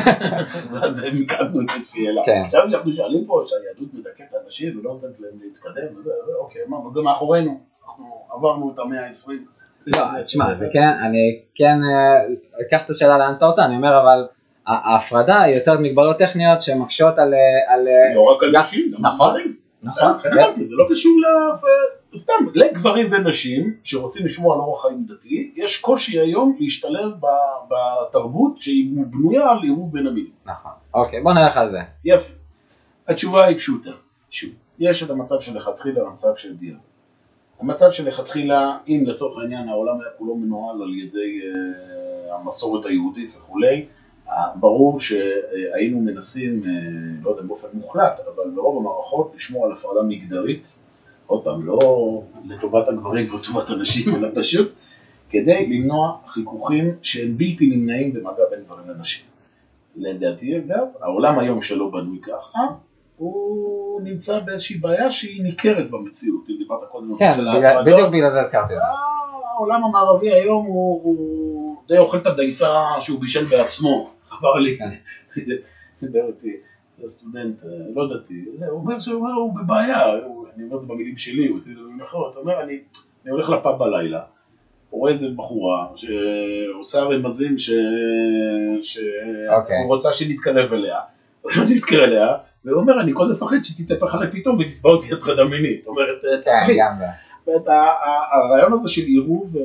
ואז 0.72 1.02
מיקדנו 1.12 1.60
את 1.60 1.70
השאלה. 1.80 2.22
כן. 2.24 2.42
עכשיו 2.46 2.60
כשאנחנו 2.68 2.92
שואלים 2.92 3.26
פה 3.26 3.42
שהיהדות 3.46 3.94
מדכאת 3.94 4.34
אנשים 4.44 4.78
ולא 4.78 4.92
נותנת 4.92 5.20
להם 5.20 5.32
להתקדם 5.42 5.98
וזה, 5.98 6.10
אוקיי, 6.38 6.62
מה, 6.68 6.76
זה 6.90 7.00
מאחורינו. 7.00 7.60
אנחנו 7.86 8.04
עברנו 8.30 8.72
את 8.74 8.78
המאה 8.78 9.04
ה-20. 9.04 9.32
לא, 9.86 10.20
תשמע, 10.20 10.54
זה 10.54 10.68
כן, 10.72 10.88
אני 10.88 11.40
כן 11.54 11.78
אה, 11.84 12.22
אקח 12.66 12.84
את 12.84 12.90
השאלה 12.90 13.18
לאן 13.18 13.34
שאתה 13.34 13.46
רוצה, 13.46 13.64
אני 13.64 13.76
אומר 13.76 14.00
אבל 14.00 14.26
ההפרדה 14.66 15.42
יוצרת 15.54 15.80
מגבלות 15.80 16.18
טכניות 16.18 16.60
שמקשות 16.60 17.18
על, 17.18 17.34
אה, 17.34 17.74
על 17.74 17.88
אה, 17.88 18.14
לא 18.14 18.20
רק 18.20 18.42
על 18.42 18.60
נשים, 18.60 18.90
גם 18.90 19.06
על 19.06 19.12
נכון. 19.12 19.30
גברים. 19.30 19.56
נכון, 19.82 20.12
אמרתי, 20.32 20.66
זה 20.66 20.76
לא 20.76 20.86
קשור 20.90 21.12
ל... 21.20 21.24
סתם, 22.16 22.34
לגברים 22.54 23.06
ונשים 23.12 23.76
שרוצים 23.84 24.26
לשמור 24.26 24.54
על 24.54 24.60
אורח 24.60 24.82
חיים 24.82 25.04
דתי, 25.06 25.52
יש 25.56 25.80
קושי 25.80 26.20
היום 26.20 26.56
להשתלב 26.60 27.10
בתרבות 27.68 28.60
שהיא 28.60 28.90
בנויה 29.10 29.50
על 29.50 29.62
עירוב 29.62 29.92
בין 29.92 30.06
המינים. 30.06 30.32
נכון, 30.46 30.72
אוקיי, 30.94 31.22
בוא 31.22 31.32
נלך 31.32 31.56
על 31.56 31.68
זה. 31.68 31.78
יפה. 32.04 32.34
התשובה 33.08 33.44
היא 33.44 33.56
פשוטה. 33.56 33.90
שוב, 34.30 34.50
יש 34.78 35.02
את 35.02 35.10
המצב 35.10 35.40
שלכתחילה 35.40 36.04
והמצב 36.04 36.34
של 36.36 36.56
דיאלוג. 36.56 36.80
המצב 37.60 37.90
שלכתחילה, 37.90 38.78
אם 38.88 39.04
לצורך 39.06 39.38
העניין 39.38 39.68
העולם 39.68 40.00
היה 40.00 40.10
כולו 40.18 40.36
מנוהל 40.36 40.82
על 40.82 40.94
ידי 40.94 41.40
אה, 41.44 42.36
המסורת 42.36 42.86
היהודית 42.86 43.36
וכולי, 43.36 43.86
אה, 44.28 44.34
ברור 44.54 45.00
שהיינו 45.00 46.00
מנסים, 46.00 46.62
אה, 46.64 46.70
לא 47.22 47.30
יודע 47.30 47.42
באופן 47.42 47.68
מוחלט, 47.72 48.20
אבל 48.34 48.50
ברוב 48.54 48.78
המערכות 48.78 49.32
לשמור 49.36 49.66
על 49.66 49.72
הפרדה 49.72 50.02
מגדרית, 50.02 50.82
עוד 51.32 51.44
פעם, 51.44 51.66
לא 51.66 51.78
לטובת 52.48 52.88
הגברים 52.88 53.34
ולטובת 53.34 53.70
הנשים, 53.70 54.14
אלא 54.16 54.28
פשוט 54.34 54.72
כדי 55.30 55.66
למנוע 55.66 56.16
חיכוכים 56.26 56.84
שהם 57.02 57.38
בלתי 57.38 57.66
נמנעים 57.66 58.12
במגע 58.12 58.42
בין 58.50 58.60
גברים 58.64 58.88
לנשים. 58.88 59.22
לדעתי 59.96 60.58
אגב, 60.58 60.86
העולם 61.00 61.38
היום 61.38 61.62
שלא 61.62 61.90
בנוי 61.90 62.18
ככה, 62.20 62.58
הוא 63.16 64.00
נמצא 64.00 64.38
באיזושהי 64.38 64.76
בעיה 64.76 65.10
שהיא 65.10 65.42
ניכרת 65.42 65.90
במציאות, 65.90 66.50
אם 66.50 66.54
דיברת 66.58 66.80
קודם 66.90 67.12
על 67.12 67.18
כן, 67.18 67.32
של 67.36 67.48
ההטרדות. 67.48 67.94
בדיוק 67.94 68.08
בגלל 68.08 68.30
זה 68.30 68.40
הזכרתי. 68.40 68.74
העולם 69.54 69.84
המערבי 69.84 70.32
היום 70.32 70.66
הוא, 70.66 71.00
הוא 71.04 71.76
די 71.88 71.98
אוכל 71.98 72.18
את 72.18 72.26
הדייסה 72.26 72.84
שהוא 73.00 73.20
בישל 73.20 73.44
בעצמו, 73.44 74.10
חבר 74.28 74.54
לי, 74.54 74.78
כן. 74.78 74.90
דיבר 76.02 76.26
איתי, 76.26 76.56
זה 76.92 77.08
סטודנט, 77.08 77.62
אה, 77.64 77.68
לא 77.94 78.16
דתי, 78.16 78.44
הוא 78.68 78.78
אומר 78.78 78.98
שהוא 79.00 79.28
הוא 79.28 79.54
בבעיה, 79.54 80.04
הוא- 80.04 80.46
אני 80.56 80.64
אומר 80.64 80.76
את 80.76 80.80
זה 80.80 80.86
במילים 80.88 81.16
שלי, 81.16 81.46
הוא 81.46 81.54
הוציא 81.54 81.72
את 81.72 81.76
זה 81.76 81.82
במילים 81.82 82.02
אחרות, 82.02 82.34
הוא 82.34 82.42
אומר, 82.42 82.60
אני, 82.62 82.78
אני 83.22 83.30
הולך 83.30 83.50
לפאב 83.50 83.78
בלילה, 83.78 84.20
הוא 84.90 85.00
רואה 85.00 85.10
איזה 85.12 85.28
בחורה 85.36 85.86
שעושה 85.94 87.00
רמזים. 87.02 87.58
שהוא 87.58 89.04
אוקיי. 89.48 89.76
רוצה 89.86 90.12
שנתקרב 90.12 90.72
אליה, 90.72 90.98
אני 91.62 91.74
מתקרב 91.74 92.00
אליה, 92.02 92.26
והוא 92.64 92.80
אומר, 92.80 93.00
אני 93.00 93.10
כל 93.14 93.22
הזמן 93.22 93.34
מפחד 93.36 93.56
שתתהפך 93.62 94.14
עליי 94.14 94.30
פתאום 94.30 94.58
ותתבע 94.58 94.90
אותי 94.90 95.14
הטרדה 95.14 95.44
מינית, 95.44 95.78
זאת 95.84 95.86
אומרת, 95.86 96.42
כן, 96.44 96.52
תחליט. 96.60 96.78
הרעיון 98.32 98.72
הזה 98.72 98.88
של 98.88 99.02
עירוב 99.02 99.56
אה, 99.56 99.62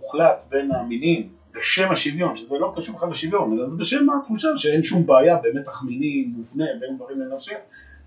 מוחלט 0.00 0.44
בין 0.50 0.70
המינים 0.72 1.28
בשם 1.58 1.90
השוויון, 1.90 2.36
שזה 2.36 2.58
לא 2.58 2.72
קשור 2.76 2.96
בכלל 2.96 3.10
לשוויון, 3.10 3.52
אלא 3.52 3.66
זה 3.66 3.76
בשם 3.76 4.06
התחושה 4.10 4.48
שאין 4.56 4.82
שום 4.82 5.06
בעיה 5.06 5.36
במתח 5.42 5.82
מיני 5.82 6.24
מובנה 6.36 6.64
בין 6.80 6.96
גברים 6.96 7.20
לנשים, 7.20 7.56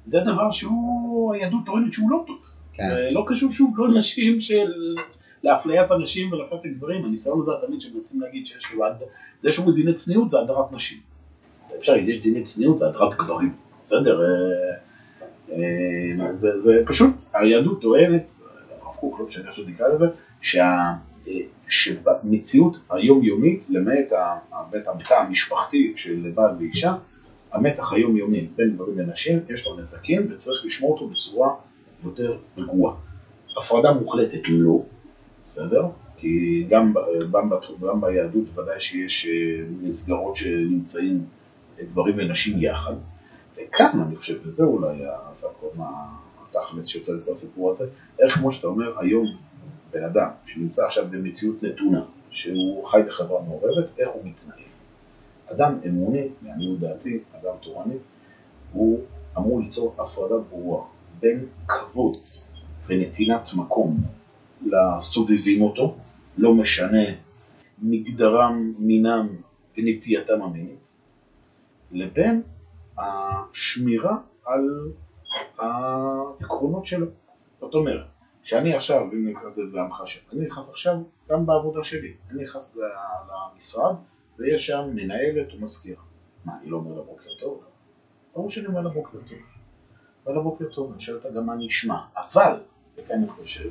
זה 0.03 0.19
דבר 0.19 0.51
שהוא, 0.51 1.33
היהדות 1.33 1.61
טוענת 1.65 1.93
שהוא 1.93 2.11
לא 2.11 2.23
טוב. 2.27 2.37
כן. 2.73 2.83
לא 3.11 3.23
קשור 3.27 3.51
שוב 3.51 3.73
לא 3.77 3.87
לנשים 3.89 4.41
של... 4.41 4.95
לאפליית 5.43 5.91
הנשים 5.91 6.31
ולאפליית 6.31 6.65
הגברים, 6.65 7.05
הניסיון 7.05 7.39
הזה 7.39 7.51
תמיד 7.67 7.81
שמנסים 7.81 8.21
להגיד 8.21 8.45
שיש 8.47 8.65
כאילו, 8.65 8.85
הד- 8.85 9.03
זה 9.37 9.51
שאומרים 9.51 9.75
דיני 9.75 9.93
צניעות 9.93 10.29
זה 10.29 10.39
הדרת 10.39 10.71
נשים. 10.71 10.97
אפשר 11.77 11.93
להגיד, 11.93 12.09
יש 12.09 12.21
דיני 12.21 12.41
צניעות 12.41 12.77
זה 12.77 12.87
הדרת 12.87 13.13
גברים, 13.17 13.53
בסדר? 13.83 14.21
אה, 14.21 14.27
אה, 15.51 16.33
זה, 16.35 16.57
זה 16.57 16.81
פשוט, 16.85 17.23
היהדות 17.33 17.81
טוענת, 17.81 18.31
הרב 18.81 18.95
קוק, 18.95 19.19
לא 19.19 19.25
משנה 19.25 19.47
איך 19.47 19.55
שתקרא 19.55 19.87
לזה, 19.87 20.05
שה, 20.41 20.63
אה, 20.63 20.93
שבמציאות 21.67 22.77
היומיומית, 22.89 23.67
למעט 23.69 24.11
באמת 24.71 24.87
המתא 24.87 25.13
המשפחתי 25.13 25.93
של 25.95 26.31
בעל 26.33 26.55
ואישה, 26.59 26.95
המתח 27.51 27.93
היומיומי 27.93 28.47
בין 28.55 28.75
גברים 28.75 28.99
לנשים, 28.99 29.39
יש 29.49 29.67
לו 29.67 29.79
נזקים 29.79 30.27
וצריך 30.31 30.65
לשמור 30.65 30.93
אותו 30.93 31.07
בצורה 31.07 31.49
יותר 32.03 32.37
רגועה. 32.57 32.95
הפרדה 33.57 33.93
מוחלטת 33.93 34.41
לא, 34.49 34.83
בסדר? 35.47 35.85
כי 36.17 36.65
גם, 36.69 36.93
גם, 37.31 37.49
גם 37.81 38.01
ביהדות 38.01 38.57
ודאי 38.57 38.79
שיש 38.79 39.27
אה, 39.27 39.31
מסגרות 39.81 40.35
שנמצאים 40.35 41.25
אה, 41.79 41.83
גברים 41.85 42.15
ונשים 42.17 42.63
יחד. 42.63 42.93
וכאן 43.55 44.01
אני 44.07 44.15
חושב, 44.15 44.39
וזה 44.43 44.63
אולי 44.63 44.97
הסקום 45.29 45.69
התכלס 46.49 46.85
שיוצא 46.85 47.13
לכל 47.13 47.31
הסיפור 47.31 47.69
הזה, 47.69 47.89
איך 48.19 48.33
כמו 48.33 48.51
שאתה 48.51 48.67
אומר, 48.67 48.99
היום 48.99 49.25
בן 49.91 50.03
אדם 50.03 50.29
שנמצא 50.45 50.85
עכשיו 50.85 51.05
במציאות 51.09 51.63
נתונה, 51.63 52.01
שהוא 52.31 52.87
חי 52.87 53.01
בחברה 53.07 53.41
מעורבת, 53.41 53.99
איך 53.99 54.09
הוא 54.13 54.21
מתנהל. 54.25 54.59
אדם 55.51 55.79
אמוני, 55.87 56.27
לעניות 56.41 56.79
דעתי, 56.79 57.19
אדם 57.31 57.53
תורני, 57.61 57.95
הוא 58.73 58.99
אמור 59.37 59.61
ליצור 59.61 59.95
הפרדה 59.97 60.37
ברורה 60.37 60.85
בין 61.19 61.45
כבוד 61.67 62.17
ונתינת 62.87 63.49
מקום 63.57 63.97
לסובבים 64.65 65.61
אותו, 65.61 65.95
לא 66.37 66.53
משנה 66.53 67.03
מגדרם, 67.81 68.73
מינם 68.79 69.27
ונטייתם 69.77 70.41
המינית, 70.41 71.01
לבין 71.91 72.41
השמירה 72.97 74.17
על 74.45 74.91
העקרונות 75.57 76.85
שלו. 76.85 77.07
זאת 77.59 77.73
אומרת, 77.73 78.05
שאני 78.49 78.75
עכשיו, 78.75 79.01
אם 79.13 79.29
נקרא 79.29 79.49
את 79.49 79.55
זה 79.55 79.61
בהמחשה, 79.71 80.19
אני 80.33 80.45
נכנס 80.45 80.69
עכשיו 80.69 80.95
גם 81.29 81.45
בעבודה 81.45 81.83
שלי, 81.83 82.13
אני 82.31 82.43
נכנס 82.43 82.77
למשרד 83.29 83.95
ויש 84.39 84.65
שם 84.65 84.81
מנהלת 84.93 85.53
ומזכירה. 85.53 86.01
מה, 86.45 86.53
אני 86.61 86.69
לא 86.69 86.77
אומר 86.77 86.95
לה 86.95 87.01
בוקר 87.01 87.29
טוב? 87.39 87.63
ברור 88.35 88.49
שאני 88.49 88.67
אומר 88.67 88.81
לה 88.81 88.89
בוקר 88.89 89.17
טוב. 89.17 89.37
אומר 90.25 90.37
לה 90.37 90.43
בוקר 90.43 90.65
טוב, 90.65 90.91
אני 90.91 91.01
שואל 91.01 91.17
אותה 91.17 91.29
גם 91.29 91.45
מה 91.45 91.55
נשמע, 91.55 91.97
אבל, 92.17 92.53
וכאן 92.97 93.15
אני 93.15 93.27
חושב, 93.27 93.69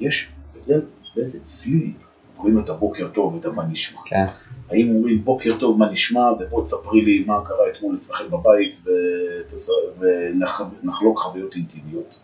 יש 0.00 0.32
הבדל 0.56 0.80
באיזה 1.16 1.44
צליל 1.44 1.92
קוראים 2.36 2.60
את 2.60 2.68
הבוקר 2.68 3.08
טוב 3.14 3.34
ואת 3.34 3.44
המה 3.44 3.66
נשמע. 3.66 4.00
כן. 4.06 4.26
האם 4.70 4.94
אומרים 4.96 5.24
בוקר 5.24 5.50
טוב 5.60 5.78
מה 5.78 5.90
נשמע 5.90 6.32
ובוא 6.40 6.64
תספרי 6.64 7.00
לי 7.00 7.24
מה 7.24 7.44
קרה 7.44 7.70
אתמול 7.72 7.96
אצלכם 7.96 8.30
בבית 8.30 8.76
ותס... 8.84 9.70
ונחלוק 9.98 11.18
חוויות 11.18 11.54
אינטימיות. 11.54 12.20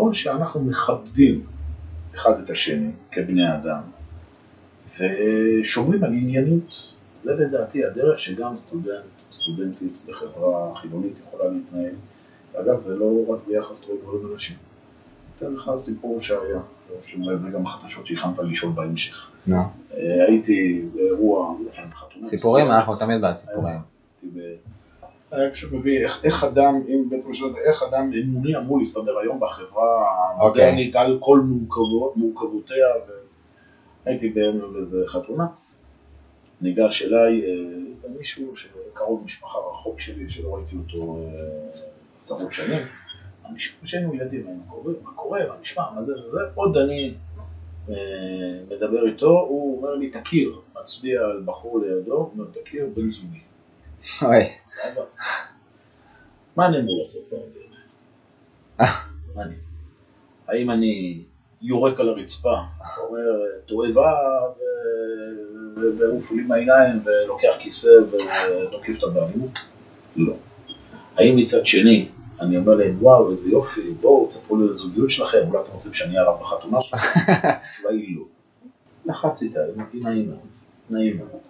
או 0.00 0.14
שאנחנו 0.14 0.60
מכבדים 0.60 1.44
אחד 2.14 2.40
את 2.44 2.50
השני 2.50 2.90
כבני 3.12 3.54
אדם 3.54 3.80
ושומרים 4.98 6.04
על 6.04 6.12
ענייניות. 6.12 6.94
זה 7.14 7.34
לדעתי 7.34 7.84
הדרך 7.84 8.18
שגם 8.18 8.56
סטודנט, 8.56 9.04
סטודנטית 9.32 10.00
בחברה 10.08 10.74
חילונית 10.80 11.12
יכולה 11.28 11.50
להתנהל. 11.50 11.94
אגב, 12.60 12.80
זה 12.80 12.96
לא 12.96 13.24
רק 13.28 13.38
ביחס 13.46 13.88
לגברים 13.88 14.30
ונשים. 14.30 14.56
אתן 15.38 15.52
לך 15.54 15.70
סיפור 15.76 16.20
שהיה, 16.20 16.60
שאולי 17.06 17.38
זה 17.38 17.50
גם 17.50 17.66
החדשות 17.66 18.06
שהכנת 18.06 18.38
לשאול 18.38 18.72
בהמשך. 18.72 19.30
נו. 19.46 19.56
אה, 19.56 20.24
הייתי 20.28 20.82
באירוע. 20.94 21.54
סיפורים. 22.22 22.70
אנחנו 22.70 22.94
תמיד 22.94 23.20
בעד 23.20 23.36
סיפורים. 23.36 23.78
היה 25.30 25.50
פשוט 25.50 25.72
מביא 25.72 26.04
איך, 26.04 26.24
איך 26.24 26.44
אדם, 26.44 26.74
אם 26.88 27.08
בעצם 27.08 27.34
שאלה 27.34 27.50
זה 27.50 27.58
איך 27.58 27.82
אדם 27.82 28.10
אמוני 28.22 28.56
אמור 28.56 28.78
להסתדר 28.78 29.18
היום 29.18 29.40
בחברה 29.40 30.04
המודרנית 30.34 30.96
על 30.96 31.18
כל 31.20 31.40
מורכבות, 31.40 32.16
מורכבותיה 32.16 32.86
והייתי 34.06 34.28
באיזה 34.28 35.04
חתונה, 35.06 35.46
ניגש 36.60 37.02
אליי 37.02 37.42
אה, 37.44 38.10
מישהו 38.18 38.56
שקרוב 38.56 39.24
משפחה 39.24 39.58
רחוק 39.58 40.00
שלי 40.00 40.28
שלא 40.28 40.54
ראיתי 40.54 40.76
אותו 40.76 41.16
אה, 41.16 41.80
עשרות 42.18 42.52
שנים, 42.52 42.82
המשפחה 43.44 43.86
שהיינו 43.86 44.14
ילדים, 44.14 44.46
היינו 44.46 44.62
קוראים, 44.68 44.96
מה 45.02 45.10
קורה, 45.14 45.40
מה 45.48 45.54
נשמע, 45.60 45.82
מה 45.94 46.04
זה 46.04 46.12
וזה, 46.12 46.40
עוד 46.54 46.76
אני 46.76 47.14
אה, 47.90 47.94
מדבר 48.70 49.06
איתו, 49.06 49.40
הוא 49.40 49.76
אומר 49.76 49.94
לי 49.94 50.10
תכיר, 50.10 50.60
מצביע 50.82 51.20
על 51.20 51.42
בחור 51.44 51.80
לידו, 51.80 52.14
הוא 52.14 52.30
אומר 52.32 52.44
תכיר 52.52 52.86
בן 52.96 53.10
זוגי. 53.10 53.40
אוי. 54.22 54.48
מה 56.56 56.66
אני 56.66 56.80
אמור 56.80 56.98
לעשות 57.00 57.22
האלה? 57.32 58.90
מה 59.34 59.42
אני? 59.42 59.54
האם 60.48 60.70
אני 60.70 61.24
יורק 61.62 62.00
על 62.00 62.08
הרצפה, 62.08 62.56
אומר 62.98 63.20
תועבה 63.66 64.12
ועוף 65.98 66.32
לי 66.32 66.42
מהעיניים 66.42 67.00
ולוקח 67.04 67.52
כיסא 67.58 67.88
ותוקף 67.88 68.98
את 68.98 69.04
הבעלים? 69.04 69.48
לא. 70.16 70.34
האם 71.16 71.36
מצד 71.36 71.66
שני 71.66 72.08
אני 72.40 72.56
אומר 72.56 72.74
להם 72.74 72.96
וואו 73.00 73.30
איזה 73.30 73.50
יופי, 73.50 73.90
בואו 74.00 74.26
תספרו 74.26 74.56
לי 74.56 74.64
על 74.64 74.70
הזוגיות 74.70 75.10
שלכם, 75.10 75.38
אולי 75.48 75.62
אתם 75.62 75.72
רוצים 75.72 75.94
שאני 75.94 76.18
אהיה 76.18 76.30
רב 76.30 76.40
בחתונה 76.40 76.80
שלכם? 76.80 77.20
היא 77.88 78.16
לא. 78.16 78.24
לחצתי 79.06 79.46
את 79.46 79.56
העניין, 79.56 79.86
נעים 79.94 80.28
מאוד, 80.28 80.38
נעים 80.90 81.16
מאוד. 81.16 81.40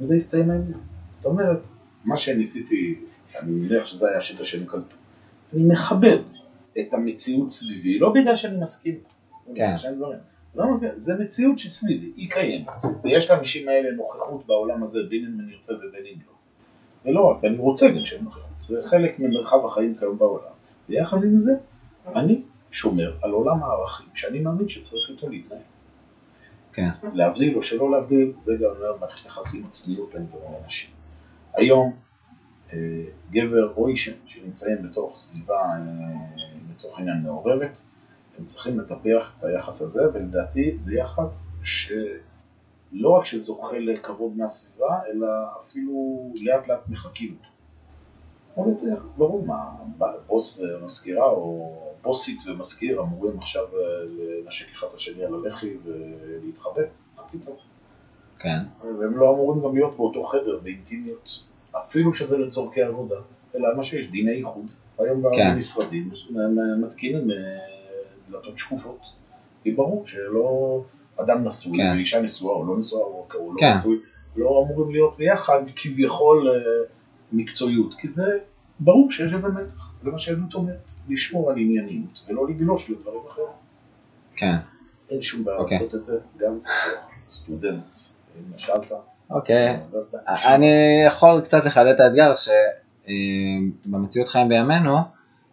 וזה 0.00 0.14
הסתיים 0.14 0.50
העניין. 0.50 0.89
זאת 1.12 1.26
אומרת, 1.26 1.58
מה 2.04 2.16
שניסיתי, 2.16 2.94
אני 3.38 3.50
מניח 3.50 3.86
שזה 3.86 4.08
היה 4.08 4.18
השיטה 4.18 4.44
שהם 4.44 4.64
קלטו, 4.66 4.96
אני 5.54 5.62
מכבד 5.64 6.18
את 6.80 6.94
המציאות 6.94 7.50
סביבי, 7.50 7.98
לא 7.98 8.12
בגלל 8.12 8.36
שאני 8.36 8.56
מסכים, 8.56 8.98
כן. 9.54 9.78
שאני 9.78 9.96
דברים. 9.96 10.18
לא 10.54 10.64
זה 10.96 11.14
מציאות 11.14 11.58
שסביבי, 11.58 12.12
היא 12.16 12.30
קיימת, 12.30 12.68
ויש 13.04 13.30
לאנשים 13.30 13.68
האלה 13.68 13.90
נוכחות 13.90 14.46
בעולם 14.46 14.82
הזה, 14.82 15.00
בין 15.08 15.26
אם 15.26 15.40
אני 15.40 15.54
ארצה 15.54 15.74
ובין 15.74 16.06
אם 16.06 16.18
לא. 16.26 16.32
ולא 17.04 17.30
רק, 17.30 17.44
אני 17.44 17.56
רוצה 17.56 17.88
גם 17.88 18.04
שהם 18.04 18.24
נוכחות, 18.24 18.42
זה 18.60 18.82
חלק 18.82 19.18
ממרחב 19.18 19.66
החיים 19.66 19.94
כיום 19.98 20.18
בעולם, 20.18 20.52
ויחד 20.88 21.24
עם 21.24 21.38
זה, 21.38 21.52
אני 22.14 22.42
שומר 22.70 23.16
על 23.22 23.30
עולם 23.30 23.62
הערכים 23.62 24.06
שאני 24.14 24.38
מאמין 24.38 24.68
שצריך 24.68 25.10
איתו 25.10 25.28
להתנהל. 25.28 25.60
כן. 26.72 26.88
להבדיל 27.12 27.56
או 27.56 27.62
שלא 27.62 27.90
להבדיל, 27.90 28.32
זה 28.38 28.56
גם 28.56 28.70
אומר 28.76 28.96
מערכת 29.00 29.26
יחסים 29.26 29.64
הצניעות 29.66 30.14
בין 30.14 30.26
לאנשים. 30.62 30.90
היום 31.54 31.92
אה, 32.72 32.78
גבר 33.30 33.72
או 33.76 33.88
אישה 33.88 34.12
שנמצאים 34.26 34.82
בתוך 34.82 35.16
סביבה 35.16 35.60
אה, 35.60 35.76
לצורך 36.70 36.98
העניין 36.98 37.22
מעורבת, 37.22 37.82
הם 38.38 38.44
צריכים 38.44 38.78
לטפח 38.78 39.32
את 39.38 39.44
היחס 39.44 39.82
הזה, 39.82 40.02
ולדעתי 40.12 40.76
זה 40.80 40.94
יחס 40.94 41.50
שלא 41.62 43.08
רק 43.08 43.24
שזוכה 43.24 43.78
לכבוד 43.78 44.36
מהסביבה, 44.36 45.00
אלא 45.12 45.26
אפילו 45.58 46.26
לאט 46.42 46.68
לאט 46.68 46.88
מחקים 46.88 47.36
אותו. 47.38 47.50
אבל 48.56 48.76
זה 48.76 48.90
יחס 48.92 49.16
ברור, 49.16 49.46
מה, 49.46 49.70
בוס 50.26 50.60
ומזכירה 50.60 51.26
או 51.26 51.76
בוסית 52.02 52.38
ומזכיר 52.46 53.00
אמורים 53.00 53.38
עכשיו 53.38 53.64
אה, 53.64 53.80
לנשק 54.04 54.66
אחד 54.74 54.86
את 54.90 54.94
השני 54.94 55.24
על 55.24 55.34
הלחי 55.34 55.76
ולהתחבק, 55.84 56.88
מה 57.16 57.22
פתאום? 57.30 57.56
כן. 58.40 58.58
והם 58.82 59.16
לא 59.16 59.34
אמורים 59.34 59.62
גם 59.62 59.74
להיות 59.74 59.96
באותו 59.96 60.24
חדר 60.24 60.58
באינטימיות, 60.62 61.44
אפילו 61.78 62.14
שזה 62.14 62.38
לצורכי 62.38 62.82
עבודה, 62.82 63.16
אלא 63.54 63.68
מה 63.76 63.84
שיש, 63.84 64.10
דיני 64.10 64.32
איחוד. 64.32 64.66
היום 64.98 65.22
כן. 65.36 65.54
במשרדים 65.54 66.10
מתקינים 66.78 67.30
אה, 67.30 67.36
דלתות 68.30 68.58
שקופות, 68.58 69.00
כי 69.62 69.70
ברור 69.70 70.06
שלא 70.06 70.82
אדם 71.16 71.44
נשוי, 71.44 71.78
כן. 71.78 71.92
ואישה 71.96 72.22
נשואה 72.22 72.54
או 72.54 72.66
לא 72.66 72.78
נשואה 72.78 73.02
או 73.02 73.26
לא 73.34 73.60
כן. 73.60 73.70
נשוי, 73.70 73.98
לא 74.36 74.64
אמורים 74.66 74.90
להיות 74.90 75.16
ביחד 75.16 75.62
כביכול 75.76 76.50
אה, 76.50 76.54
מקצועיות, 77.32 77.94
כי 77.94 78.08
זה 78.08 78.38
ברור 78.80 79.10
שיש 79.10 79.32
איזה 79.32 79.48
מתח, 79.52 79.92
זה 80.00 80.10
מה 80.10 80.18
שהעדות 80.18 80.54
אומרת, 80.54 80.90
לשמור 81.08 81.50
על 81.50 81.56
ענייניות 81.58 82.26
ולא 82.28 82.48
לגלוש 82.48 82.90
לדברים 82.90 83.20
אחרים. 83.28 83.46
כן. 84.36 84.56
אין 85.10 85.20
שום 85.20 85.44
בעיה 85.44 85.58
אוקיי. 85.58 85.78
לעשות 85.78 85.94
את 85.94 86.02
זה, 86.04 86.18
גם 86.38 86.58
סטודנט, 87.30 87.96
אם. 88.36 88.42
אוקיי. 89.30 89.76
אני 90.54 90.66
יכול 91.06 91.40
קצת 91.44 91.64
לחדד 91.64 91.86
את 91.94 92.00
האתגר 92.00 92.32
שבמציאות 93.06 94.28
חיים 94.28 94.48
בימינו, 94.48 94.96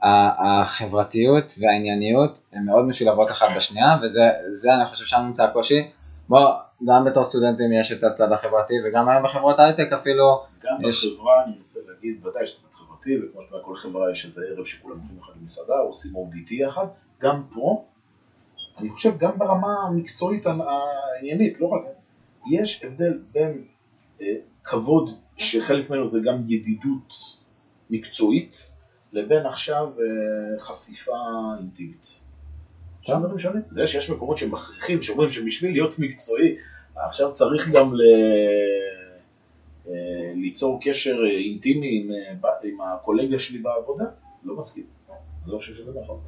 החברתיות 0.01 1.53
והענייניות 1.61 2.41
הן 2.53 2.65
מאוד 2.65 2.85
משולבות 2.85 3.31
אחת 3.31 3.47
בשנייה, 3.55 3.97
וזה 4.03 4.21
זה 4.55 4.73
אני 4.73 4.85
חושב 4.85 5.05
שם 5.05 5.17
נמצא 5.25 5.43
הקושי. 5.43 5.91
בוא, 6.29 6.49
גם 6.87 7.05
בתור 7.05 7.23
סטודנטים 7.23 7.73
יש 7.73 7.91
את 7.91 8.03
הצד 8.03 8.31
החברתי, 8.31 8.73
וגם 8.85 9.09
היום 9.09 9.23
בחברות 9.23 9.59
הייטק 9.59 9.93
אפילו, 9.93 10.43
גם 10.63 10.77
יש- 10.89 11.05
בחברה, 11.05 11.43
אני 11.43 11.53
מנסה 11.57 11.79
להגיד, 11.87 12.25
ודאי 12.25 12.45
שזה 12.47 12.67
חברתי, 12.73 13.11
וכמו 13.23 13.41
שבכל 13.41 13.75
חברה 13.75 14.11
יש 14.11 14.25
איזה 14.25 14.45
ערב 14.49 14.65
שכולם 14.65 14.97
הולכים 14.99 15.17
יחד 15.17 15.33
למסעדה, 15.41 15.79
או 15.79 15.87
עושים 15.87 16.11
ODT 16.15 16.53
יחד, 16.53 16.85
גם 17.21 17.43
פה, 17.53 17.83
אני 18.77 18.89
חושב 18.89 19.17
גם 19.17 19.31
ברמה 19.37 19.75
המקצועית 19.87 20.45
העניינית, 20.45 21.61
לא 21.61 21.67
רק, 21.67 21.81
יש 22.51 22.83
הבדל 22.83 23.19
בין 23.31 23.63
אה, 24.21 24.25
כבוד, 24.63 25.09
שחלק 25.37 25.89
ממנו 25.89 26.07
זה 26.07 26.19
גם 26.25 26.43
ידידות 26.47 27.13
מקצועית, 27.89 28.71
לבין 29.13 29.45
עכשיו 29.45 29.87
אה, 29.99 30.59
חשיפה 30.59 31.17
אינטימית. 31.59 32.23
עכשיו 32.99 33.19
דברים 33.19 33.39
שונים. 33.39 33.61
זה 33.69 33.87
שיש 33.87 34.09
מקומות 34.09 34.37
שמכריחים, 34.37 35.01
שאומרים 35.01 35.29
שבשביל 35.29 35.71
להיות 35.71 35.99
מקצועי, 35.99 36.55
עכשיו 36.95 37.33
צריך 37.33 37.69
גם 37.69 37.93
ל... 37.93 38.01
אה, 39.87 40.33
ליצור 40.35 40.79
קשר 40.83 41.17
אה, 41.23 41.37
אינטימי 41.39 42.01
עם, 42.01 42.11
אה, 42.11 42.49
עם 42.63 42.81
הקולגה 42.81 43.39
שלי 43.39 43.59
בעבודה, 43.59 44.05
לא 44.43 44.55
מסכים. 44.57 44.83
אני 45.43 45.53
לא 45.53 45.57
חושב 45.57 45.73
שזה 45.73 46.01
נכון. 46.01 46.19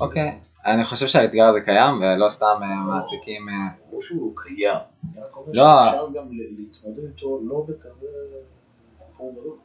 אוקיי, 0.00 0.38
אני 0.66 0.84
חושב 0.84 1.06
שהאתגר 1.06 1.44
הזה 1.44 1.60
קיים, 1.60 2.02
ולא 2.02 2.28
סתם 2.28 2.60
אה, 2.62 2.74
מעסיקים... 2.74 3.48
אה, 3.48 3.54
ברור 3.88 4.02
שהוא 4.02 4.32
קיים. 4.36 4.76
אני 5.14 5.24
רק 5.24 5.36
אומר 5.36 5.46
לא. 5.52 5.84
שאפשר 5.84 6.06
גם 6.14 6.28
להתמודד 6.30 7.04
איתו 7.04 7.40
לא 7.44 7.64
בכזה 7.68 8.06
סיפור 8.96 9.32
גדול. 9.32 9.56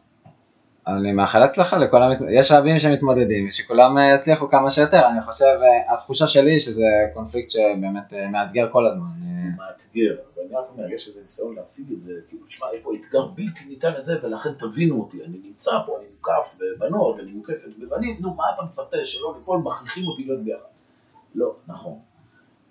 אני 0.87 1.11
מאחל 1.11 1.43
הצלחה 1.43 1.77
לכל 1.77 2.03
המת... 2.03 2.17
יש 2.29 2.51
רבים 2.51 2.79
שמתמודדים, 2.79 3.47
ושכולם 3.47 3.97
אה, 3.97 4.15
יצליחו 4.15 4.49
כמה 4.49 4.69
שיותר, 4.69 5.07
אני 5.07 5.21
חושב, 5.21 5.59
התחושה 5.93 6.27
שלי 6.27 6.59
שזה 6.59 6.83
קונפליקט 7.13 7.49
שבאמת 7.49 8.13
מאתגר 8.31 8.69
כל 8.71 8.87
הזמן. 8.87 9.05
מאתגר, 9.57 10.15
אבל 10.35 10.43
אני 10.45 10.55
רק 10.55 10.65
אומר, 10.69 10.91
יש 10.91 11.07
איזה 11.07 11.21
ניסיון 11.21 11.55
להציג 11.55 11.91
את 11.91 11.97
זה, 11.97 12.13
כאילו, 12.27 12.45
תשמע, 12.47 12.67
יש 12.75 12.81
פה 12.83 12.91
אתגר 12.99 13.25
בלתי 13.25 13.65
ניתן 13.69 13.93
לזה, 13.93 14.17
ולכן 14.23 14.49
תבינו 14.53 14.99
אותי, 14.99 15.23
אני 15.23 15.37
נמצא 15.43 15.71
פה, 15.85 15.97
אני 15.99 16.05
מוקף 16.15 16.55
בבנות, 16.59 17.19
אני 17.19 17.31
מוקפת 17.31 17.77
בבנים, 17.79 18.17
נו, 18.19 18.33
מה 18.33 18.43
אתה 18.55 18.61
מצפה, 18.63 18.97
שלא 19.03 19.33
ליפול, 19.37 19.59
מכריחים 19.59 20.03
אותי 20.07 20.23
להיות 20.23 20.39
ביחד. 20.43 20.72
לא, 21.35 21.55
נכון. 21.67 21.99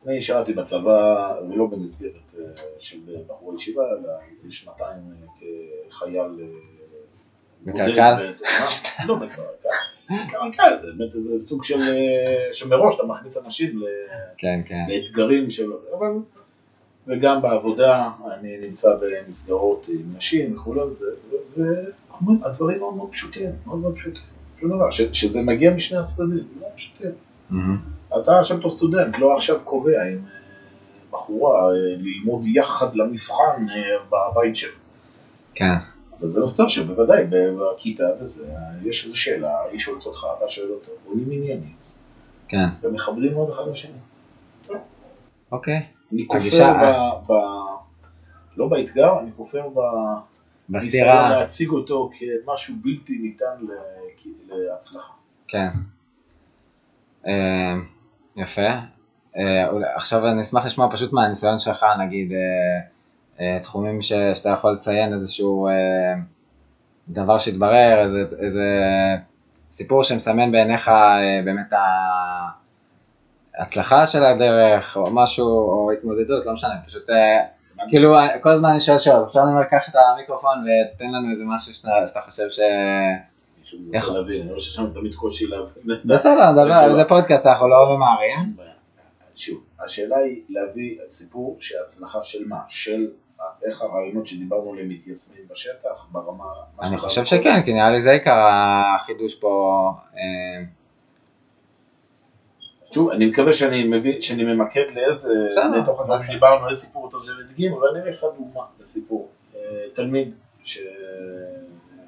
אני 0.07 0.23
שירתי 0.23 0.53
בצבא, 0.53 1.33
ולא 1.49 1.67
במסגרת 1.67 2.35
אה, 2.39 2.45
של 2.79 2.97
בחור 3.29 3.55
ישיבה, 3.57 3.83
אלא 3.83 4.11
שנתיים 4.51 4.99
אה, 5.43 5.49
כחייל 5.89 6.17
אה, 6.21 6.47
מה? 8.61 8.67
לא 9.07 9.15
בקרקל. 9.15 9.69
קרקל, 10.31 10.79
זה 10.83 10.89
באמת 10.99 11.15
איזה 11.15 11.39
סוג 11.39 11.65
של, 11.65 11.79
שמראש 12.53 12.95
אתה 12.95 13.07
מכניס 13.07 13.45
אנשים. 13.45 13.83
כן, 14.39 14.61
כן. 14.67 14.85
לאתגרים 14.89 15.51
שלו, 15.51 15.77
אבל 15.99 16.11
וגם 17.07 17.43
בעבודה 17.43 18.09
אני 18.35 18.59
נמצא 18.61 18.97
במסגרות 19.01 19.87
עם 19.89 20.17
נשים 20.17 20.55
וכולי, 20.57 20.81
זה- 20.93 21.07
ו- 21.31 21.85
ואומרים, 22.11 22.45
הדברים 22.45 22.79
מאוד 22.79 22.95
מאוד 22.95 23.11
פשוטים, 23.13 23.51
מאוד 23.67 23.79
מאוד 23.79 23.95
פשוטים, 23.97 25.15
שזה 25.15 25.43
מגיע 25.43 25.75
משני 25.75 25.99
הצדדים, 25.99 26.45
מאוד 26.61 26.73
פשוטים. 26.77 27.11
מהמם. 27.51 27.79
אתה 28.21 28.41
עכשיו 28.41 28.59
בתור 28.59 28.71
סטודנט, 28.71 29.19
לא 29.19 29.35
עכשיו 29.35 29.61
קובע 29.65 29.91
אם 29.91 29.99
אה, 29.99 30.17
בחורה 31.11 31.69
אה, 31.69 31.73
ללמוד 31.99 32.47
יחד 32.47 32.97
למבחן 32.97 33.67
אה, 33.71 34.21
בבית 34.33 34.57
שלו. 34.57 34.79
כן, 35.55 35.75
אבל 36.21 36.29
זה 36.29 36.41
לא 36.41 36.47
סתם 36.47 36.69
שבוודאי 36.69 37.25
בכיתה 37.31 38.05
וזה, 38.21 38.47
יש 38.83 39.05
איזו 39.05 39.17
שאלה, 39.17 39.63
היא 39.71 39.79
שואלת 39.79 40.07
אותך, 40.07 40.27
אתה 40.39 40.49
שואל 40.49 40.71
אותו, 40.71 40.93
בונים 41.05 41.31
עניינית, 41.31 41.95
כן, 42.49 42.67
ומכבדים 42.83 43.33
מאוד 43.33 43.51
אחד 43.51 43.63
לשני. 43.73 43.93
אוקיי. 45.53 45.83
אני 46.13 46.25
כופר 46.27 46.73
ב... 46.73 47.33
ב... 47.33 47.37
לא 48.57 48.69
באתגר, 48.69 49.21
אני 49.21 49.31
כופר 49.37 49.69
בניסיון 49.69 50.87
בסתירה, 50.87 51.31
להציג 51.31 51.71
אותו 51.71 52.11
כמשהו 52.19 52.75
בלתי 52.83 53.19
ניתן 53.19 53.67
להצלחה. 54.49 55.13
כן. 55.49 55.69
אה, 57.27 57.75
יפה. 58.37 58.69
אה, 59.37 59.67
עכשיו 59.97 60.27
אני 60.29 60.41
אשמח 60.43 60.65
לשמוע 60.67 60.89
פשוט 60.93 61.13
מהניסיון 61.13 61.59
שלך, 61.59 61.87
נגיד, 62.01 62.33
אה, 62.33 62.39
אה, 63.41 63.59
תחומים 63.63 64.03
ש- 64.03 64.13
שאתה 64.35 64.49
יכול 64.51 64.73
לציין 64.73 65.13
איזשהו 65.13 65.69
אה, 65.69 65.73
דבר 67.09 67.39
שהתברר, 67.39 68.03
איזה, 68.03 68.25
איזה 68.39 68.65
סיפור 69.71 70.05
שמסמן 70.05 70.53
בעיניך 70.53 70.89
אה, 70.89 70.95
באמת 71.45 71.73
ההצלחה 73.59 74.07
של 74.07 74.25
הדרך, 74.25 74.97
או 74.97 75.11
משהו, 75.15 75.47
או 75.49 75.91
התמודדות, 75.93 76.47
לא 76.47 76.53
משנה, 76.53 76.75
פשוט 76.87 77.11
אה, 77.11 77.41
כאילו 77.89 78.15
כל 78.41 78.51
הזמן 78.53 78.69
אני 78.69 78.81
שואל 78.81 78.99
שאלות, 78.99 79.23
עכשיו 79.25 79.43
אני 79.43 79.53
אומר 79.53 79.65
קח 79.65 79.89
את 79.89 79.95
המיקרופון 80.15 80.65
ותן 80.65 81.05
לנו 81.13 81.31
איזה 81.31 81.45
משהו 81.47 81.75
שאתה, 81.75 82.07
שאתה 82.07 82.21
חושב 82.21 82.49
ש... 82.51 82.61
מישהו 83.63 83.79
מנסה 83.81 84.13
להבין, 84.13 84.41
אני 84.41 84.51
רואה 84.51 84.61
שיש 84.61 84.79
לנו 84.79 84.91
תמיד 84.91 85.15
קושי 85.15 85.47
להבין. 85.47 85.83
בסדר, 86.15 86.53
נדבר, 86.53 86.97
זה 86.97 87.05
פודקאסט, 87.05 87.47
אנחנו 87.47 87.69
לא 87.69 87.97
ממהרים. 87.97 88.57
שוב, 89.37 89.65
השאלה 89.85 90.17
היא 90.17 90.43
להביא 90.49 90.99
סיפור 91.09 91.57
שההצלחה 91.61 92.25
של 92.25 92.49
מה? 92.49 92.61
של 92.69 93.07
איך 93.65 93.83
הרעיונות 93.83 94.27
שדיברנו 94.27 94.73
עליהם 94.73 94.89
מתיישמים 94.89 95.43
בשטח, 95.51 96.07
ברמה... 96.13 96.45
מה 96.77 96.89
אני 96.89 96.97
חושב. 96.99 97.25
שכן, 97.25 97.63
כי 97.65 97.73
נראה 97.73 97.91
לי 97.91 98.01
זה 98.01 98.11
עיקר 98.11 98.37
החידוש 98.97 99.35
פה. 99.41 99.91
אה, 100.17 100.65
שוב, 102.95 103.11
אני 103.11 103.27
מקווה 103.27 103.53
שאני 103.53 103.85
מבין, 103.85 104.21
שאני 104.21 104.45
ממקד 104.45 104.85
לאיזה, 104.95 105.47
בסדר, 105.49 105.81
מתוך 105.83 106.01
הדברים. 106.01 106.23
שדיברנו, 106.23 106.69
איזה 106.69 106.81
סיפור 106.81 107.09
אתה 107.09 107.17
רוצה 107.17 107.31
להדגים, 107.39 107.73
אבל 107.73 107.89
אני 107.89 108.01
אראה 108.01 108.11
לך 108.11 108.25
דוגמה 108.39 108.63
לסיפור. 108.81 109.29
אה, 109.57 109.61
תלמיד 109.93 110.35
ש... 110.65 110.79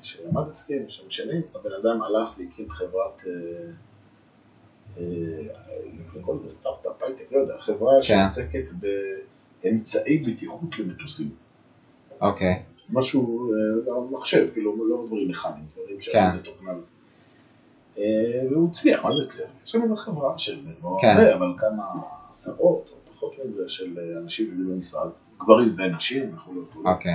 שלמד 0.05 0.49
אצלי 0.49 0.79
במשך 0.79 1.03
שנים, 1.09 1.43
הבן 1.55 1.71
אדם 1.83 2.03
הלך 2.03 2.29
והקים 2.39 2.71
חברת, 2.71 3.23
אה, 3.27 3.71
אה, 4.99 5.05
נקרא 6.17 6.35
לזה 6.35 6.51
סטארט-אפ, 6.51 7.03
הייטק, 7.03 7.33
לא 7.33 7.39
יודע, 7.39 7.55
חברה 7.59 7.93
כן. 7.97 8.03
שעוסקת 8.03 8.69
באמצעי 9.63 10.19
בטיחות 10.19 10.79
למטוסים. 10.79 11.31
אוקיי, 12.21 12.63
משהו, 12.91 13.53
אה, 13.55 14.01
מחשב, 14.11 14.49
כאילו, 14.53 14.89
לא 14.89 15.05
דברים 15.07 15.29
מכניים, 15.29 15.65
דברים 15.75 15.97
כן. 15.97 16.03
שהיו 16.03 16.41
בתוכנה 16.41 16.79
וזה. 16.79 16.93
אה, 17.99 18.43
והוא 18.51 18.69
הצליח, 18.69 19.05
מה 19.05 19.11
זה 19.17 19.25
הצליח? 19.25 19.51
יש 19.65 19.75
לנו 19.75 19.97
חברה 19.97 20.39
של 20.39 20.61
לא 20.83 20.99
כן. 21.01 21.09
הרבה, 21.09 21.35
אבל 21.35 21.53
כמה 21.59 21.85
עשרות 22.31 22.91
או 22.93 23.13
פחות 23.15 23.35
מזה 23.45 23.69
של 23.69 23.99
אנשים 24.23 24.69
במשרד, 24.69 25.09
גברים 25.39 25.77
ונשים, 25.79 26.31
אנחנו 26.35 26.55
לא. 26.55 26.91
אוקיי, 26.91 27.13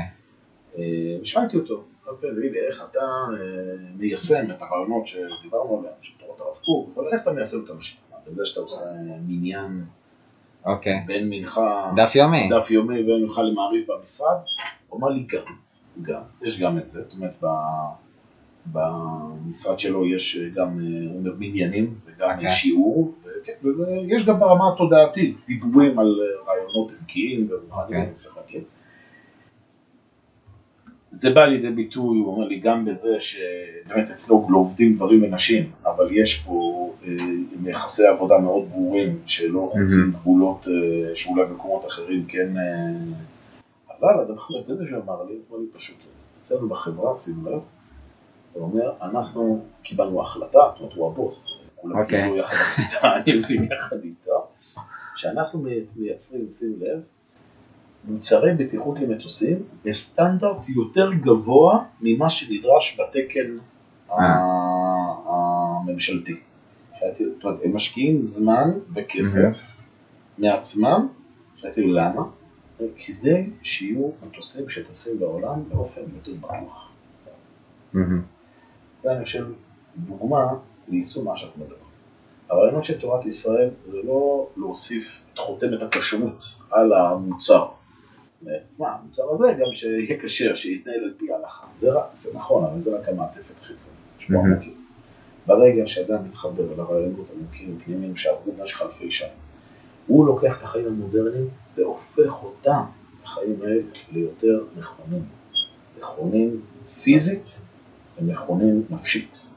אה, 0.78 1.18
ושאלתי 1.22 1.58
אותו, 1.58 1.84
אוקיי, 2.10 2.30
לי, 2.32 2.60
איך 2.68 2.84
אתה 2.92 3.00
אה, 3.00 3.36
מיישם 3.98 4.52
את 4.52 4.62
הרעיונות 4.62 5.08
שדיברנו 5.08 5.80
עליהם, 5.80 5.94
של 6.02 6.14
תורת 6.20 6.40
הרב 6.40 6.58
קוק, 6.66 6.90
אבל 6.96 7.08
איך 7.14 7.22
אתה 7.22 7.32
מיישם 7.32 7.58
אותם 7.58 7.78
בשביל 7.78 8.00
בזה 8.28 8.46
שאתה 8.46 8.60
עושה 8.60 8.86
מניין 9.28 9.86
אוקיי. 10.66 11.04
בין 11.06 11.30
מנחה... 11.30 11.92
דף 11.96 12.16
יומי. 12.16 12.50
דף 12.50 12.72
יומי 12.72 13.14
ומנחה 13.14 13.42
למעריב 13.42 13.86
במשרד, 13.88 14.38
הוא 14.90 15.00
אמר 15.00 15.10
לי 15.10 15.24
גם, 15.24 15.42
גם, 16.02 16.22
יש 16.42 16.60
גם 16.60 16.78
את 16.78 16.88
זה, 16.88 17.04
זאת 17.04 17.14
אומרת 17.14 17.36
ב- 17.44 18.10
במשרד 18.66 19.80
שלו 19.80 20.06
יש 20.06 20.40
גם, 20.56 20.68
אה, 20.68 21.10
הוא 21.10 21.20
אומר 21.20 21.32
מניינים 21.40 21.96
וגם 22.06 22.30
אוקיי. 22.36 22.50
שיעור, 22.50 23.14
וכן, 23.22 23.54
וזה, 23.64 23.84
יש 24.08 24.26
גם 24.26 24.40
ברמה 24.40 24.74
התודעתית, 24.74 25.38
דיבורים 25.48 26.00
על 26.00 26.20
אה, 26.22 26.54
רעיונות 26.54 26.92
ערכיים 27.02 27.48
ורוחניים 27.50 28.02
אוקיי. 28.02 28.30
וחלקים. 28.32 28.64
זה 31.12 31.34
בא 31.34 31.46
לידי 31.46 31.70
ביטוי, 31.70 32.20
הוא 32.20 32.36
אומר 32.36 32.48
לי, 32.48 32.60
גם 32.60 32.86
בזה 32.86 33.20
שבאמת 33.20 34.10
אצלו 34.10 34.48
לא 34.50 34.58
עובדים 34.58 34.96
גברים 34.96 35.24
ונשים, 35.24 35.72
אבל 35.86 36.08
יש 36.12 36.40
פה 36.40 36.90
אה, 37.04 37.10
יחסי 37.66 38.08
עבודה 38.08 38.38
מאוד 38.38 38.70
ברורים 38.70 39.20
שלא 39.26 39.72
חוצים 39.72 40.12
גבולות 40.12 40.66
אה, 40.68 41.16
שאולי 41.16 41.46
במקומות 41.46 41.86
אחרים 41.86 42.26
כן... 42.28 42.58
אה, 42.58 42.64
אבל 44.02 44.20
הדבר 44.22 44.42
המרכזי 44.50 44.84
שהוא 44.90 45.04
אמר 45.04 45.24
לי, 45.24 45.34
הוא 45.50 45.60
לי 45.60 45.66
פשוט, 45.74 45.96
אצלנו 46.40 46.70
בחברה, 46.70 47.18
שימו 47.18 47.50
לב, 47.50 47.60
הוא 48.54 48.64
אומר, 48.64 48.92
אנחנו 49.02 49.64
קיבלנו 49.84 50.22
החלטה, 50.22 50.60
זאת 50.72 50.80
אומרת, 50.80 50.94
הוא 50.94 51.12
הבוס, 51.12 51.58
כולם 51.76 51.98
אוקיי. 51.98 52.24
קיבלו 52.24 52.38
יחד 52.38 52.56
איתה, 52.80 53.16
אני 53.16 53.40
מבין 53.40 53.64
יחד 53.64 53.98
איתה, 54.04 54.32
שאנחנו 55.16 55.60
מייצרים, 55.98 56.50
שים 56.50 56.74
לב, 56.80 57.02
מוצרי 58.04 58.54
בטיחות 58.54 59.00
למטוסים 59.00 59.58
בסטנדרט 59.86 60.70
יותר 60.70 61.14
גבוה 61.14 61.84
ממה 62.02 62.30
שנדרש 62.30 63.00
בתקן 63.00 63.58
ה- 64.10 64.16
הממשלתי. 65.26 66.40
זאת 67.36 67.44
אומרת, 67.44 67.60
הם 67.64 67.76
משקיעים 67.76 68.20
זמן 68.20 68.72
וכסף 68.96 69.78
מעצמם, 70.38 71.08
שאלתי 71.56 71.82
לו 71.82 71.94
למה? 71.94 72.22
כדי 73.06 73.50
שיהיו 73.62 74.10
מטוסים 74.28 74.70
שטסים 74.70 75.20
בעולם 75.20 75.64
באופן 75.70 76.02
יותר 76.16 76.32
בטוח. 76.40 76.90
ואני 79.04 79.26
חושב, 79.26 79.46
דוגמה 79.98 80.46
ליישום 80.88 81.26
מה 81.26 81.38
שאת 81.38 81.58
מדברת. 81.58 81.78
הרעיונות 82.50 82.84
של 82.84 83.00
תורת 83.00 83.26
ישראל 83.26 83.70
זה 83.82 83.98
לא 84.04 84.48
להוסיף 84.58 85.22
את 85.34 85.40
חותמת 85.40 85.82
הכשרות 85.82 86.44
על 86.72 86.94
המוצר. 86.94 87.66
מה, 88.80 88.96
המוצר 88.96 89.24
הזה 89.32 89.46
גם 89.60 89.74
שיהיה 89.74 90.20
כשר, 90.22 90.56
שיתנהל 90.56 91.04
על 91.04 91.14
פי 91.18 91.32
ההלכה. 91.32 91.68
זה, 91.78 91.90
זה 92.14 92.38
נכון, 92.38 92.66
אבל 92.66 92.82
זה 92.82 92.96
רק 92.96 93.10
המעטפת 93.10 93.54
החיצונית. 93.62 94.00
פה 94.28 94.34
מהמם. 94.34 94.54
עמקית. 94.54 94.82
ברגע 95.46 95.88
שאדם 95.88 96.24
מתחבר 96.26 96.74
אל 96.74 96.80
הרעיונות 96.80 97.28
עמוקים 97.38 97.80
פנימיים 97.86 98.16
שעברו 98.16 98.52
במשך 98.52 98.82
אלפי 98.82 99.12
שנים, 99.12 99.32
הוא 100.08 100.26
לוקח 100.26 100.58
את 100.58 100.64
החיים 100.64 100.88
המודרניים 100.88 101.48
והופך 101.78 102.44
אותם, 102.44 102.82
את 103.20 103.24
החיים 103.24 103.62
האלה, 103.62 103.82
ליותר 104.12 104.64
נכונים. 104.78 105.24
נכונים 106.00 106.62
פיזית 107.04 107.66
ונכונים 108.18 108.84
נפשית. 108.90 109.54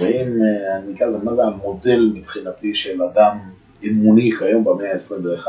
ואם 0.00 0.42
אה, 0.42 0.76
אני 0.76 0.94
אקרא 0.94 1.06
לזה, 1.06 1.18
מה 1.18 1.34
זה 1.34 1.42
המודל 1.42 2.12
מבחינתי 2.14 2.74
של 2.74 3.02
אדם 3.02 3.38
אמוני 3.86 4.30
כיום 4.38 4.64
במאה 4.64 4.92
ה-21? 4.92 5.48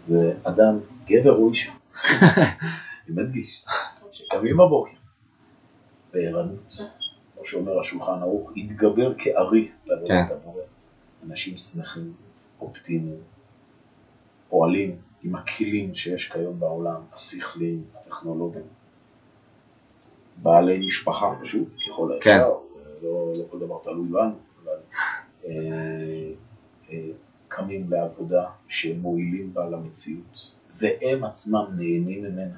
זה 0.00 0.32
אדם, 0.42 0.78
גבר 1.06 1.32
או 1.32 1.50
אישה. 1.50 1.72
אני 2.12 3.16
מדגיש, 3.16 3.64
שקמים 4.12 4.56
בבוקר, 4.56 4.92
בערנות, 6.12 6.74
כמו 7.34 7.44
שאומר 7.44 7.80
השולחן 7.80 8.22
ערוך, 8.22 8.50
התגבר 8.56 9.14
כארי 9.18 9.68
לעבודת 9.86 10.28
כן. 10.28 10.34
הבורא. 10.34 10.62
אנשים 11.26 11.58
שמחים, 11.58 12.12
אופטימיים, 12.60 13.20
פועלים 14.48 14.96
עם 15.22 15.34
הכלים 15.34 15.94
שיש 15.94 16.32
כיום 16.32 16.60
בעולם, 16.60 17.00
השכליים, 17.12 17.84
הטכנולוגיים. 17.94 18.64
בעלי 20.42 20.78
משפחה 20.86 21.34
פשוט, 21.42 21.68
ככל 21.88 22.12
האפשר, 22.12 22.30
כן. 22.30 23.06
לא, 23.06 23.32
לא 23.38 23.44
כל 23.50 23.58
דבר 23.58 23.78
תלוי 23.82 24.08
בנו, 24.08 24.34
אבל 24.64 24.76
אה, 25.44 25.50
אה, 26.90 27.10
קמים 27.48 27.86
לעבודה 27.90 28.44
שהם 28.68 28.98
מועילים 28.98 29.50
בה 29.54 29.64
למציאות, 29.66 30.50
והם 30.80 31.24
עצמם 31.24 31.64
נהנים 31.76 32.04
ממנה. 32.06 32.54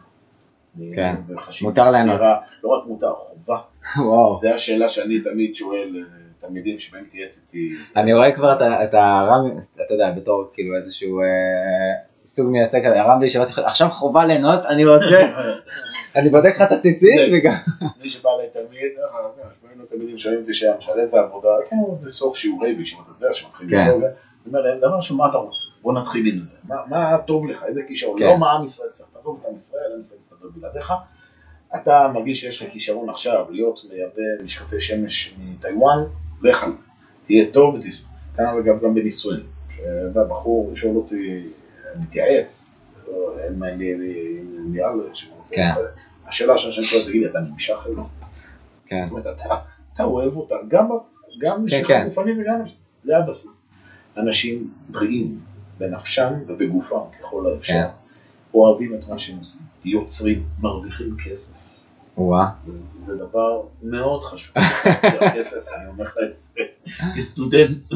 כן. 0.95 1.15
מותר 1.63 1.91
ליהנות. 1.91 2.21
לא 2.65 2.69
רק 2.69 2.87
מותר, 2.87 3.13
חובה. 3.15 3.59
וואו. 3.99 4.37
זו 4.39 4.49
השאלה 4.49 4.89
שאני 4.89 5.21
תמיד 5.21 5.55
שואל 5.55 5.97
אה, 5.97 6.03
תלמידים 6.39 6.79
שבאים 6.79 7.05
להתייעץ 7.05 7.43
איתי. 7.43 7.73
אני 7.97 8.15
רואה 8.15 8.33
כבר 8.33 8.53
את 8.57 8.61
ה- 8.63 8.85
את 8.85 8.95
הרם, 8.95 9.51
אתה 9.87 9.95
יודע, 9.95 10.11
בתור 10.17 10.51
כאילו 10.55 10.77
איזשהו 10.77 11.21
אה, 11.21 11.27
סוג 12.27 12.51
מייצג 12.51 12.87
כזה, 12.87 13.01
הרם 13.01 13.21
בישיבות, 13.21 13.49
עכשיו 13.65 13.89
חובה 13.91 14.25
ליהנות, 14.25 14.65
אני 14.67 14.85
רוצה, 14.85 15.21
אני 16.17 16.29
בודק 16.31 16.51
לך 16.55 16.63
את 16.63 16.73
הציצית 16.73 17.21
וגם, 17.33 17.55
מי 18.03 18.09
שבא 18.09 18.31
לתלמיד, 18.45 18.93
אה, 18.99 19.29
שמענו 19.61 19.85
תלמידים 19.89 20.19
שואלים 20.19 20.41
אותי 20.41 20.55
שם, 20.55 20.73
שאל 20.81 21.01
איזה 21.01 21.21
עבודה, 21.21 21.49
כן, 21.71 21.77
בסוף 22.03 22.37
שיעורי 22.37 22.75
בישיבות 22.75 23.09
הסדר 23.09 23.33
שמתחילים 23.33 23.71
כן. 23.71 23.89
לדבר, 23.91 24.07
אני 24.07 24.15
אומר 24.47 24.61
להם, 24.61 24.79
דבר 24.79 24.97
ראשון, 24.97 25.17
מה 25.17 25.29
אתה 25.31 25.37
רוצה? 25.37 25.69
בוא 25.83 25.93
נתחיל 25.93 26.27
עם 26.27 26.39
זה. 26.39 26.57
מה- 26.69 26.83
מה 26.87 27.19
טוב 27.27 27.47
לך? 27.47 27.65
איזה 27.65 27.83
כישרון? 27.89 28.19
כן. 28.19 28.27
לא 28.27 28.37
מה 28.39 28.53
עם 28.53 28.65
ישראל 28.65 28.89
צריך, 28.91 29.09
תעזוב 29.13 29.39
את 29.41 29.47
עם 29.47 29.55
ישראל, 29.57 29.93
עם 29.95 29.99
ישראל 30.01 30.19
מסתדר 30.19 30.49
בלעדיך. 30.55 30.93
אתה 31.77 32.09
מרגיש 32.15 32.41
שיש 32.41 32.63
לך 32.63 32.73
כישרון 32.73 33.09
עכשיו 33.11 33.45
להיות 33.51 33.81
מייבא 33.91 34.43
משקפי 34.43 34.81
שמש 34.81 35.35
מטיוואן, 35.39 35.99
לך 36.43 36.65
על 36.65 36.71
זה. 36.71 36.87
תהיה 37.25 37.53
טוב 37.53 37.75
ותשמח. 37.75 38.09
כאן 38.37 38.47
אגב 38.47 38.83
גם 38.85 38.95
בנישואין. 38.95 39.41
והבחור 40.13 40.73
שואל 40.75 40.97
אותי, 40.97 41.49
מתייעץ, 42.01 42.87
לא, 43.09 43.35
אין 43.39 43.79
לי, 43.79 43.95
נראה 44.67 44.89
לי 44.95 45.03
שהוא 45.13 45.37
רוצה, 45.39 45.57
כן. 45.57 45.71
השאלה 46.27 46.51
הראשונה 46.51 46.73
שאני 46.73 46.87
שואל, 46.87 47.03
תגיד 47.03 47.23
לי, 47.23 47.29
אתה 47.31 47.39
נמשך 47.39 47.87
אליה? 47.87 48.05
כן, 48.87 49.05
זאת 49.11 49.25
אומרת, 49.25 49.41
אתה, 49.93 50.03
אוהב 50.03 50.33
אותה, 50.37 50.55
גם, 50.69 50.89
גם 51.41 51.65
כן. 51.87 52.05
גופנית 52.05 52.37
וגם, 52.41 52.61
זה 53.03 53.17
הבסיס. 53.17 53.67
אנשים 54.17 54.71
בריאים 54.89 55.41
בנפשם 55.79 56.33
ובגופם 56.47 57.01
ככל 57.21 57.53
האפשר, 57.53 57.73
כן. 57.73 57.87
אוהבים 58.55 58.95
את 58.95 59.09
מה 59.09 59.19
שהם 59.19 59.39
עושים, 59.39 59.67
יוצרים, 59.85 60.45
מרוויחים 60.61 61.17
כסף. 61.25 61.57
וואה, 62.17 62.51
זה 63.01 63.17
דבר 63.17 63.63
מאוד 63.83 64.25
חשוב, 64.25 64.55
הכסף, 65.21 65.69
אני 65.79 65.89
אומר 65.89 66.05
לך 66.05 66.15
את 66.29 66.35
זה 66.35 66.61
כסטודנט 67.17 67.87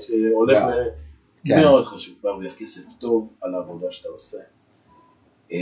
שהולך. 0.00 0.62
כן. 1.46 1.56
מאוד 1.60 1.84
חשוב, 1.84 2.14
להרוויח 2.24 2.54
כסף 2.58 2.82
טוב 2.98 3.32
על 3.40 3.54
העבודה 3.54 3.86
שאתה 3.90 4.08
עושה. 4.08 4.38
אה, 5.52 5.58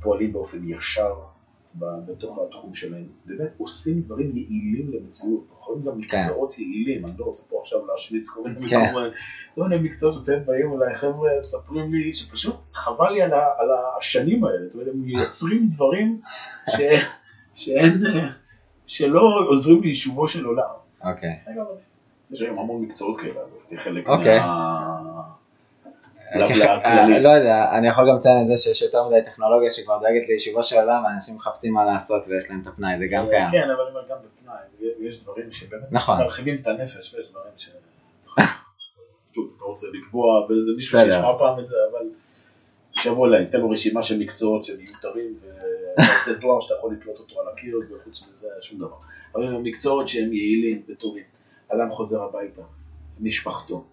פועלים 0.00 0.32
באופן 0.32 0.68
ישר 0.68 1.14
בתוך 1.78 2.38
התחום 2.38 2.74
שלהם, 2.74 3.06
באמת 3.24 3.50
עושים 3.58 4.00
דברים 4.00 4.36
יעילים 4.36 4.92
למציאות, 4.92 5.46
יכולים 5.52 5.84
גם 5.84 5.98
מקצועות 5.98 6.58
יעילים, 6.58 7.04
אני 7.04 7.12
לא 7.18 7.24
רוצה 7.24 7.42
פה 7.48 7.60
עכשיו 7.62 7.86
להשמיץ 7.86 8.28
כל 8.28 8.48
מיני 8.48 8.68
כן. 8.68 8.82
מקומות, 8.82 9.12
כל 9.54 9.62
מיני 9.68 9.88
מקצועות 9.88 10.22
אתם 10.24 10.44
באים 10.46 10.72
אליי, 10.72 10.94
חבר'ה 10.94 11.30
מספרים 11.40 11.94
לי 11.94 12.12
שפשוט 12.12 12.54
חבל 12.72 13.12
לי 13.12 13.22
על 13.22 13.32
השנים 13.98 14.44
האלה, 14.44 14.66
אתה 14.66 14.78
יודע, 14.78 14.90
הם 14.90 15.00
מייצרים 15.00 15.68
דברים 15.68 16.20
שאין, 17.56 18.02
שלא 18.86 19.20
עוזרים 19.48 19.82
ליישובו 19.82 20.28
של 20.28 20.44
עולם. 20.44 20.64
אוקיי. 21.04 21.38
יש 22.30 22.40
היום 22.42 22.58
המון 22.58 22.82
מקצועות 22.82 23.20
כאלה, 23.20 23.40
כחלק 23.70 24.08
אוקיי. 24.08 24.38
מה... 24.38 24.95
לכללי. 26.34 26.64
אה, 26.64 27.18
לא 27.18 27.28
יודע, 27.28 27.70
אני 27.78 27.88
יכול 27.88 28.08
גם 28.08 28.16
לציין 28.16 28.42
את 28.42 28.46
זה 28.46 28.62
שיש 28.62 28.82
יותר 28.82 29.08
מדי 29.08 29.22
טכנולוגיה 29.26 29.70
שכבר 29.70 29.98
דואגת 29.98 30.28
ליישובו 30.28 30.62
של 30.62 30.76
העולם 30.76 31.04
ואנשים 31.04 31.36
מחפשים 31.36 31.72
מה 31.72 31.84
לעשות 31.84 32.26
ויש 32.28 32.50
להם 32.50 32.60
את 32.62 32.66
הפנאי, 32.66 32.98
זה 32.98 33.04
גם 33.10 33.26
קיים. 33.30 33.50
כן, 33.50 33.70
אבל 33.70 33.80
אני 33.80 33.90
אומר 33.90 34.08
גם 34.08 34.16
בפנאי, 34.24 34.88
יש 35.00 35.22
דברים 35.22 35.52
שבאמת 35.52 35.92
נכון. 35.92 36.18
מרחיבים 36.18 36.56
את 36.62 36.66
הנפש, 36.66 37.14
ויש 37.14 37.30
דברים 37.30 37.52
ש... 37.56 37.70
שוב, 39.34 39.56
לא 39.60 39.66
רוצה 39.66 39.86
לפגוע 39.92 40.46
באיזה 40.48 40.72
מישהו. 40.76 40.98
שישמע 40.98 41.38
פעם 41.38 41.60
את 41.60 41.66
זה, 41.66 41.76
אבל 41.90 42.06
שיבוא 42.92 43.26
אליי, 43.26 43.46
תן 43.46 43.60
לו 43.60 43.70
רשימה 43.70 44.02
של 44.02 44.18
מקצועות 44.18 44.64
שמיותרים, 44.64 45.38
ואתה 45.42 46.12
עושה 46.14 46.40
תואר 46.40 46.60
שאתה 46.60 46.74
יכול 46.78 46.92
לתלות 46.92 47.18
אותו 47.18 47.40
על 47.40 47.46
הקיר, 47.52 47.80
וחוץ 47.90 48.28
מזה 48.30 48.48
שום 48.60 48.78
דבר. 48.78 48.96
אבל 49.34 49.44
מקצועות 49.44 50.08
שהם 50.08 50.32
יעילים 50.32 50.82
וטובים. 50.88 51.24
אדם 51.68 51.90
חוזר 51.90 52.22
הביתה, 52.22 52.62
משפחתו, 53.20 53.84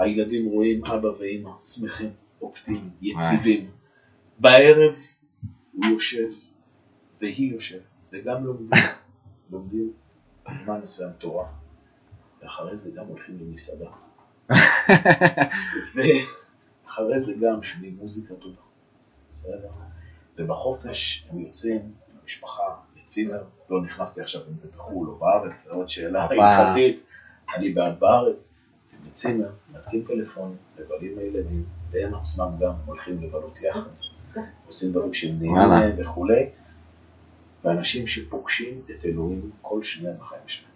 הילדים 0.00 0.46
רואים 0.46 0.84
אבא 0.84 1.08
ואימא, 1.08 1.50
שמחים, 1.60 2.10
אופטימיים, 2.42 2.90
יציבים. 3.02 3.70
בערב 4.38 4.94
הוא 5.72 5.84
יושב, 5.86 6.28
והיא 7.20 7.52
יושבת, 7.52 7.82
וגם 8.12 8.44
לומדים, 8.44 8.70
לומדים 9.52 9.92
זמן 10.52 10.80
מסוים 10.82 11.10
תורה, 11.18 11.46
ואחרי 12.42 12.76
זה 12.76 12.90
גם 12.90 13.06
הולכים 13.06 13.38
למסעדה. 13.40 13.90
ואחרי 15.94 17.20
זה 17.20 17.34
גם 17.40 17.62
שומעים 17.62 17.96
מוזיקה 17.96 18.34
טובה, 18.34 18.62
בסדר? 19.34 19.70
ובחופש 20.38 21.28
הם 21.30 21.40
יוצאים 21.40 21.92
המשפחה 22.22 22.62
לצימר, 22.96 23.44
לא 23.70 23.82
נכנסתי 23.82 24.20
עכשיו 24.20 24.40
אם 24.52 24.58
זה 24.58 24.72
בחו"ל 24.76 25.08
או 25.08 25.16
בארץ, 25.16 25.64
זה 25.64 25.74
עוד 25.74 25.88
שאלה. 25.88 26.26
הלכתית, 26.30 27.08
אני 27.56 27.70
בעד 27.70 28.00
בארץ, 28.00 28.54
לצימר, 29.06 29.48
מתקים 29.72 30.04
פלאפון, 30.04 30.56
מבלים 30.78 31.12
עם 31.12 31.18
הילדים, 31.18 31.64
והם 31.90 32.14
עצמם 32.14 32.48
גם 32.60 32.72
הולכים 32.86 33.22
לבלות 33.22 33.62
יחד, 33.62 33.80
עושים 34.66 34.90
דברים 34.90 35.14
שהם 35.14 35.48
וואלה. 35.48 35.68
מהם 35.68 35.92
וכולי, 35.98 36.48
ואנשים 37.64 38.06
שפוגשים 38.06 38.82
את 38.90 39.04
אלוהים 39.04 39.50
כל 39.62 39.82
שניה 39.82 40.12
בחיים 40.12 40.42
שלהם. 40.46 40.70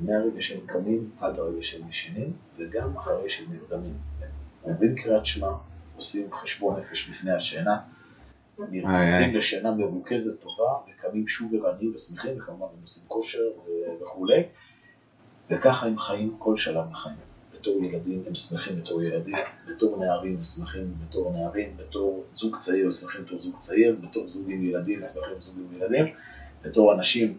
מהרגע 0.00 0.42
שהם 0.42 0.60
קמים 0.66 1.10
עד 1.20 1.38
הרגע 1.38 1.62
שהם 1.62 1.88
ישנים, 1.88 2.32
וגם 2.56 2.96
אחרי 2.96 3.30
שהם 3.30 3.46
נרדמים. 3.52 3.94
אומרים 4.64 4.94
קריאת 4.94 5.26
שמע, 5.26 5.48
עושים 5.96 6.32
חשבון 6.32 6.78
נפש 6.78 7.08
לפני 7.08 7.32
השינה, 7.32 7.78
נכנסים. 8.70 9.34
לשינה 9.34 9.70
מרוכזת 9.70 10.40
טובה, 10.40 10.72
וקמים 10.88 11.28
שוב 11.28 11.54
ערניים 11.54 11.94
ושמחים, 11.94 12.38
וכמובן 12.38 12.66
הם 12.76 12.82
עושים 12.82 13.04
כושר 13.08 13.38
וכולי, 14.02 14.42
וככה 15.50 15.86
הם 15.86 15.98
חיים 15.98 16.34
כל 16.38 16.56
שלב 16.56 16.84
בחיים. 16.90 17.16
בתור 17.60 17.84
ילדים 17.84 18.22
הם 18.26 18.34
שמחים 18.34 18.80
בתור 18.80 19.02
ילדים, 19.02 19.34
בתור 19.68 20.04
נערים 20.04 20.36
הם 20.36 20.44
שמחים 20.44 20.94
בתור 21.08 21.32
נערים, 21.32 21.76
בתור 21.76 22.24
זוג 22.34 22.58
צעיר 22.58 22.84
הם 22.84 22.92
שמחים 22.92 23.24
בתור 23.24 23.38
זוג 23.38 23.58
צעיר, 23.58 23.96
בתור 24.00 24.28
זוג 24.28 24.50
עם 24.50 24.64
ילדים 24.64 24.96
הם 24.96 25.02
שמחים 25.02 25.40
זוג 25.40 25.54
עם 25.58 25.76
ילדים, 25.76 26.14
בתור 26.62 26.94
אנשים 26.94 27.38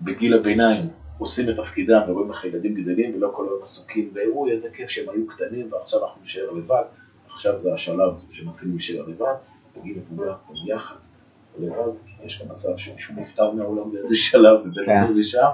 בגיל 0.00 0.34
הביניים 0.34 0.88
עושים 1.18 1.50
את 1.50 1.56
תפקידם 1.56 2.00
ורואים 2.08 2.30
איך 2.30 2.44
הילדים 2.44 2.74
גדלים 2.74 3.14
ולא 3.14 3.32
כל 3.34 3.46
היום 3.48 3.62
עסוקים 3.62 4.14
באירוע 4.14 4.50
איזה 4.50 4.70
כיף 4.70 4.90
שהם 4.90 5.08
היו 5.08 5.26
קטנים 5.26 5.72
ועכשיו 5.72 6.04
אנחנו 6.04 6.22
נשאר 6.22 6.50
לבד, 6.50 6.82
עכשיו 7.26 7.58
זה 7.58 7.74
השלב 7.74 8.12
שמתחילים 8.30 8.74
להישאר 8.74 9.06
לבד, 9.06 9.34
בגיל 9.76 9.98
מבוגר 9.98 10.34
הם 10.48 10.54
יחד, 10.66 10.96
לבד, 11.58 11.98
כי 12.06 12.26
יש 12.26 12.42
גם 12.42 12.52
מצב 12.52 12.76
שמישהו 12.76 13.14
נפטר 13.16 13.50
מהעולם 13.50 13.92
באיזה 13.92 14.16
שלב 14.16 14.60
ובן 14.60 14.84
כן. 14.86 14.92
הזוג 14.92 15.18
נשאר, 15.18 15.50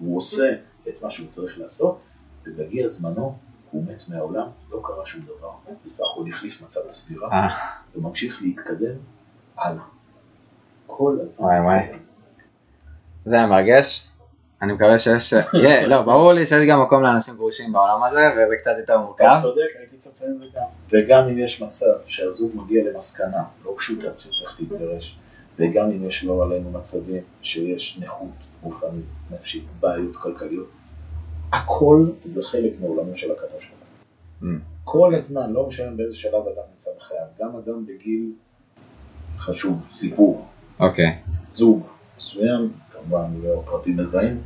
והוא 0.00 0.16
עושה 0.16 0.52
את 0.88 1.02
מה 1.02 1.10
שהוא 1.10 1.28
צריך 1.28 1.58
לעשות, 1.58 2.00
ובגיע 2.46 2.88
זמנו 2.88 3.36
הוא 3.70 3.84
מת 3.86 4.02
מהעולם, 4.10 4.46
לא 4.70 4.80
קרה 4.84 5.06
שום 5.06 5.20
דבר, 5.20 5.50
בסך 5.84 6.04
הכל 6.12 6.28
החליף 6.28 6.62
מצב 6.62 6.80
הסבירה, 6.86 7.28
אה. 7.32 7.48
וממשיך 7.94 8.42
להתקדם 8.42 8.94
הלאה. 9.56 9.82
כל 10.86 11.16
הזמן. 11.22 11.46
וואי, 11.46 11.60
וואי. 11.60 11.98
זה 13.24 13.36
היה 13.36 13.46
מרגש. 13.46 14.06
אני 14.62 14.72
מקווה 14.72 14.98
שיש, 14.98 15.32
יהיה, 15.32 15.86
לא, 15.86 16.02
ברור 16.02 16.32
לי 16.32 16.46
שיש 16.46 16.68
גם 16.68 16.82
מקום 16.82 17.02
לאנשים 17.02 17.34
גרושים 17.34 17.72
בעולם 17.72 18.02
הזה, 18.02 18.28
וזה 18.32 18.56
קצת 18.58 18.74
יותר 18.78 18.98
מורכב. 18.98 19.24
אתה 19.24 19.40
צודק, 19.42 19.60
הייתי 19.78 19.96
צריך 19.96 20.14
לציין 20.14 20.32
את 20.32 20.38
זה 20.38 20.46
גם. 20.58 20.66
וגם 20.90 21.28
אם 21.28 21.38
יש 21.38 21.62
מצב 21.62 21.92
שהזוג 22.06 22.52
מגיע 22.54 22.84
למסקנה 22.84 23.42
לא 23.64 23.74
פשוטה 23.76 24.08
שצריך 24.18 24.60
להתגרש, 24.60 25.18
וגם 25.58 25.90
אם 25.90 26.04
יש 26.04 26.24
לא 26.24 26.42
עלינו 26.44 26.70
מצבים 26.70 27.22
שיש 27.42 27.98
נכות 27.98 28.28
גופנית, 28.62 29.04
נפשית, 29.30 29.64
בעיות 29.80 30.16
כלכליות, 30.16 30.70
הכל 31.52 32.06
זה 32.24 32.42
חלק 32.42 32.72
מעולמו 32.80 33.16
של 33.16 33.32
הקדוש 33.32 33.68
ברוך 33.68 33.80
הוא. 34.40 34.48
Mm. 34.50 34.70
כל 34.84 35.14
הזמן, 35.14 35.52
לא 35.52 35.66
משנה 35.66 35.90
באיזה 35.90 36.16
שלב 36.16 36.34
אדם 36.34 36.62
נמצא 36.72 36.90
בחייו, 36.98 37.26
גם 37.40 37.48
אדם 37.56 37.86
בגיל 37.86 38.32
חשוב, 39.38 39.86
סיפור, 39.92 40.46
אוקיי, 40.80 41.18
זוג 41.48 41.86
מסוים, 42.16 42.72
כמובן 42.92 43.24
לא 43.42 43.62
פרטים 43.66 43.96
מזהים, 43.96 44.40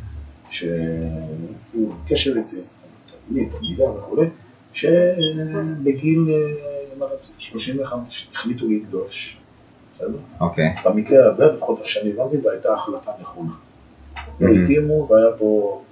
שהוא 0.50 1.94
קשר 2.08 2.36
איתי, 2.36 2.56
תלמיד, 3.28 3.50
תלמידה 3.50 3.90
וכולי, 3.90 4.26
שבגיל 4.72 6.26
אה, 6.30 6.96
מה, 6.98 7.06
35 7.38 8.28
החליטו 8.32 8.68
להתגרש, 8.68 9.38
בסדר? 9.94 10.18
אוקיי, 10.40 10.74
במקרה 10.84 11.30
הזה, 11.30 11.46
לפחות 11.46 11.78
איך 11.78 11.88
שאני 11.88 12.12
הבנתי, 12.12 12.38
זו 12.38 12.50
הייתה 12.50 12.74
החלטה 12.74 13.10
נכונה. 13.20 13.52
לא. 14.40 14.62
התאימו 14.62 15.08
והיה 15.10 15.36
פה, 15.38 15.82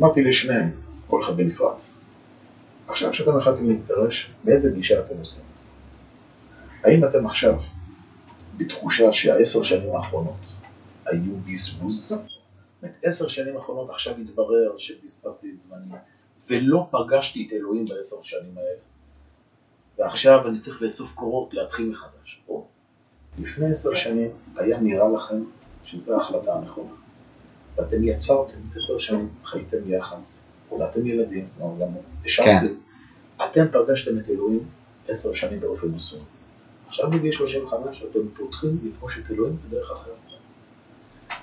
אמרתי 0.00 0.22
לשניהם, 0.22 0.70
כל 1.06 1.22
אחד 1.22 1.36
בנפרד. 1.36 1.76
עכשיו 2.88 3.12
שאתם 3.12 3.36
החלטתם 3.36 3.68
להתגרש, 3.68 4.30
באיזה 4.44 4.70
גישה 4.70 5.00
אתם 5.00 5.14
עושים 5.18 5.44
את 5.52 5.58
זה? 5.58 5.66
האם 6.84 7.04
אתם 7.04 7.26
עכשיו 7.26 7.60
בתחושה 8.56 9.12
שהעשר 9.12 9.62
שנים 9.62 9.96
האחרונות 9.96 10.40
היו 11.06 11.36
בזבוז? 11.48 12.08
זאת 12.08 12.18
אומרת, 12.82 12.94
עשר 13.02 13.28
שנים 13.28 13.56
האחרונות 13.56 13.90
עכשיו 13.90 14.14
התברר 14.16 14.78
שבזבזתי 14.78 15.50
את 15.54 15.58
זמני 15.58 15.96
ולא 16.50 16.88
פגשתי 16.90 17.46
את 17.46 17.52
אלוהים 17.52 17.84
בעשר 17.84 18.22
שנים 18.22 18.58
האלה. 18.58 18.80
ועכשיו 19.98 20.48
אני 20.48 20.58
צריך 20.58 20.82
לאסוף 20.82 21.14
קורות, 21.14 21.54
להתחיל 21.54 21.90
מחדש. 21.90 22.42
או, 22.48 22.66
לפני 23.38 23.72
עשר 23.72 23.94
שנים 23.94 24.30
היה 24.56 24.80
נראה 24.80 25.08
לכם 25.08 25.44
שזו 25.84 26.14
ההחלטה 26.14 26.54
הנכונה. 26.54 26.90
ואתם 27.76 28.04
יצרתם, 28.04 28.58
עשר 28.76 28.98
שנים 28.98 29.28
חייתם 29.44 29.76
יחד, 29.86 30.16
ואתם 30.78 31.06
ילדים, 31.06 31.48
השארתם. 32.24 32.74
אתם 33.44 33.66
פגשתם 33.72 34.18
את 34.18 34.28
אלוהים 34.28 34.64
עשר 35.08 35.34
שנים 35.34 35.60
באופן 35.60 35.88
מסוים. 35.88 36.24
עכשיו 36.86 37.10
בגיל 37.10 37.32
35 37.32 38.04
אתם 38.10 38.18
פותחים 38.36 38.78
לפגוש 38.84 39.18
את 39.18 39.30
אלוהים 39.30 39.56
בדרך 39.68 39.90
אחרת. 39.90 40.14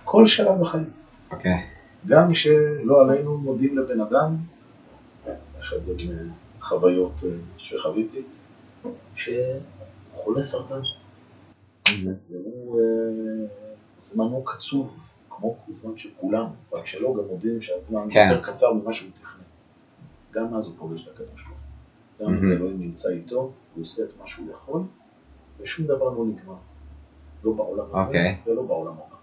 כל 0.03 0.27
שלב 0.27 0.61
בחיים. 0.61 0.89
אוקיי, 1.31 1.65
גם 2.07 2.33
שלא 2.33 3.01
עלינו 3.01 3.37
מודים 3.37 3.77
לבן 3.77 4.01
אדם, 4.01 4.35
את 5.75 5.83
זה 5.83 5.93
מחוויות 6.59 7.23
אה, 7.23 7.29
שחוויתי, 7.57 8.21
שהוא 9.15 9.61
חולה 10.13 10.43
סרטן. 10.43 10.79
והוא, 12.29 12.79
אה, 12.79 13.47
זמנו 13.97 14.43
קצוב, 14.43 15.13
כמו 15.37 15.55
זמן 15.69 15.97
של 15.97 16.09
כולם, 16.17 16.45
רק 16.73 16.85
שלא 16.85 17.13
גם 17.17 17.23
מודים 17.29 17.61
שהזמן 17.61 18.07
כן. 18.11 18.27
יותר 18.29 18.51
קצר 18.51 18.73
ממה 18.73 18.93
שהוא 18.93 19.11
תכנן. 19.21 19.43
גם 20.31 20.55
אז 20.55 20.67
הוא 20.67 20.75
פוגש 20.77 21.07
את 21.07 21.13
הקדוש 21.13 21.43
ברוך 21.43 21.57
הוא. 22.19 22.27
גם. 22.27 22.37
אז 22.37 22.51
אלוהים 22.51 22.79
נמצא 22.79 23.09
איתו, 23.09 23.39
הוא 23.75 23.81
עושה 23.81 24.03
את 24.03 24.09
מה 24.19 24.27
שהוא 24.27 24.51
יכול, 24.51 24.81
ושום 25.59 25.85
דבר 25.85 26.09
לא 26.09 26.25
נגמר. 26.25 26.55
לא 27.43 27.51
בעולם 27.51 27.85
הזה 27.93 28.07
אוקיי. 28.07 28.37
ולא 28.45 28.61
בעולם 28.61 28.93
הבא. 28.93 29.15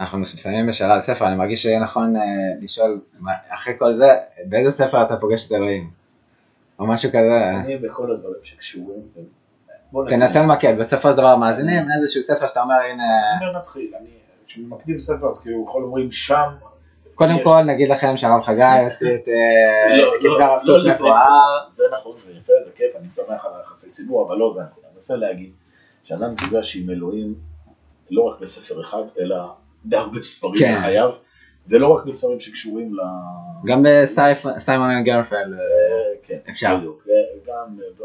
אנחנו 0.00 0.18
מסיימים 0.18 0.66
בשאלה 0.66 0.96
לספר, 0.96 1.26
אני 1.26 1.36
מרגיש 1.36 1.62
שיהיה 1.62 1.80
נכון 1.80 2.16
אה, 2.16 2.22
לשאול, 2.60 3.00
אחרי 3.48 3.74
כל 3.78 3.94
זה, 3.94 4.08
באיזה 4.48 4.70
ספר 4.70 5.06
אתה 5.06 5.16
פוגש 5.16 5.46
את 5.46 5.52
אלוהים? 5.52 5.90
או 6.78 6.86
משהו 6.86 7.10
כזה, 7.10 7.50
אני 7.64 7.76
בכל 7.76 8.12
הדברים 8.12 8.40
שקשורים. 8.42 9.00
תנסה 10.08 10.42
למקד, 10.42 10.74
בסופו 10.78 11.10
של 11.10 11.16
דבר 11.16 11.36
מאזינים, 11.36 11.82
איזשהו 11.96 12.22
ספר 12.22 12.46
שאתה 12.46 12.62
אומר, 12.62 12.74
הנה, 12.74 13.02
אני 13.40 13.58
נתחיל, 13.58 13.94
אני, 14.00 14.10
כשמקדים 14.52 14.98
ספר 14.98 15.28
אז 15.30 15.40
כאילו 15.40 15.64
יכול 15.68 15.82
אומרים 15.82 16.10
שם, 16.10 16.48
קודם 17.14 17.36
יש. 17.36 17.44
כל 17.44 17.62
נגיד 17.62 17.88
לכם 17.88 18.16
שהרב 18.16 18.40
חגי 18.40 18.82
יוציא 18.82 19.14
את 19.14 19.28
אה, 19.28 19.96
לא, 19.96 20.12
כתבי 20.18 20.28
לא, 20.28 20.44
הרב 20.44 20.60
לא 20.64 20.78
קוק 20.78 20.92
מפואר, 20.92 21.12
התכוונתי. 21.12 21.70
זה 21.70 21.84
נכון, 21.92 22.16
זה 22.18 22.32
יפה, 22.32 22.52
זה 22.64 22.70
כיף, 22.74 22.96
אני 22.96 23.08
שמח 23.08 23.44
על 23.44 23.52
היחסי 23.58 23.90
ציבור, 23.90 24.26
אבל 24.26 24.36
לא 24.36 24.50
זה. 24.50 24.60
אני 24.60 24.94
מנסה 24.94 25.16
להגיד 25.16 25.52
שאדם 26.04 26.32
נפגש 26.32 26.76
עם 26.76 26.90
אלוהים 26.90 27.34
לא 28.10 28.22
רק 28.22 28.40
בספר 28.40 28.80
אחד, 28.80 29.02
אלא 29.18 29.36
בהרבה 29.84 30.22
ספרים 30.22 30.58
כן. 30.58 30.74
בחייו, 30.74 31.12
ולא 31.68 31.88
רק 31.88 32.04
בספרים 32.04 32.40
שקשורים 32.40 32.94
ל... 32.94 32.98
גם 33.64 33.82
בסיימון 34.54 35.04
גרפל, 35.04 35.36
אה, 35.36 35.58
כן, 36.22 36.38
אפשר. 36.50 36.76
בדיוק. 36.76 37.06
אה, 37.08 37.54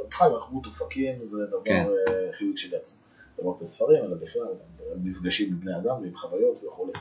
בכלל, 0.08 0.28
אנחנו 0.34 0.62
אופקים 0.66 1.16
זה 1.26 1.38
דבר 1.50 1.58
כן. 1.66 1.86
אה, 2.08 2.14
חיובי 2.38 2.56
כשלעצמו. 2.56 3.07
לא 3.40 3.50
רק 3.50 3.62
בספרים, 3.62 4.04
אלא 4.04 4.16
בכלל, 4.16 4.42
גם 4.42 5.04
במפגשים 5.04 5.50
עם 5.50 5.60
בני 5.60 5.78
אדם 5.78 6.02
ועם 6.02 6.16
חוויות 6.16 6.64
וכו'. 6.64 6.92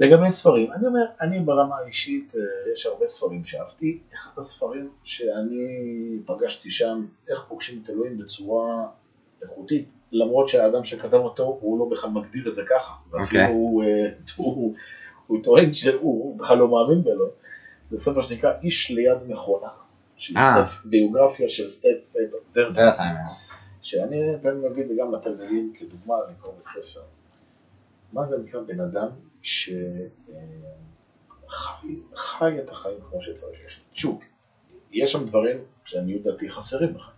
לגבי 0.00 0.30
ספרים, 0.30 0.72
אני 0.72 0.86
אומר, 0.86 1.04
אני 1.20 1.40
ברמה 1.40 1.76
האישית, 1.78 2.34
אה, 2.36 2.72
יש 2.72 2.86
הרבה 2.86 3.06
ספרים 3.06 3.44
שאהבתי. 3.44 3.98
אחד 4.14 4.30
הספרים 4.38 4.90
שאני 5.04 6.18
פגשתי 6.26 6.70
שם, 6.70 7.06
איך 7.28 7.44
פוגשים 7.48 7.80
את 7.84 7.90
אלוהים 7.90 8.18
בצורה 8.18 8.86
איכותית, 9.42 9.88
למרות 10.12 10.48
שהאדם 10.48 10.84
שכתב 10.84 11.14
אותו, 11.14 11.58
הוא 11.60 11.78
לא 11.78 11.84
בכלל 11.84 12.10
מגדיר 12.10 12.48
את 12.48 12.54
זה 12.54 12.62
ככה. 12.68 12.92
ואפילו 13.10 13.42
אוקיי. 13.42 13.54
הוא, 13.54 13.82
אה, 13.84 13.88
הוא, 14.36 14.74
הוא 15.26 15.42
טוען 15.42 15.72
שהוא 15.72 16.38
בכלל 16.38 16.58
לא 16.58 16.68
מאמין 16.68 17.04
באלוהים. 17.04 17.32
זה 17.86 17.98
ספר 17.98 18.22
שנקרא 18.22 18.52
איש 18.62 18.90
ליד 18.90 19.28
מכונה, 19.28 19.68
של 20.16 20.34
אה. 20.36 20.64
סטף, 20.64 20.84
ביוגרפיה 20.84 21.48
של 21.48 21.68
סטף 21.68 22.14
ורטר. 22.14 22.70
ורטהיימר. 22.74 23.20
שאני 23.82 24.32
לפעמים 24.34 24.62
מביא 24.64 24.82
את 24.82 24.88
זה 24.88 24.94
גם 24.98 25.14
לתלמידים 25.14 25.72
כדוגמה 25.78 26.14
לקרוא 26.30 26.52
בספר. 26.58 27.00
מה 28.12 28.26
זה 28.26 28.38
נקרא 28.38 28.60
בן 28.60 28.80
אדם 28.80 29.06
שחי 29.42 29.78
את 32.64 32.70
החיים 32.70 32.98
כמו 33.10 33.20
שצריך. 33.20 33.60
שוב, 33.92 34.20
יש 34.92 35.12
שם 35.12 35.26
דברים 35.26 35.56
שעניות 35.84 36.22
דעתי 36.22 36.50
חסרים 36.50 36.94
לך. 36.96 37.10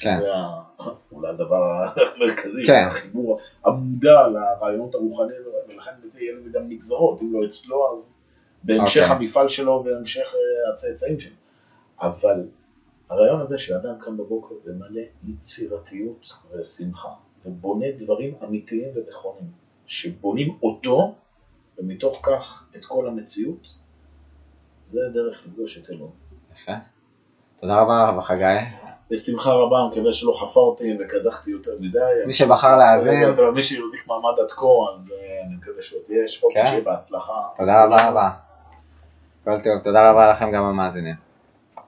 כן. 0.00 0.12
שזה 0.18 0.34
ה- 0.34 0.62
אולי 1.12 1.28
הדבר 1.28 1.84
המרכזי, 1.96 2.64
כן. 2.66 2.84
החיבור 2.88 3.38
המודע 3.64 4.26
לרעיונות 4.28 4.94
הרוחניים, 4.94 5.40
ולכן 5.72 5.90
יהיה 6.18 6.34
לזה 6.34 6.50
גם 6.52 6.68
נגזרות, 6.68 7.22
אם 7.22 7.32
לא 7.32 7.46
אצלו 7.46 7.92
אז 7.92 8.24
בהמשך 8.64 9.00
אוקיי. 9.02 9.16
המפעל 9.16 9.48
שלו 9.48 9.82
והמשך 9.84 10.34
אה, 10.34 10.72
הצאצאים 10.72 11.20
שלו. 11.20 11.34
אבל 12.00 12.46
הרעיון 13.10 13.40
הזה 13.40 13.58
שאדם 13.58 13.98
קם 13.98 14.16
בבוקר 14.16 14.54
ומלא 14.64 15.02
יצירתיות 15.24 16.32
ושמחה, 16.52 17.08
ובונה 17.46 17.86
דברים 17.98 18.34
אמיתיים 18.44 18.88
ונכונים, 18.94 19.50
שבונים 19.86 20.58
אותו, 20.62 21.14
ומתוך 21.78 22.20
כך 22.22 22.68
את 22.76 22.84
כל 22.84 23.08
המציאות, 23.08 23.78
זה 24.84 25.00
דרך 25.14 25.46
לפגוש 25.46 25.78
את 25.78 25.90
אלוהים. 25.90 26.12
יפה. 26.54 26.72
תודה 27.60 27.80
רבה 27.80 27.94
הרב 27.94 28.20
חגי. 28.20 28.44
בשמחה 29.10 29.50
רבה, 29.52 29.76
אני 29.80 29.88
מקווה 29.90 30.12
שלא 30.12 30.32
חפרתי 30.42 30.96
וקדחתי 31.00 31.50
יותר 31.50 31.70
מדי. 31.80 31.98
מי 32.26 32.32
שבחר 32.32 32.76
להאזין. 32.76 33.34
מי 33.54 33.62
שהחזיק 33.62 34.06
מעמד 34.06 34.38
עד 34.38 34.50
כה, 34.50 34.66
אז 34.94 35.12
אה, 35.12 35.46
אני 35.46 35.54
מקווה 35.54 35.82
שעוד 35.82 36.02
יש, 36.08 36.44
כן. 36.54 36.66
שיהיה 36.66 36.80
בהצלחה. 36.80 37.42
תודה 37.56 37.84
רבה 37.84 38.10
רבה. 38.10 38.30
כל 39.44 39.60
טוב, 39.60 39.82
תודה 39.84 40.10
רבה 40.10 40.30
לכם 40.30 40.50
גם 40.50 40.64
המאזינים. 40.64 41.25